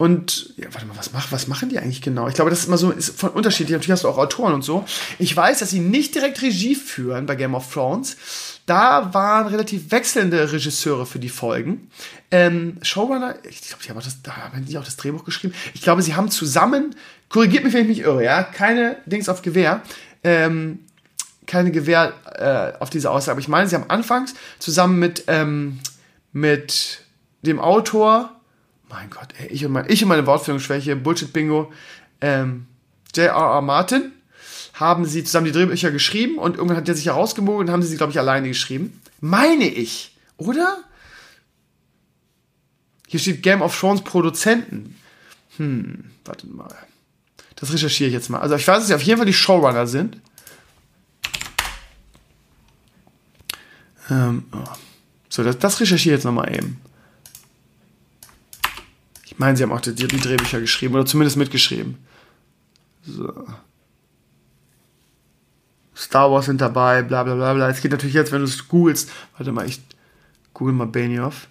[0.02, 2.28] Und ja, warte mal, was, mach, was machen die eigentlich genau?
[2.28, 3.74] Ich glaube, das ist immer so ist von unterschiedlich.
[3.74, 4.84] Natürlich hast du auch Autoren und so.
[5.20, 8.18] Ich weiß, dass sie nicht direkt Regie führen bei Game of Thrones.
[8.66, 11.92] Da waren relativ wechselnde Regisseure für die Folgen.
[12.32, 15.54] Ähm, Showrunner, ich glaube, die haben, das, da haben die auch das Drehbuch geschrieben.
[15.76, 16.96] Ich glaube, sie haben zusammen,
[17.30, 19.84] korrigiert mich, wenn ich mich irre, ja, keine Dings auf Gewehr,
[20.24, 20.80] ähm,
[21.52, 23.34] keine Gewehr äh, auf diese Aussage.
[23.34, 25.80] Aber ich meine, sie haben anfangs zusammen mit, ähm,
[26.32, 27.02] mit
[27.44, 28.42] dem Autor
[28.92, 31.72] mein Gott, ey, ich und, mein, ich und meine Wortführungsschwäche, Bullshit-Bingo,
[32.20, 32.68] ähm,
[33.16, 33.62] J.R.R.
[33.62, 34.12] Martin,
[34.74, 37.90] haben sie zusammen die Drehbücher geschrieben und irgendwann hat der sich herausgemogelt und haben sie
[37.90, 39.02] sie, glaube ich, alleine geschrieben.
[39.20, 40.80] Meine ich, oder?
[43.08, 44.96] Hier steht Game of Thrones Produzenten.
[45.58, 46.76] Hm, warte mal.
[47.56, 48.40] Das recherchiere ich jetzt mal.
[48.40, 50.18] Also ich weiß, dass sie auf jeden Fall die Showrunner sind.
[54.12, 54.44] Ähm.
[55.30, 56.82] So, das, das recherchiere ich jetzt nochmal eben.
[59.26, 61.98] Ich meine, sie haben auch die, die Drehbücher geschrieben oder zumindest mitgeschrieben.
[63.04, 63.48] So.
[65.96, 67.70] Star Wars sind dabei, bla bla bla bla.
[67.70, 69.10] Es geht natürlich jetzt, wenn du es googelst.
[69.38, 69.82] Warte mal, ich
[70.54, 71.48] google mal Benioff.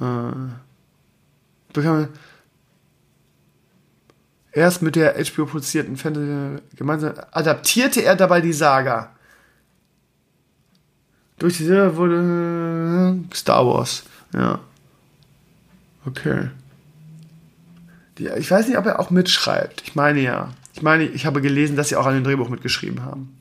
[0.00, 0.32] Äh.
[4.52, 9.14] Erst mit der HBO produzierten Fantasy gemeinsam adaptierte er dabei die Saga.
[11.40, 14.04] Durch die Serie wurde Star Wars,
[14.34, 14.60] ja.
[16.06, 16.50] Okay.
[18.18, 19.82] Die, ich weiß nicht, ob er auch mitschreibt.
[19.84, 20.50] Ich meine ja.
[20.74, 23.36] Ich meine, ich habe gelesen, dass sie auch an dem Drehbuch mitgeschrieben haben.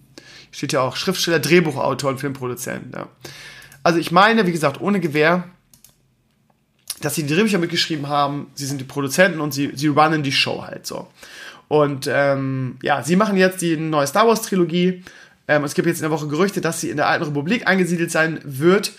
[0.51, 2.95] Steht ja auch Schriftsteller, Drehbuchautor und Filmproduzent.
[2.95, 3.07] Ja.
[3.83, 5.43] Also ich meine, wie gesagt, ohne Gewehr,
[7.01, 8.47] dass sie die Drehbücher mitgeschrieben haben.
[8.55, 11.07] Sie sind die Produzenten und sie, sie runnen die Show halt so.
[11.67, 15.03] Und ähm, ja, sie machen jetzt die neue Star Wars Trilogie.
[15.49, 18.11] Ähm, es gibt jetzt in der Woche Gerüchte, dass sie in der Alten Republik eingesiedelt
[18.11, 18.93] sein wird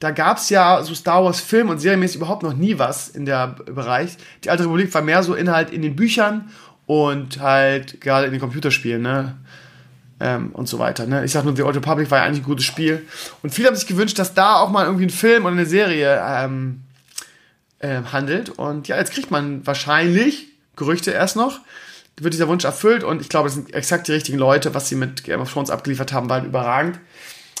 [0.00, 3.24] da gab es ja so Star Wars Film und serienmäßig überhaupt noch nie was in
[3.24, 4.16] der Bereich.
[4.42, 6.50] Die Alte Republik war mehr so Inhalt in den Büchern
[6.86, 9.36] und halt gerade in den Computerspielen, ne?
[10.20, 11.06] Ähm, und so weiter.
[11.06, 11.24] Ne?
[11.24, 13.04] Ich sag nur, The Old Republic war ja eigentlich ein gutes Spiel.
[13.42, 16.22] Und viele haben sich gewünscht, dass da auch mal irgendwie ein Film oder eine Serie
[16.24, 16.82] ähm,
[17.80, 18.50] äh, handelt.
[18.50, 21.60] Und ja, jetzt kriegt man wahrscheinlich, Gerüchte erst noch,
[22.20, 24.94] wird dieser Wunsch erfüllt und ich glaube, es sind exakt die richtigen Leute, was sie
[24.94, 27.00] mit Game of Thrones abgeliefert haben, war überragend.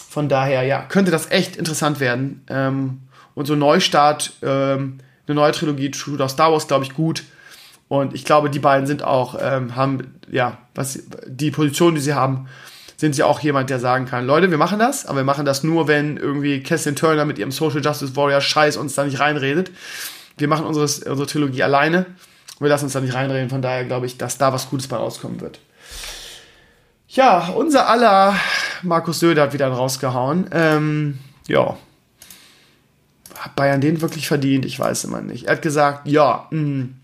[0.08, 2.44] Von daher, ja, könnte das echt interessant werden.
[2.48, 3.00] Ähm,
[3.34, 7.24] und so Neustart, ähm, eine neue Trilogie tut auch Star Wars, glaube ich, gut.
[7.88, 12.14] Und ich glaube, die beiden sind auch, ähm, haben, ja, was, die Position, die sie
[12.14, 12.48] haben,
[12.96, 15.64] sind sie auch jemand, der sagen kann, Leute, wir machen das, aber wir machen das
[15.64, 19.70] nur, wenn irgendwie Kesslin Turner mit ihrem Social Justice Warrior Scheiß uns da nicht reinredet.
[20.38, 22.06] Wir machen unseres, unsere Trilogie alleine.
[22.60, 23.50] Wir lassen uns da nicht reinreden.
[23.50, 25.58] Von daher glaube ich, dass da was Gutes bei rauskommen wird.
[27.08, 28.36] Ja, unser aller
[28.82, 30.48] Markus Söder hat wieder einen rausgehauen.
[30.52, 31.76] Ähm, ja.
[33.38, 34.64] Hat Bayern den wirklich verdient?
[34.64, 35.46] Ich weiß immer nicht.
[35.46, 36.94] Er hat gesagt, ja, mh, hm,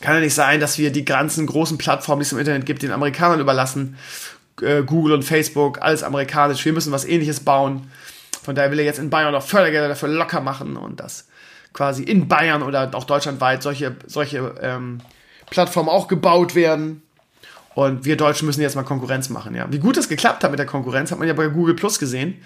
[0.00, 2.82] kann ja nicht sein, dass wir die ganzen großen Plattformen, die es im Internet gibt,
[2.82, 3.96] den Amerikanern überlassen.
[4.60, 6.64] Äh, Google und Facebook, alles amerikanisch.
[6.64, 7.90] Wir müssen was ähnliches bauen.
[8.42, 11.28] Von daher will er jetzt in Bayern auch Fördergelder dafür locker machen und das
[11.72, 15.00] quasi in Bayern oder auch deutschlandweit solche, solche ähm,
[15.50, 17.02] Plattformen auch gebaut werden.
[17.74, 19.66] Und wir Deutschen müssen jetzt mal Konkurrenz machen, ja.
[19.70, 22.42] Wie gut das geklappt hat mit der Konkurrenz, hat man ja bei Google Plus gesehen.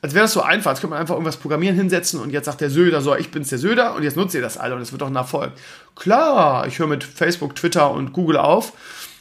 [0.00, 2.60] Als wäre das so einfach, als könnte man einfach irgendwas programmieren, hinsetzen und jetzt sagt
[2.60, 4.92] der Söder so, ich bin's der Söder und jetzt nutzt ihr das alle und es
[4.92, 5.52] wird doch ein Erfolg.
[5.96, 8.72] Klar, ich höre mit Facebook, Twitter und Google auf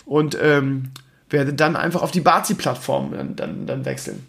[0.05, 0.91] und ähm,
[1.31, 4.25] werde dann einfach auf die Bazi-Plattform dann, dann, dann wechseln.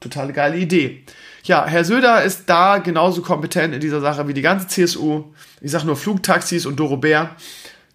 [0.00, 1.04] Totale geile Idee.
[1.48, 5.24] Ja, Herr Söder ist da genauso kompetent in dieser Sache wie die ganze CSU.
[5.60, 7.30] Ich sag nur Flugtaxis und Doro Bär.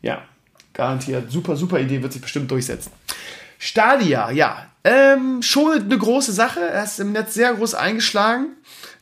[0.02, 0.24] Ja,
[0.74, 1.32] Garantiert.
[1.32, 2.92] Super, super Idee, wird sich bestimmt durchsetzen.
[3.60, 4.66] Stadia, ja.
[4.84, 6.60] Ähm, schon eine große Sache.
[6.60, 8.58] Er ist im Netz sehr groß eingeschlagen.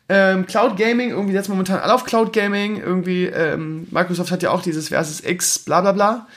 [0.09, 2.77] Ähm, Cloud Gaming, irgendwie jetzt momentan alle auf Cloud Gaming.
[2.77, 6.27] Irgendwie, ähm, Microsoft hat ja auch dieses Versus X, bla bla bla.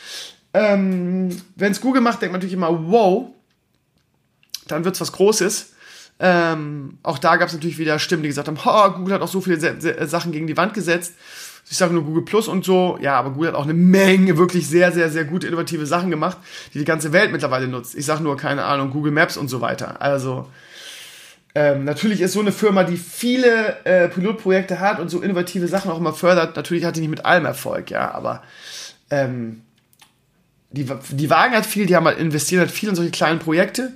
[0.54, 3.28] Ähm, Wenn es Google macht, denkt man natürlich immer, wow,
[4.68, 5.73] dann wird es was Großes.
[6.20, 9.28] Ähm, auch da gab es natürlich wieder Stimmen, die gesagt haben, oh, Google hat auch
[9.28, 11.14] so viele Sachen gegen die Wand gesetzt
[11.70, 14.68] ich sage nur Google Plus und so, ja, aber Google hat auch eine Menge wirklich
[14.68, 16.36] sehr, sehr, sehr gute, innovative Sachen gemacht,
[16.72, 17.94] die die ganze Welt mittlerweile nutzt.
[17.94, 20.00] Ich sage nur, keine Ahnung, Google Maps und so weiter.
[20.02, 20.48] Also,
[21.54, 25.90] ähm, natürlich ist so eine Firma, die viele äh, Pilotprojekte hat und so innovative Sachen
[25.90, 28.42] auch immer fördert, natürlich hat die nicht mit allem Erfolg, ja, aber
[29.10, 29.62] ähm,
[30.74, 33.92] die, die wagen halt viel, die haben halt investieren halt viel in solche kleinen Projekte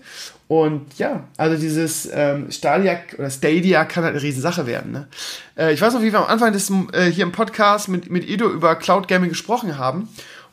[0.48, 4.92] und ja, also dieses ähm, Stadia oder Stadia kann halt eine Riesensache werden.
[4.92, 5.08] Ne?
[5.58, 8.26] Äh, ich weiß noch, wie wir am Anfang des, äh, hier im Podcast mit, mit
[8.26, 10.08] Ido über Cloud Gaming gesprochen haben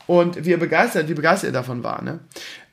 [0.06, 2.02] und wie er begeistert, wie begeistert er davon war.
[2.02, 2.20] Ne?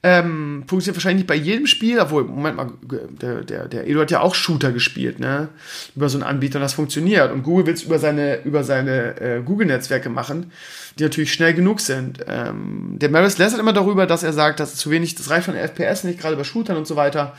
[0.05, 4.11] Ähm, funktioniert wahrscheinlich nicht bei jedem Spiel, obwohl, Moment mal, der, der, der Edu hat
[4.11, 5.47] ja auch Shooter gespielt, ne?
[5.95, 7.31] Über so einen Anbieter und das funktioniert.
[7.31, 10.51] Und Google will es über seine, über seine äh, Google-Netzwerke machen,
[10.99, 12.19] die natürlich schnell genug sind.
[12.27, 15.55] Ähm, der Maris lästert immer darüber, dass er sagt, dass zu wenig, das reicht von
[15.55, 17.37] FPS nicht, gerade bei Shootern und so weiter.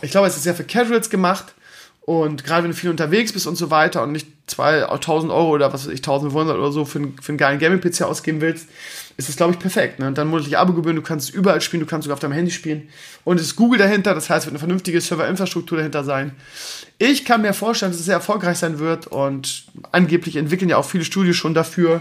[0.00, 1.54] Ich glaube, es ist sehr für Casuals gemacht.
[2.02, 5.72] Und gerade wenn du viel unterwegs bist und so weiter und nicht 2000 Euro oder
[5.72, 8.68] was weiß ich, 1500 oder so für, einen, für einen geilen Gaming-PC ausgeben willst,
[9.16, 9.98] ist das, glaube ich, perfekt.
[9.98, 10.08] Ne?
[10.08, 12.88] Und dann monatliche Abo-Gebühren, du kannst überall spielen, du kannst sogar auf deinem Handy spielen.
[13.24, 16.32] Und es ist Google dahinter, das heißt, es wird eine vernünftige Serverinfrastruktur dahinter sein.
[16.98, 20.84] Ich kann mir vorstellen, dass es sehr erfolgreich sein wird und angeblich entwickeln ja auch
[20.84, 22.00] viele Studios schon dafür.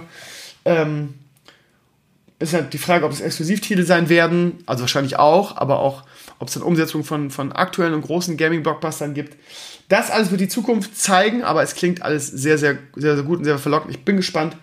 [0.65, 1.13] Ähm,
[2.39, 6.03] ist halt die Frage, ob es Exklusivtitel sein werden, also wahrscheinlich auch, aber auch,
[6.40, 9.38] ob es dann Umsetzung von, von aktuellen und großen Gaming-Blockbustern gibt.
[9.90, 13.40] Das alles wird die Zukunft zeigen, aber es klingt alles sehr, sehr, sehr, sehr gut
[13.40, 13.94] und sehr verlockend.
[13.94, 14.56] Ich bin gespannt,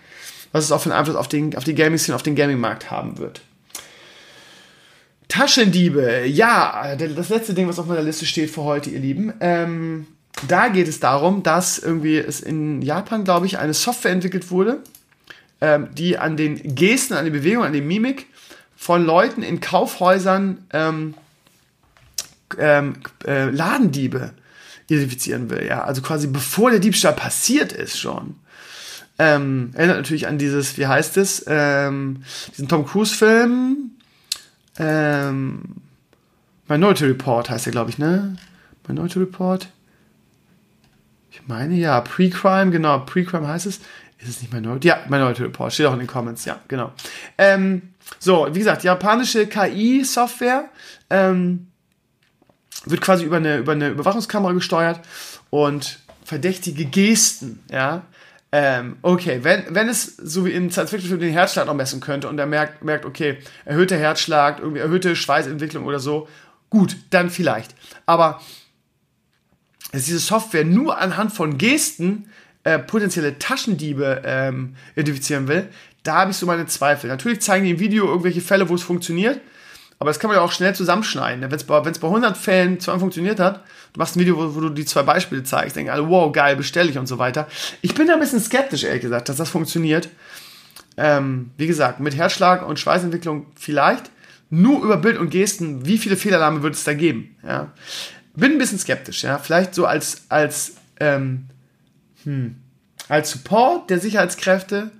[0.51, 3.17] was es auch für einen Einfluss auf, den, auf die Gaming-Szene, auf den Gaming-Markt haben
[3.17, 3.41] wird.
[5.27, 9.33] Taschendiebe, ja, das letzte Ding, was auf meiner Liste steht für heute, ihr Lieben.
[9.41, 10.07] Ähm,
[10.47, 14.79] da geht es darum, dass irgendwie es in Japan, glaube ich, eine Software entwickelt wurde,
[15.59, 18.27] ähm, die an den Gesten, an den Bewegungen, an der Mimik
[18.75, 21.15] von Leuten in Kaufhäusern ähm,
[22.57, 24.31] ähm, äh, Ladendiebe
[24.87, 25.65] identifizieren will.
[25.65, 28.35] Ja, also quasi bevor der Diebstahl passiert ist schon.
[29.19, 33.91] Ähm, erinnert natürlich an dieses, wie heißt es, ähm, diesen Tom Cruise-Film.
[34.77, 35.61] Ähm,
[36.67, 38.37] Minority Report heißt der, glaube ich, ne?
[38.87, 39.67] Minority Report.
[41.31, 43.79] Ich meine ja, Pre-Crime, genau, Pre-Crime heißt es.
[44.19, 44.87] Ist es nicht Minority?
[44.87, 46.91] Ja, Minority Report, steht auch in den Comments, ja, genau.
[47.37, 50.69] Ähm, so, wie gesagt, japanische KI-Software
[51.09, 51.67] ähm,
[52.89, 55.01] wird quasi über eine, über eine Überwachungskamera gesteuert
[55.49, 58.03] und verdächtige Gesten, ja,
[58.51, 62.29] ähm, okay, wenn, wenn es so wie in Science Fiction den Herzschlag noch messen könnte
[62.29, 66.29] und er merkt, merkt, okay, erhöhter Herzschlag, irgendwie erhöhte Schweißentwicklung oder so,
[66.69, 67.75] gut, dann vielleicht.
[68.05, 68.41] Aber
[69.91, 72.29] dass diese Software nur anhand von Gesten
[72.63, 75.67] äh, potenzielle Taschendiebe ähm, identifizieren will,
[76.03, 77.09] da habe ich so meine Zweifel.
[77.09, 79.41] Natürlich zeigen die im Video irgendwelche Fälle, wo es funktioniert,
[79.99, 81.41] aber das kann man ja auch schnell zusammenschneiden.
[81.41, 83.63] Wenn es bei, bei 100 Fällen zweimal funktioniert hat,
[83.93, 86.55] du machst ein Video, wo, wo du die zwei Beispiele zeigst, denken alle, wow, geil,
[86.55, 87.47] bestelle ich und so weiter.
[87.81, 90.09] Ich bin da ein bisschen skeptisch, ehrlich gesagt, dass das funktioniert.
[90.97, 94.11] Ähm, wie gesagt, mit Herzschlag und Schweißentwicklung vielleicht.
[94.49, 97.35] Nur über Bild und Gesten, wie viele Fehlalarme wird es da geben?
[97.45, 97.73] Ja?
[98.35, 99.39] Bin ein bisschen skeptisch, ja.
[99.39, 101.47] Vielleicht so als, als, ähm,
[102.23, 102.55] hm,
[103.09, 104.91] als Support der Sicherheitskräfte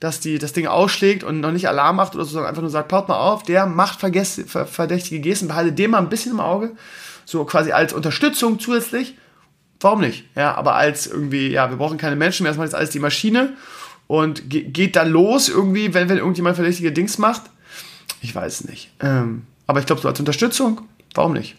[0.00, 2.70] dass die das Ding ausschlägt und noch nicht Alarm macht oder so, sondern einfach nur
[2.70, 6.72] sagt, paut mal auf, der macht verdächtige Gesten, behalte den mal ein bisschen im Auge,
[7.24, 9.16] so quasi als Unterstützung zusätzlich.
[9.80, 10.24] Warum nicht?
[10.34, 12.98] Ja, aber als irgendwie, ja, wir brauchen keine Menschen mehr, das macht jetzt alles die
[12.98, 13.54] Maschine
[14.06, 17.42] und geht dann los irgendwie, wenn, wenn irgendjemand verdächtige Dings macht.
[18.20, 18.90] Ich weiß nicht.
[19.00, 20.80] Ähm, aber ich glaube, so als Unterstützung,
[21.14, 21.56] warum nicht?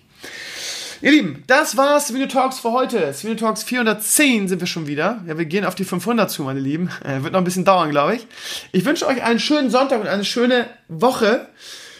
[1.01, 3.13] Ihr Lieben, das war's, Swino Talks für heute.
[3.13, 5.23] Swino Talks 410 sind wir schon wieder.
[5.25, 6.89] Ja, wir gehen auf die 500 zu, meine Lieben.
[7.05, 8.27] Äh, wird noch ein bisschen dauern, glaube ich.
[8.73, 11.47] Ich wünsche euch einen schönen Sonntag und eine schöne Woche.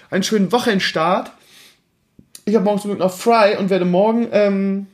[0.09, 1.31] Einen schönen Wochenstart.
[2.43, 4.87] Ich habe morgen zum Glück noch frei und werde morgen ähm,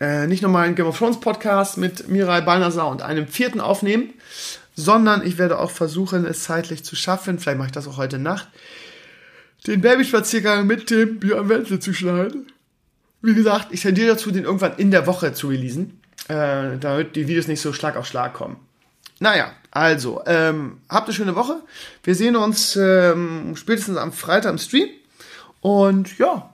[0.00, 4.14] äh, nicht nochmal einen Game of Thrones Podcast mit Mirai Balnasar und einem vierten aufnehmen,
[4.74, 7.38] sondern ich werde auch versuchen, es zeitlich zu schaffen.
[7.38, 8.48] Vielleicht mache ich das auch heute Nacht
[9.66, 12.46] den Babyspaziergang mit dem Björn Wenzel zu schneiden.
[13.22, 17.28] Wie gesagt, ich tendiere dazu, den irgendwann in der Woche zu releasen, äh, damit die
[17.28, 18.56] Videos nicht so Schlag auf Schlag kommen.
[19.20, 21.62] Naja, also, ähm, habt eine schöne Woche.
[22.02, 24.88] Wir sehen uns ähm, spätestens am Freitag im Stream.
[25.60, 26.52] Und ja.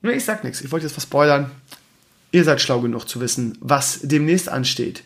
[0.00, 0.62] Ne, ich sag nichts.
[0.62, 1.50] Ich wollte jetzt was spoilern.
[2.30, 5.04] Ihr seid schlau genug zu wissen, was demnächst ansteht.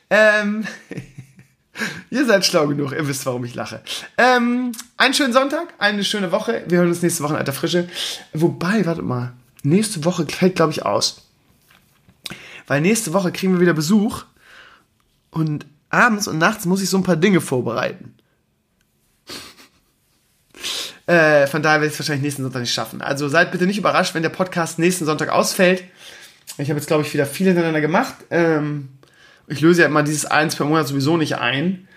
[0.09, 0.67] ähm.
[2.09, 3.81] Ihr seid schlau genug, ihr wisst, warum ich lache.
[4.17, 6.63] Ähm, einen schönen Sonntag, eine schöne Woche.
[6.67, 7.87] Wir hören uns nächste Woche in alter Frische.
[8.33, 9.33] Wobei, warte mal,
[9.63, 11.27] nächste Woche fällt, glaube ich, aus.
[12.67, 14.25] Weil nächste Woche kriegen wir wieder Besuch
[15.29, 18.15] und abends und nachts muss ich so ein paar Dinge vorbereiten.
[21.07, 23.01] äh, von daher werde ich es wahrscheinlich nächsten Sonntag nicht schaffen.
[23.01, 25.83] Also seid bitte nicht überrascht, wenn der Podcast nächsten Sonntag ausfällt.
[26.57, 28.15] Ich habe jetzt, glaube ich, wieder viel hintereinander gemacht.
[28.29, 28.89] Ähm,
[29.51, 31.87] ich löse ja immer dieses eins per Monat sowieso nicht ein.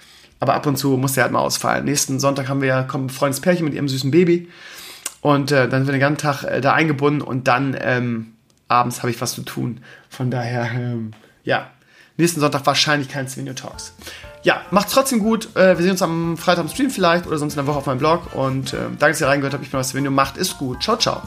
[0.41, 1.85] Aber ab und zu muss der halt mal ausfallen.
[1.85, 4.49] Nächsten Sonntag haben wir kommt ein Freundespärchen mit ihrem süßen Baby.
[5.21, 8.35] Und äh, dann sind wir den ganzen Tag äh, da eingebunden und dann ähm,
[8.69, 9.81] abends habe ich was zu tun.
[10.11, 11.13] Von daher, ähm,
[11.45, 11.71] ja,
[12.19, 13.95] nächsten Sonntag wahrscheinlich kein Svenio Talks.
[14.43, 15.57] Ja, macht's trotzdem gut.
[15.57, 17.87] Äh, wir sehen uns am Freitag im Stream vielleicht oder sonst in der Woche auf
[17.87, 18.35] meinem Blog.
[18.35, 19.65] Und äh, danke, dass ihr reingehört habt.
[19.65, 20.11] Ich bin Svenio.
[20.11, 20.83] Macht ist gut.
[20.83, 21.23] Ciao, ciao.